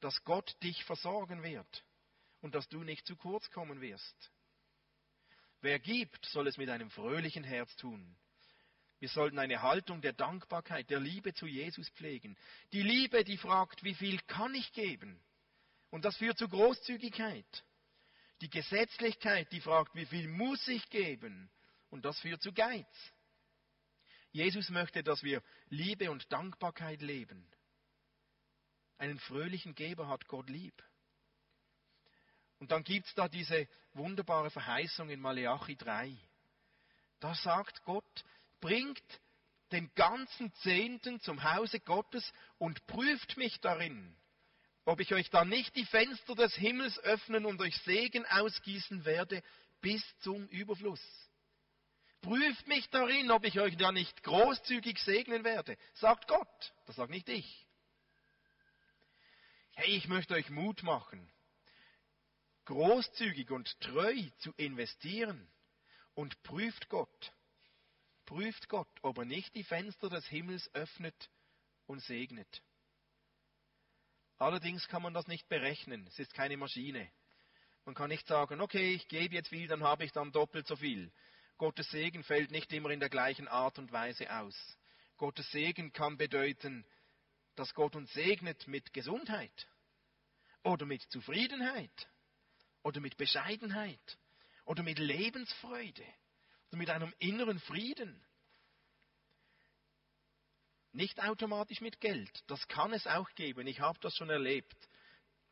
dass 0.00 0.22
Gott 0.24 0.56
dich 0.62 0.84
versorgen 0.84 1.42
wird 1.42 1.84
und 2.40 2.54
dass 2.54 2.68
du 2.68 2.82
nicht 2.82 3.06
zu 3.06 3.16
kurz 3.16 3.50
kommen 3.50 3.80
wirst. 3.80 4.32
Wer 5.60 5.78
gibt, 5.78 6.26
soll 6.26 6.48
es 6.48 6.58
mit 6.58 6.68
einem 6.68 6.90
fröhlichen 6.90 7.44
Herz 7.44 7.74
tun. 7.76 8.16
Wir 8.98 9.08
sollten 9.08 9.38
eine 9.38 9.62
Haltung 9.62 10.00
der 10.00 10.12
Dankbarkeit, 10.12 10.90
der 10.90 11.00
Liebe 11.00 11.34
zu 11.34 11.46
Jesus 11.46 11.88
pflegen. 11.90 12.36
Die 12.72 12.82
Liebe, 12.82 13.24
die 13.24 13.36
fragt, 13.36 13.84
wie 13.84 13.94
viel 13.94 14.18
kann 14.22 14.54
ich 14.54 14.72
geben? 14.72 15.20
Und 15.96 16.04
das 16.04 16.18
führt 16.18 16.36
zu 16.36 16.46
Großzügigkeit. 16.46 17.64
Die 18.42 18.50
Gesetzlichkeit, 18.50 19.50
die 19.50 19.62
fragt, 19.62 19.94
wie 19.94 20.04
viel 20.04 20.28
muss 20.28 20.68
ich 20.68 20.86
geben? 20.90 21.50
Und 21.88 22.04
das 22.04 22.20
führt 22.20 22.42
zu 22.42 22.52
Geiz. 22.52 22.86
Jesus 24.30 24.68
möchte, 24.68 25.02
dass 25.02 25.22
wir 25.22 25.42
Liebe 25.70 26.10
und 26.10 26.30
Dankbarkeit 26.30 27.00
leben. 27.00 27.50
Einen 28.98 29.18
fröhlichen 29.18 29.74
Geber 29.74 30.06
hat 30.06 30.28
Gott 30.28 30.50
lieb. 30.50 30.74
Und 32.58 32.72
dann 32.72 32.84
gibt 32.84 33.06
es 33.06 33.14
da 33.14 33.26
diese 33.26 33.66
wunderbare 33.94 34.50
Verheißung 34.50 35.08
in 35.08 35.18
Maleachi 35.18 35.76
3. 35.76 36.14
Da 37.20 37.34
sagt 37.36 37.82
Gott, 37.84 38.24
bringt 38.60 39.02
den 39.72 39.90
ganzen 39.94 40.52
Zehnten 40.56 41.20
zum 41.20 41.42
Hause 41.42 41.80
Gottes 41.80 42.30
und 42.58 42.86
prüft 42.86 43.38
mich 43.38 43.58
darin, 43.62 44.14
ob 44.86 45.00
ich 45.00 45.12
euch 45.12 45.28
dann 45.28 45.50
nicht 45.50 45.76
die 45.76 45.84
Fenster 45.84 46.34
des 46.34 46.54
Himmels 46.54 46.98
öffnen 47.00 47.44
und 47.44 47.60
euch 47.60 47.76
Segen 47.82 48.24
ausgießen 48.24 49.04
werde 49.04 49.42
bis 49.82 50.02
zum 50.20 50.48
Überfluss. 50.48 51.02
Prüft 52.22 52.66
mich 52.66 52.88
darin, 52.88 53.30
ob 53.30 53.44
ich 53.44 53.60
euch 53.60 53.76
da 53.76 53.92
nicht 53.92 54.22
großzügig 54.22 54.98
segnen 55.00 55.44
werde, 55.44 55.76
sagt 55.94 56.26
Gott, 56.26 56.74
das 56.86 56.96
sagt 56.96 57.10
nicht 57.10 57.28
ich. 57.28 57.66
Hey, 59.74 59.90
ich 59.90 60.08
möchte 60.08 60.32
euch 60.32 60.48
Mut 60.48 60.82
machen, 60.82 61.30
großzügig 62.64 63.50
und 63.50 63.78
treu 63.80 64.14
zu 64.38 64.54
investieren 64.56 65.46
und 66.14 66.42
prüft 66.42 66.88
Gott 66.88 67.32
prüft 68.26 68.68
Gott, 68.68 68.88
ob 69.02 69.18
er 69.18 69.24
nicht 69.24 69.54
die 69.54 69.64
Fenster 69.64 70.10
des 70.10 70.26
Himmels 70.26 70.68
öffnet 70.74 71.30
und 71.86 72.02
segnet. 72.02 72.62
Allerdings 74.38 74.86
kann 74.88 75.02
man 75.02 75.14
das 75.14 75.26
nicht 75.26 75.48
berechnen. 75.48 76.06
Es 76.06 76.18
ist 76.18 76.34
keine 76.34 76.56
Maschine. 76.56 77.10
Man 77.84 77.94
kann 77.94 78.08
nicht 78.08 78.26
sagen, 78.26 78.60
okay, 78.60 78.94
ich 78.94 79.08
gebe 79.08 79.34
jetzt 79.34 79.48
viel, 79.48 79.68
dann 79.68 79.82
habe 79.82 80.04
ich 80.04 80.12
dann 80.12 80.32
doppelt 80.32 80.66
so 80.66 80.76
viel. 80.76 81.12
Gottes 81.56 81.88
Segen 81.90 82.22
fällt 82.24 82.50
nicht 82.50 82.72
immer 82.72 82.90
in 82.90 83.00
der 83.00 83.08
gleichen 83.08 83.48
Art 83.48 83.78
und 83.78 83.92
Weise 83.92 84.30
aus. 84.34 84.54
Gottes 85.16 85.50
Segen 85.50 85.92
kann 85.92 86.18
bedeuten, 86.18 86.84
dass 87.54 87.72
Gott 87.72 87.96
uns 87.96 88.12
segnet 88.12 88.66
mit 88.66 88.92
Gesundheit 88.92 89.68
oder 90.62 90.84
mit 90.84 91.02
Zufriedenheit 91.10 92.08
oder 92.82 93.00
mit 93.00 93.16
Bescheidenheit 93.16 94.18
oder 94.66 94.82
mit 94.82 94.98
Lebensfreude 94.98 96.04
mit 96.76 96.90
einem 96.90 97.12
inneren 97.18 97.58
Frieden. 97.58 98.24
Nicht 100.96 101.22
automatisch 101.22 101.82
mit 101.82 102.00
Geld. 102.00 102.30
Das 102.46 102.66
kann 102.68 102.94
es 102.94 103.06
auch 103.06 103.28
geben. 103.34 103.66
Ich 103.66 103.80
habe 103.80 103.98
das 104.00 104.16
schon 104.16 104.30
erlebt. 104.30 104.74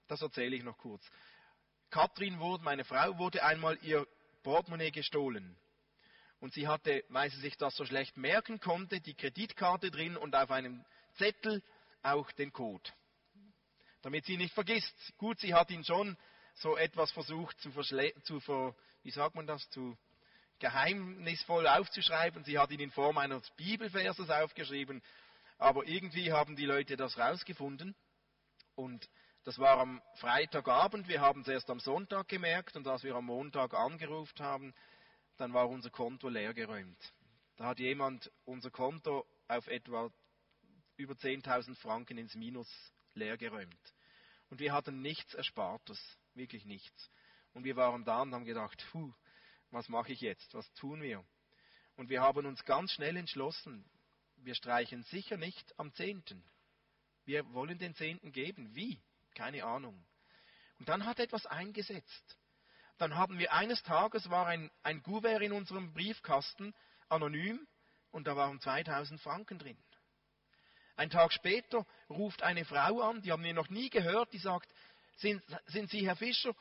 Das 0.08 0.22
erzähle 0.22 0.56
ich 0.56 0.62
noch 0.62 0.78
kurz. 0.78 1.04
Katrin 1.90 2.40
wurde, 2.40 2.64
meine 2.64 2.82
Frau, 2.82 3.18
wurde 3.18 3.44
einmal 3.44 3.78
ihr 3.82 4.06
Portemonnaie 4.42 4.90
gestohlen. 4.90 5.54
Und 6.40 6.54
sie 6.54 6.66
hatte, 6.66 7.04
weil 7.10 7.30
sie 7.30 7.40
sich 7.40 7.58
das 7.58 7.76
so 7.76 7.84
schlecht 7.84 8.16
merken 8.16 8.58
konnte, 8.58 9.02
die 9.02 9.12
Kreditkarte 9.12 9.90
drin 9.90 10.16
und 10.16 10.34
auf 10.34 10.50
einem 10.50 10.82
Zettel 11.16 11.62
auch 12.02 12.32
den 12.32 12.50
Code. 12.50 12.90
Damit 14.00 14.24
sie 14.24 14.38
nicht 14.38 14.54
vergisst. 14.54 14.96
Gut, 15.18 15.38
sie 15.40 15.52
hat 15.52 15.70
ihn 15.70 15.84
schon 15.84 16.16
so 16.54 16.78
etwas 16.78 17.12
versucht 17.12 17.60
zu, 17.60 17.70
zu 18.22 18.40
ver, 18.40 18.74
wie 19.02 19.10
sagt 19.10 19.34
man 19.34 19.46
das, 19.46 19.68
zu 19.68 19.94
geheimnisvoll 20.58 21.66
aufzuschreiben. 21.66 22.44
Sie 22.44 22.58
hat 22.58 22.70
ihn 22.70 22.80
in 22.80 22.90
Form 22.90 23.18
eines 23.18 23.50
Bibelverses 23.50 24.30
aufgeschrieben. 24.30 25.02
Aber 25.64 25.86
irgendwie 25.86 26.30
haben 26.30 26.56
die 26.56 26.66
Leute 26.66 26.94
das 26.94 27.16
rausgefunden. 27.16 27.96
Und 28.74 29.08
das 29.44 29.58
war 29.58 29.78
am 29.78 30.02
Freitagabend. 30.16 31.08
Wir 31.08 31.22
haben 31.22 31.40
es 31.40 31.48
erst 31.48 31.70
am 31.70 31.80
Sonntag 31.80 32.28
gemerkt. 32.28 32.76
Und 32.76 32.86
als 32.86 33.02
wir 33.02 33.14
am 33.14 33.24
Montag 33.24 33.72
angerufen 33.72 34.40
haben, 34.40 34.74
dann 35.38 35.54
war 35.54 35.70
unser 35.70 35.88
Konto 35.88 36.28
leergeräumt. 36.28 37.14
Da 37.56 37.64
hat 37.64 37.78
jemand 37.78 38.30
unser 38.44 38.70
Konto 38.70 39.24
auf 39.48 39.66
etwa 39.68 40.10
über 40.98 41.14
10.000 41.14 41.76
Franken 41.76 42.18
ins 42.18 42.34
Minus 42.34 42.68
leergeräumt. 43.14 43.94
Und 44.50 44.60
wir 44.60 44.74
hatten 44.74 45.00
nichts 45.00 45.32
Erspartes, 45.32 45.98
wirklich 46.34 46.66
nichts. 46.66 47.10
Und 47.54 47.64
wir 47.64 47.76
waren 47.76 48.04
da 48.04 48.20
und 48.20 48.34
haben 48.34 48.44
gedacht, 48.44 48.84
puh, 48.92 49.14
was 49.70 49.88
mache 49.88 50.12
ich 50.12 50.20
jetzt? 50.20 50.52
Was 50.52 50.70
tun 50.74 51.00
wir? 51.00 51.24
Und 51.96 52.10
wir 52.10 52.20
haben 52.20 52.44
uns 52.44 52.62
ganz 52.66 52.92
schnell 52.92 53.16
entschlossen, 53.16 53.88
wir 54.44 54.54
streichen 54.54 55.02
sicher 55.04 55.36
nicht 55.36 55.78
am 55.78 55.92
Zehnten. 55.94 56.42
Wir 57.24 57.52
wollen 57.54 57.78
den 57.78 57.94
Zehnten 57.94 58.32
geben. 58.32 58.74
Wie? 58.74 59.00
Keine 59.34 59.64
Ahnung. 59.64 60.04
Und 60.78 60.88
dann 60.88 61.06
hat 61.06 61.18
etwas 61.18 61.46
eingesetzt. 61.46 62.38
Dann 62.98 63.16
haben 63.16 63.38
wir 63.38 63.52
eines 63.52 63.82
Tages 63.82 64.30
war 64.30 64.46
ein, 64.46 64.70
ein 64.82 65.02
Gouverneur 65.02 65.40
in 65.40 65.52
unserem 65.52 65.92
Briefkasten, 65.92 66.74
anonym, 67.08 67.66
und 68.12 68.26
da 68.26 68.36
waren 68.36 68.60
2000 68.60 69.20
Franken 69.20 69.58
drin. 69.58 69.76
Ein 70.96 71.10
Tag 71.10 71.32
später 71.32 71.84
ruft 72.08 72.42
eine 72.42 72.64
Frau 72.64 73.00
an, 73.00 73.22
die 73.22 73.32
haben 73.32 73.42
wir 73.42 73.54
noch 73.54 73.68
nie 73.68 73.90
gehört, 73.90 74.32
die 74.32 74.38
sagt, 74.38 74.72
sind, 75.16 75.42
sind 75.66 75.90
Sie 75.90 76.06
Herr 76.06 76.14
Fischer? 76.14 76.54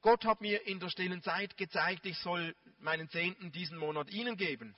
Gott 0.00 0.24
hat 0.24 0.40
mir 0.40 0.66
in 0.66 0.80
der 0.80 0.88
stillen 0.88 1.22
Zeit 1.22 1.56
gezeigt, 1.56 2.06
ich 2.06 2.18
soll 2.18 2.54
meinen 2.78 3.10
Zehnten 3.10 3.52
diesen 3.52 3.76
Monat 3.76 4.10
Ihnen 4.10 4.36
geben. 4.36 4.74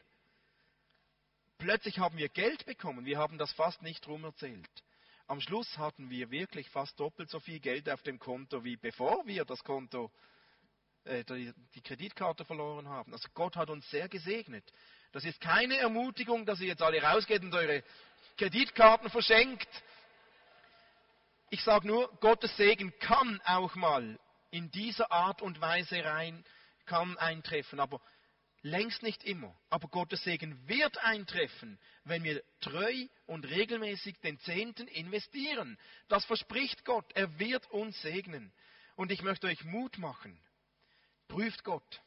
Plötzlich 1.58 1.98
haben 1.98 2.18
wir 2.18 2.28
Geld 2.28 2.66
bekommen. 2.66 3.06
Wir 3.06 3.18
haben 3.18 3.38
das 3.38 3.52
fast 3.52 3.82
nicht 3.82 4.06
drum 4.06 4.24
erzählt. 4.24 4.68
Am 5.26 5.40
Schluss 5.40 5.78
hatten 5.78 6.10
wir 6.10 6.30
wirklich 6.30 6.68
fast 6.70 7.00
doppelt 7.00 7.30
so 7.30 7.40
viel 7.40 7.58
Geld 7.58 7.88
auf 7.90 8.02
dem 8.02 8.18
Konto, 8.18 8.62
wie 8.62 8.76
bevor 8.76 9.26
wir 9.26 9.44
das 9.44 9.64
Konto, 9.64 10.12
äh, 11.04 11.24
die, 11.24 11.80
Kreditkarte 11.82 12.44
verloren 12.44 12.88
haben. 12.88 13.12
Also 13.12 13.28
Gott 13.34 13.56
hat 13.56 13.70
uns 13.70 13.88
sehr 13.90 14.08
gesegnet. 14.08 14.64
Das 15.12 15.24
ist 15.24 15.40
keine 15.40 15.78
Ermutigung, 15.78 16.46
dass 16.46 16.60
ihr 16.60 16.68
jetzt 16.68 16.82
alle 16.82 17.02
rausgeht 17.02 17.42
und 17.42 17.54
eure 17.54 17.82
Kreditkarten 18.36 19.10
verschenkt. 19.10 19.68
Ich 21.48 21.62
sage 21.62 21.86
nur, 21.86 22.08
Gottes 22.20 22.56
Segen 22.56 22.96
kann 22.98 23.40
auch 23.44 23.74
mal 23.76 24.18
in 24.50 24.70
dieser 24.70 25.10
Art 25.10 25.42
und 25.42 25.60
Weise 25.60 26.04
rein, 26.04 26.44
kann 26.84 27.16
eintreffen, 27.18 27.80
aber 27.80 28.00
längst 28.66 29.02
nicht 29.02 29.24
immer. 29.24 29.58
Aber 29.70 29.88
Gottes 29.88 30.22
Segen 30.24 30.68
wird 30.68 30.98
eintreffen, 30.98 31.78
wenn 32.04 32.22
wir 32.24 32.42
treu 32.60 33.06
und 33.26 33.48
regelmäßig 33.48 34.18
den 34.20 34.38
Zehnten 34.40 34.88
investieren. 34.88 35.78
Das 36.08 36.24
verspricht 36.24 36.84
Gott. 36.84 37.10
Er 37.14 37.38
wird 37.38 37.70
uns 37.70 38.00
segnen. 38.02 38.52
Und 38.96 39.12
ich 39.12 39.22
möchte 39.22 39.46
euch 39.46 39.64
Mut 39.64 39.98
machen. 39.98 40.38
Prüft 41.28 41.64
Gott. 41.64 42.02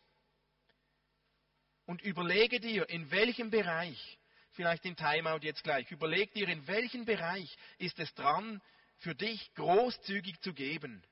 Und 1.86 2.02
überlege 2.02 2.60
dir, 2.60 2.88
in 2.90 3.10
welchem 3.10 3.50
Bereich, 3.50 4.20
vielleicht 4.52 4.86
in 4.86 4.96
Timeout 4.96 5.40
jetzt 5.42 5.64
gleich, 5.64 5.90
überleg 5.92 6.34
dir, 6.34 6.48
in 6.48 6.68
welchem 6.68 7.06
Bereich 7.06 7.58
ist 7.78 8.00
es 8.00 8.14
dran, 8.14 8.62
für 8.98 9.16
dich 9.16 9.54
großzügig 9.56 10.40
zu 10.42 10.54
geben. 10.54 11.04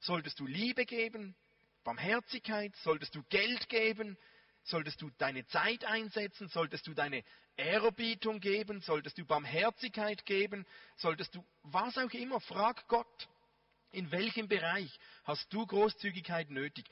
Solltest 0.00 0.40
du 0.40 0.46
Liebe 0.46 0.86
geben? 0.86 1.34
Barmherzigkeit? 1.84 2.74
Solltest 2.76 3.14
du 3.14 3.22
Geld 3.24 3.68
geben? 3.68 4.16
Solltest 4.64 5.02
du 5.02 5.10
deine 5.18 5.46
Zeit 5.46 5.84
einsetzen? 5.84 6.48
Solltest 6.48 6.86
du 6.86 6.94
deine 6.94 7.24
Ehrerbietung 7.56 8.40
geben? 8.40 8.80
Solltest 8.80 9.18
du 9.18 9.24
Barmherzigkeit 9.24 10.24
geben? 10.24 10.66
Solltest 10.96 11.34
du 11.34 11.44
was 11.62 11.96
auch 11.98 12.12
immer? 12.12 12.40
Frag 12.40 12.86
Gott. 12.88 13.28
In 13.90 14.10
welchem 14.10 14.48
Bereich 14.48 14.98
hast 15.24 15.52
du 15.52 15.66
Großzügigkeit 15.66 16.50
nötig? 16.50 16.86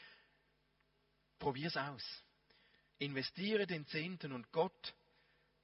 Probier's 1.39 1.77
aus. 1.77 2.05
Investiere 2.99 3.67
den 3.67 3.87
Zehnten 3.87 4.33
und 4.33 4.53
Gott, 4.53 4.95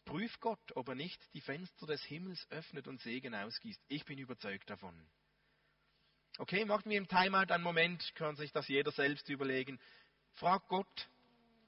prüf 0.06 0.40
Gott, 0.40 0.74
ob 0.74 0.88
er 0.88 0.94
nicht 0.94 1.20
die 1.34 1.42
Fenster 1.42 1.86
des 1.86 2.02
Himmels 2.04 2.46
öffnet 2.50 2.88
und 2.88 3.02
Segen 3.02 3.34
ausgießt. 3.34 3.82
Ich 3.88 4.06
bin 4.06 4.16
überzeugt 4.16 4.70
davon. 4.70 4.94
Okay, 6.38 6.64
macht 6.64 6.86
mir 6.86 6.96
im 6.96 7.08
Timeout 7.08 7.52
einen 7.52 7.62
Moment, 7.62 8.14
kann 8.14 8.36
sich 8.36 8.52
das 8.52 8.68
jeder 8.68 8.90
selbst 8.92 9.28
überlegen. 9.28 9.78
Frag 10.34 10.66
Gott, 10.68 11.08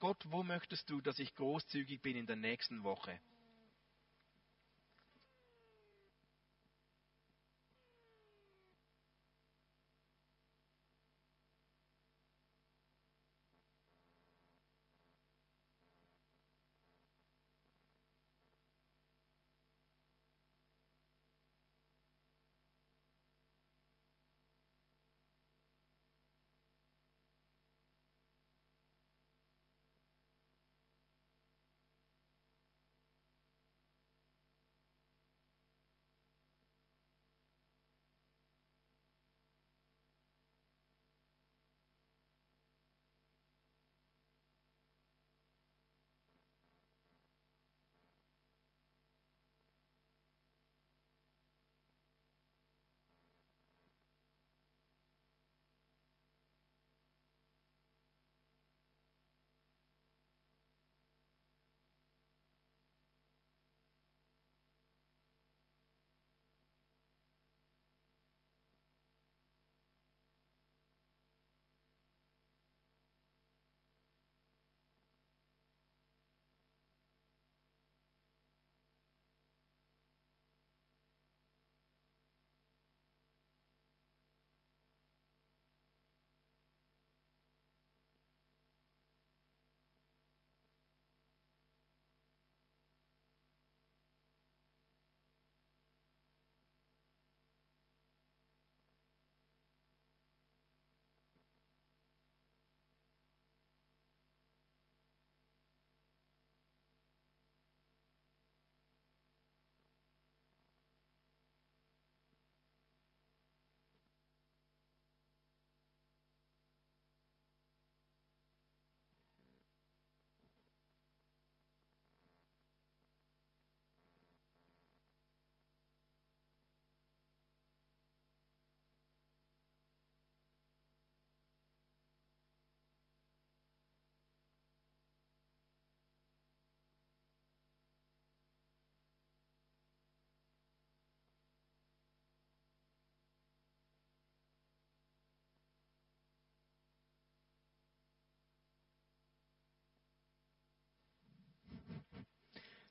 Gott, 0.00 0.24
wo 0.30 0.42
möchtest 0.42 0.88
du, 0.90 1.00
dass 1.00 1.18
ich 1.18 1.34
großzügig 1.34 2.00
bin 2.02 2.16
in 2.16 2.26
der 2.26 2.36
nächsten 2.36 2.84
Woche? 2.84 3.20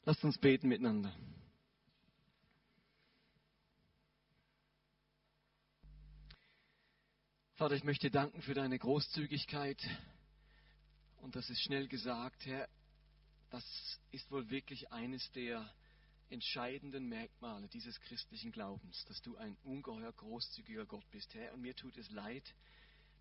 Lasst 0.07 0.23
uns 0.23 0.37
beten 0.37 0.69
miteinander. 0.69 1.13
Vater, 7.55 7.75
ich 7.75 7.83
möchte 7.83 8.09
danken 8.09 8.41
für 8.41 8.53
deine 8.53 8.79
Großzügigkeit. 8.79 9.85
Und 11.17 11.35
das 11.35 11.49
ist 11.49 11.61
schnell 11.61 11.89
gesagt, 11.89 12.45
Herr. 12.45 12.69
Das 13.49 13.65
ist 14.11 14.31
wohl 14.31 14.49
wirklich 14.49 14.93
eines 14.93 15.29
der 15.33 15.69
entscheidenden 16.29 17.09
Merkmale 17.09 17.67
dieses 17.67 17.99
christlichen 17.99 18.53
Glaubens, 18.53 19.03
dass 19.09 19.21
du 19.21 19.35
ein 19.35 19.57
ungeheuer 19.65 20.13
großzügiger 20.13 20.85
Gott 20.85 21.11
bist, 21.11 21.33
Herr. 21.33 21.53
Und 21.53 21.59
mir 21.59 21.75
tut 21.75 21.97
es 21.97 22.09
leid, 22.11 22.55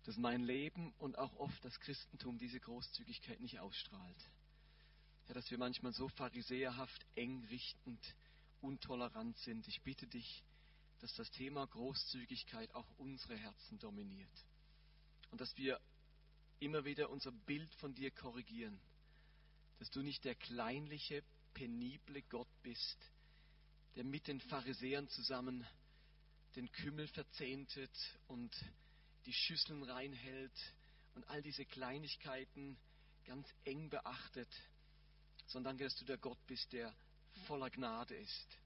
dass 0.05 0.15
mein 0.15 0.41
Leben 0.41 0.93
und 0.99 1.17
auch 1.17 1.35
oft 1.35 1.65
das 1.65 1.77
Christentum 1.81 2.37
diese 2.37 2.61
Großzügigkeit 2.61 3.41
nicht 3.41 3.59
ausstrahlt. 3.59 4.29
Herr, 5.27 5.35
dass 5.35 5.51
wir 5.51 5.57
manchmal 5.57 5.91
so 5.91 6.07
pharisäerhaft, 6.07 7.05
engrichtend, 7.15 7.99
untolerant 8.61 9.37
sind. 9.39 9.67
Ich 9.67 9.81
bitte 9.81 10.07
dich, 10.07 10.43
dass 10.99 11.13
das 11.15 11.29
Thema 11.31 11.67
Großzügigkeit 11.67 12.73
auch 12.73 12.87
unsere 12.97 13.35
Herzen 13.35 13.77
dominiert. 13.79 14.45
Und 15.29 15.41
dass 15.41 15.55
wir 15.57 15.79
immer 16.59 16.85
wieder 16.85 17.09
unser 17.09 17.31
Bild 17.31 17.69
von 17.75 17.93
dir 17.93 18.09
korrigieren. 18.11 18.79
Dass 19.79 19.89
du 19.91 20.01
nicht 20.01 20.23
der 20.23 20.35
kleinliche, 20.35 21.21
penible 21.53 22.21
Gott 22.29 22.47
bist, 22.63 22.97
der 23.95 24.05
mit 24.05 24.27
den 24.27 24.39
Pharisäern 24.39 25.09
zusammen 25.09 25.65
den 26.55 26.71
Kümmel 26.71 27.07
verzehntet 27.09 27.91
und 28.27 28.55
die 29.25 29.33
Schüsseln 29.33 29.83
reinhält 29.83 30.73
und 31.15 31.27
all 31.27 31.41
diese 31.41 31.65
Kleinigkeiten 31.65 32.77
ganz 33.25 33.47
eng 33.65 33.89
beachtet, 33.89 34.49
sondern 35.47 35.71
danke, 35.71 35.85
dass 35.85 35.95
du 35.95 36.05
der 36.05 36.17
Gott 36.17 36.39
bist, 36.47 36.71
der 36.73 36.93
voller 37.45 37.69
Gnade 37.69 38.15
ist, 38.15 38.57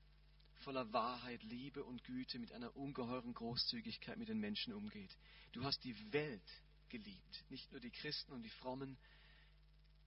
voller 0.63 0.91
Wahrheit, 0.93 1.41
Liebe 1.43 1.83
und 1.83 2.03
Güte, 2.03 2.39
mit 2.39 2.51
einer 2.51 2.75
ungeheuren 2.75 3.33
Großzügigkeit 3.33 4.17
mit 4.17 4.29
den 4.29 4.39
Menschen 4.39 4.73
umgeht. 4.73 5.15
Du 5.53 5.63
hast 5.63 5.83
die 5.83 5.95
Welt 6.11 6.41
geliebt, 6.89 7.43
nicht 7.49 7.71
nur 7.71 7.79
die 7.81 7.91
Christen 7.91 8.33
und 8.33 8.43
die 8.43 8.49
Frommen, 8.49 8.97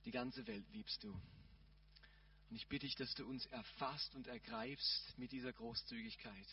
die 0.04 0.10
ganze 0.10 0.46
Welt 0.46 0.68
liebst 0.72 1.02
du. 1.02 1.10
Und 1.12 2.56
ich 2.56 2.66
bitte 2.68 2.86
dich, 2.86 2.94
dass 2.96 3.14
du 3.14 3.26
uns 3.26 3.46
erfasst 3.46 4.14
und 4.14 4.26
ergreifst 4.26 5.18
mit 5.18 5.32
dieser 5.32 5.52
Großzügigkeit. 5.52 6.46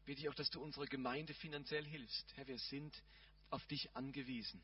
Ich 0.00 0.04
bitte 0.04 0.20
dich 0.22 0.28
auch, 0.28 0.34
dass 0.34 0.50
du 0.50 0.60
unserer 0.60 0.86
Gemeinde 0.86 1.34
finanziell 1.34 1.84
hilfst. 1.84 2.36
Herr, 2.36 2.46
wir 2.46 2.58
sind 2.58 3.02
auf 3.50 3.64
dich 3.66 3.94
angewiesen. 3.94 4.60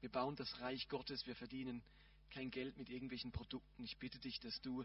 Wir 0.00 0.10
bauen 0.10 0.36
das 0.36 0.60
Reich 0.60 0.88
Gottes, 0.88 1.26
wir 1.26 1.34
verdienen 1.34 1.82
kein 2.30 2.50
Geld 2.50 2.76
mit 2.76 2.88
irgendwelchen 2.88 3.32
Produkten. 3.32 3.84
Ich 3.84 3.98
bitte 3.98 4.18
dich, 4.18 4.40
dass 4.40 4.60
du 4.60 4.84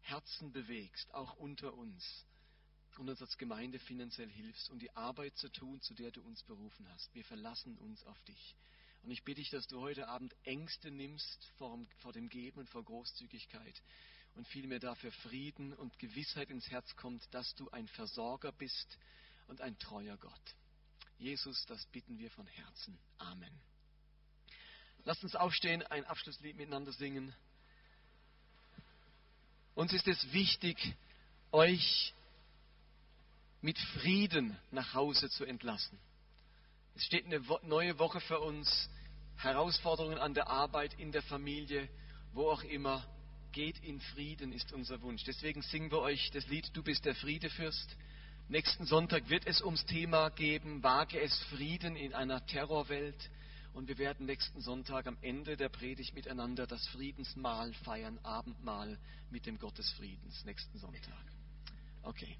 Herzen 0.00 0.52
bewegst, 0.52 1.12
auch 1.14 1.36
unter 1.36 1.74
uns, 1.74 2.26
und 2.98 3.08
uns 3.08 3.22
als 3.22 3.38
Gemeinde 3.38 3.78
finanziell 3.78 4.28
hilfst, 4.28 4.68
um 4.70 4.78
die 4.78 4.94
Arbeit 4.94 5.36
zu 5.36 5.48
tun, 5.50 5.80
zu 5.80 5.94
der 5.94 6.10
du 6.10 6.22
uns 6.22 6.42
berufen 6.42 6.86
hast. 6.90 7.14
Wir 7.14 7.24
verlassen 7.24 7.76
uns 7.78 8.04
auf 8.04 8.22
dich. 8.24 8.54
Und 9.02 9.10
ich 9.10 9.22
bitte 9.24 9.40
dich, 9.40 9.50
dass 9.50 9.66
du 9.66 9.80
heute 9.80 10.08
Abend 10.08 10.34
Ängste 10.44 10.90
nimmst 10.90 11.46
vor, 11.56 11.78
dem 12.12 12.28
Geben 12.28 12.60
und 12.60 12.68
vor 12.68 12.84
Großzügigkeit 12.84 13.82
und 14.34 14.46
vielmehr 14.48 14.78
dafür 14.78 15.12
Frieden 15.12 15.72
und 15.72 15.98
Gewissheit 15.98 16.50
ins 16.50 16.70
Herz 16.70 16.94
kommt, 16.96 17.26
dass 17.32 17.54
du 17.54 17.70
ein 17.70 17.88
Versorger 17.88 18.52
bist 18.52 18.98
und 19.48 19.60
ein 19.60 19.78
treuer 19.78 20.18
Gott. 20.18 20.56
Jesus, 21.18 21.64
das 21.66 21.84
bitten 21.86 22.18
wir 22.18 22.30
von 22.30 22.46
Herzen. 22.46 22.98
Amen. 23.18 23.60
Lasst 25.04 25.24
uns 25.24 25.34
aufstehen, 25.34 25.82
ein 25.84 26.04
Abschlusslied 26.04 26.56
miteinander 26.56 26.92
singen. 26.92 27.34
Uns 29.74 29.92
ist 29.92 30.06
es 30.08 30.32
wichtig, 30.32 30.76
euch 31.52 32.12
mit 33.62 33.78
Frieden 33.78 34.58
nach 34.70 34.94
Hause 34.94 35.30
zu 35.30 35.44
entlassen. 35.44 35.98
Es 36.96 37.04
steht 37.04 37.24
eine 37.24 37.40
neue 37.62 37.98
Woche 37.98 38.20
für 38.20 38.40
uns, 38.40 38.90
Herausforderungen 39.36 40.18
an 40.18 40.34
der 40.34 40.48
Arbeit, 40.48 40.94
in 40.98 41.12
der 41.12 41.22
Familie, 41.22 41.88
wo 42.32 42.50
auch 42.50 42.62
immer. 42.62 43.06
Geht 43.52 43.82
in 43.82 44.00
Frieden 44.00 44.52
ist 44.52 44.72
unser 44.72 45.02
Wunsch. 45.02 45.24
Deswegen 45.24 45.62
singen 45.62 45.90
wir 45.90 45.98
euch 45.98 46.30
das 46.30 46.46
Lied 46.46 46.70
Du 46.72 46.84
bist 46.84 47.04
der 47.04 47.16
Friedefürst. 47.16 47.96
Nächsten 48.48 48.84
Sonntag 48.86 49.28
wird 49.28 49.44
es 49.46 49.60
ums 49.60 49.84
Thema 49.86 50.28
geben, 50.28 50.82
wage 50.84 51.20
es 51.20 51.36
Frieden 51.44 51.96
in 51.96 52.14
einer 52.14 52.46
Terrorwelt. 52.46 53.30
Und 53.72 53.88
wir 53.88 53.98
werden 53.98 54.26
nächsten 54.26 54.60
Sonntag 54.60 55.06
am 55.06 55.16
Ende 55.20 55.56
der 55.56 55.68
Predigt 55.68 56.14
miteinander 56.14 56.66
das 56.66 56.86
Friedensmahl 56.88 57.72
feiern, 57.84 58.18
Abendmahl 58.22 58.98
mit 59.30 59.46
dem 59.46 59.58
Gott 59.58 59.78
des 59.78 59.90
Friedens, 59.92 60.44
nächsten 60.44 60.78
Sonntag. 60.78 61.24
Okay. 62.02 62.36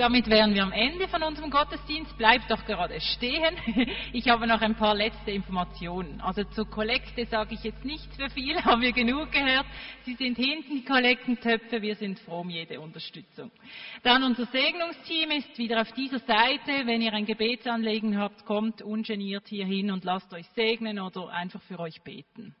Damit 0.00 0.30
wären 0.30 0.54
wir 0.54 0.62
am 0.62 0.72
Ende 0.72 1.08
von 1.08 1.22
unserem 1.22 1.50
Gottesdienst. 1.50 2.16
Bleibt 2.16 2.50
doch 2.50 2.64
gerade 2.64 3.00
stehen. 3.00 3.54
Ich 4.12 4.28
habe 4.28 4.46
noch 4.46 4.60
ein 4.60 4.74
paar 4.74 4.94
letzte 4.94 5.30
Informationen. 5.30 6.20
Also 6.20 6.42
zur 6.44 6.68
Kollekte 6.68 7.26
sage 7.26 7.54
ich 7.54 7.62
jetzt 7.62 7.84
nichts 7.84 8.16
für 8.16 8.30
viel, 8.30 8.56
haben 8.64 8.80
wir 8.80 8.92
genug 8.92 9.30
gehört. 9.30 9.66
Sie 10.04 10.14
sind 10.14 10.36
hinten 10.36 10.76
die 10.76 10.84
Kollektentöpfe, 10.84 11.82
wir 11.82 11.94
sind 11.96 12.18
froh 12.20 12.40
um 12.40 12.50
jede 12.50 12.80
Unterstützung. 12.80 13.50
Dann 14.02 14.24
unser 14.24 14.46
Segnungsteam 14.46 15.30
ist 15.32 15.58
wieder 15.58 15.80
auf 15.82 15.92
dieser 15.92 16.18
Seite. 16.20 16.86
Wenn 16.86 17.02
ihr 17.02 17.12
ein 17.12 17.26
Gebetsanliegen 17.26 18.18
habt, 18.18 18.44
kommt 18.46 18.82
ungeniert 18.82 19.48
hier 19.48 19.66
hin 19.66 19.90
und 19.90 20.04
lasst 20.04 20.32
euch 20.32 20.46
segnen 20.54 20.98
oder 20.98 21.28
einfach 21.28 21.62
für 21.62 21.78
euch 21.78 22.00
beten. 22.02 22.54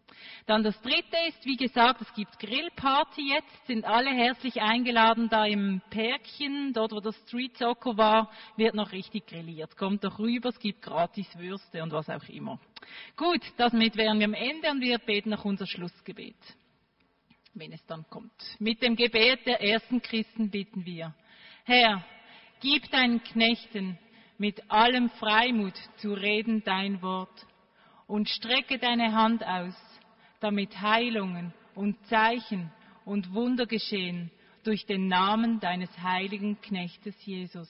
Dann 0.46 0.62
das 0.62 0.80
dritte 0.82 1.16
ist, 1.28 1.44
wie 1.44 1.56
gesagt, 1.56 2.00
es 2.00 2.14
gibt 2.14 2.38
Grillparty 2.38 3.32
jetzt, 3.34 3.66
sind 3.66 3.84
alle 3.84 4.10
herzlich 4.10 4.60
eingeladen 4.60 5.28
da 5.28 5.44
im 5.44 5.80
Pärkchen, 5.90 6.72
dort 6.72 6.92
wo 6.92 7.00
das 7.00 7.16
Street 7.26 7.56
Soccer 7.56 7.96
war, 7.96 8.30
wird 8.56 8.74
noch 8.74 8.92
richtig 8.92 9.26
grilliert. 9.26 9.76
Kommt 9.76 10.04
doch 10.04 10.18
rüber, 10.18 10.48
es 10.48 10.58
gibt 10.58 10.82
gratis 10.82 11.26
Würste 11.38 11.82
und 11.82 11.92
was 11.92 12.08
auch 12.08 12.28
immer. 12.28 12.58
Gut, 13.16 13.42
damit 13.56 13.96
wären 13.96 14.18
wir 14.18 14.26
am 14.26 14.34
Ende 14.34 14.70
und 14.70 14.80
wir 14.80 14.98
beten 14.98 15.30
noch 15.30 15.44
unser 15.44 15.66
Schlussgebet, 15.66 16.36
wenn 17.54 17.72
es 17.72 17.84
dann 17.86 18.04
kommt. 18.08 18.32
Mit 18.58 18.82
dem 18.82 18.96
Gebet 18.96 19.46
der 19.46 19.62
ersten 19.62 20.00
Christen 20.02 20.50
bitten 20.50 20.84
wir, 20.84 21.14
Herr, 21.64 22.04
gib 22.60 22.90
deinen 22.90 23.22
Knechten 23.22 23.98
mit 24.38 24.70
allem 24.70 25.10
Freimut 25.10 25.76
zu 25.98 26.14
reden 26.14 26.62
dein 26.64 27.02
Wort 27.02 27.46
und 28.06 28.28
strecke 28.28 28.78
deine 28.78 29.12
Hand 29.12 29.44
aus, 29.44 29.74
damit 30.40 30.80
Heilungen 30.80 31.52
und 31.74 31.96
Zeichen 32.06 32.70
und 33.04 33.32
Wunder 33.32 33.66
geschehen 33.66 34.30
durch 34.64 34.86
den 34.86 35.08
Namen 35.08 35.60
deines 35.60 35.90
heiligen 36.02 36.60
Knechtes 36.60 37.14
Jesus. 37.24 37.68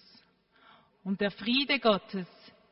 Und 1.04 1.20
der 1.20 1.30
Friede 1.30 1.78
Gottes, 1.78 2.26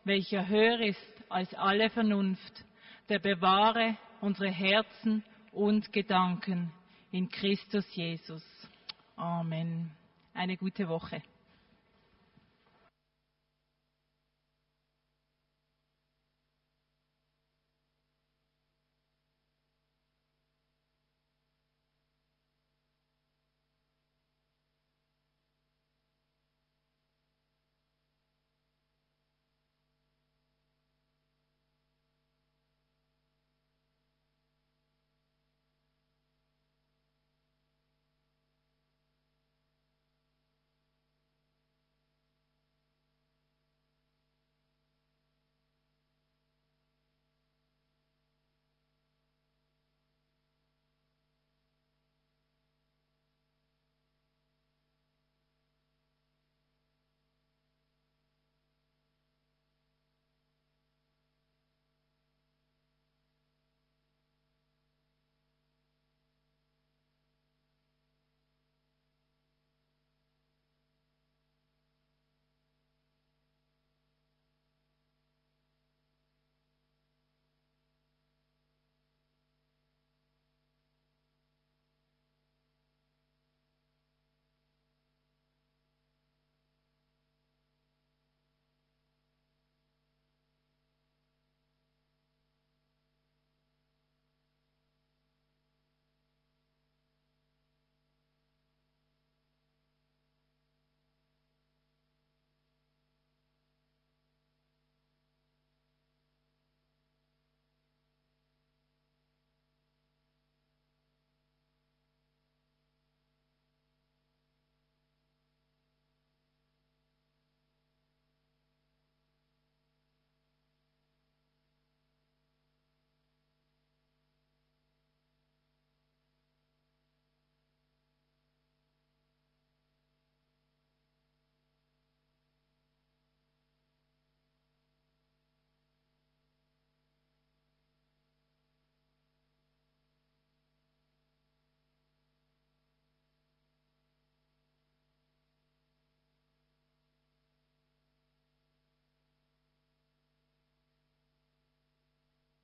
welcher 0.05 0.49
höher 0.49 0.81
ist 0.81 1.25
als 1.29 1.53
alle 1.55 1.91
Vernunft, 1.91 2.65
der 3.09 3.19
bewahre 3.19 3.97
unsere 4.21 4.51
Herzen 4.51 5.23
und 5.53 5.93
Gedanken 5.93 6.73
in 7.11 7.29
Christus 7.29 7.87
Jesus. 7.95 8.45
Amen. 9.17 9.91
Eine 10.35 10.57
gute 10.57 10.89
Woche. 10.89 11.23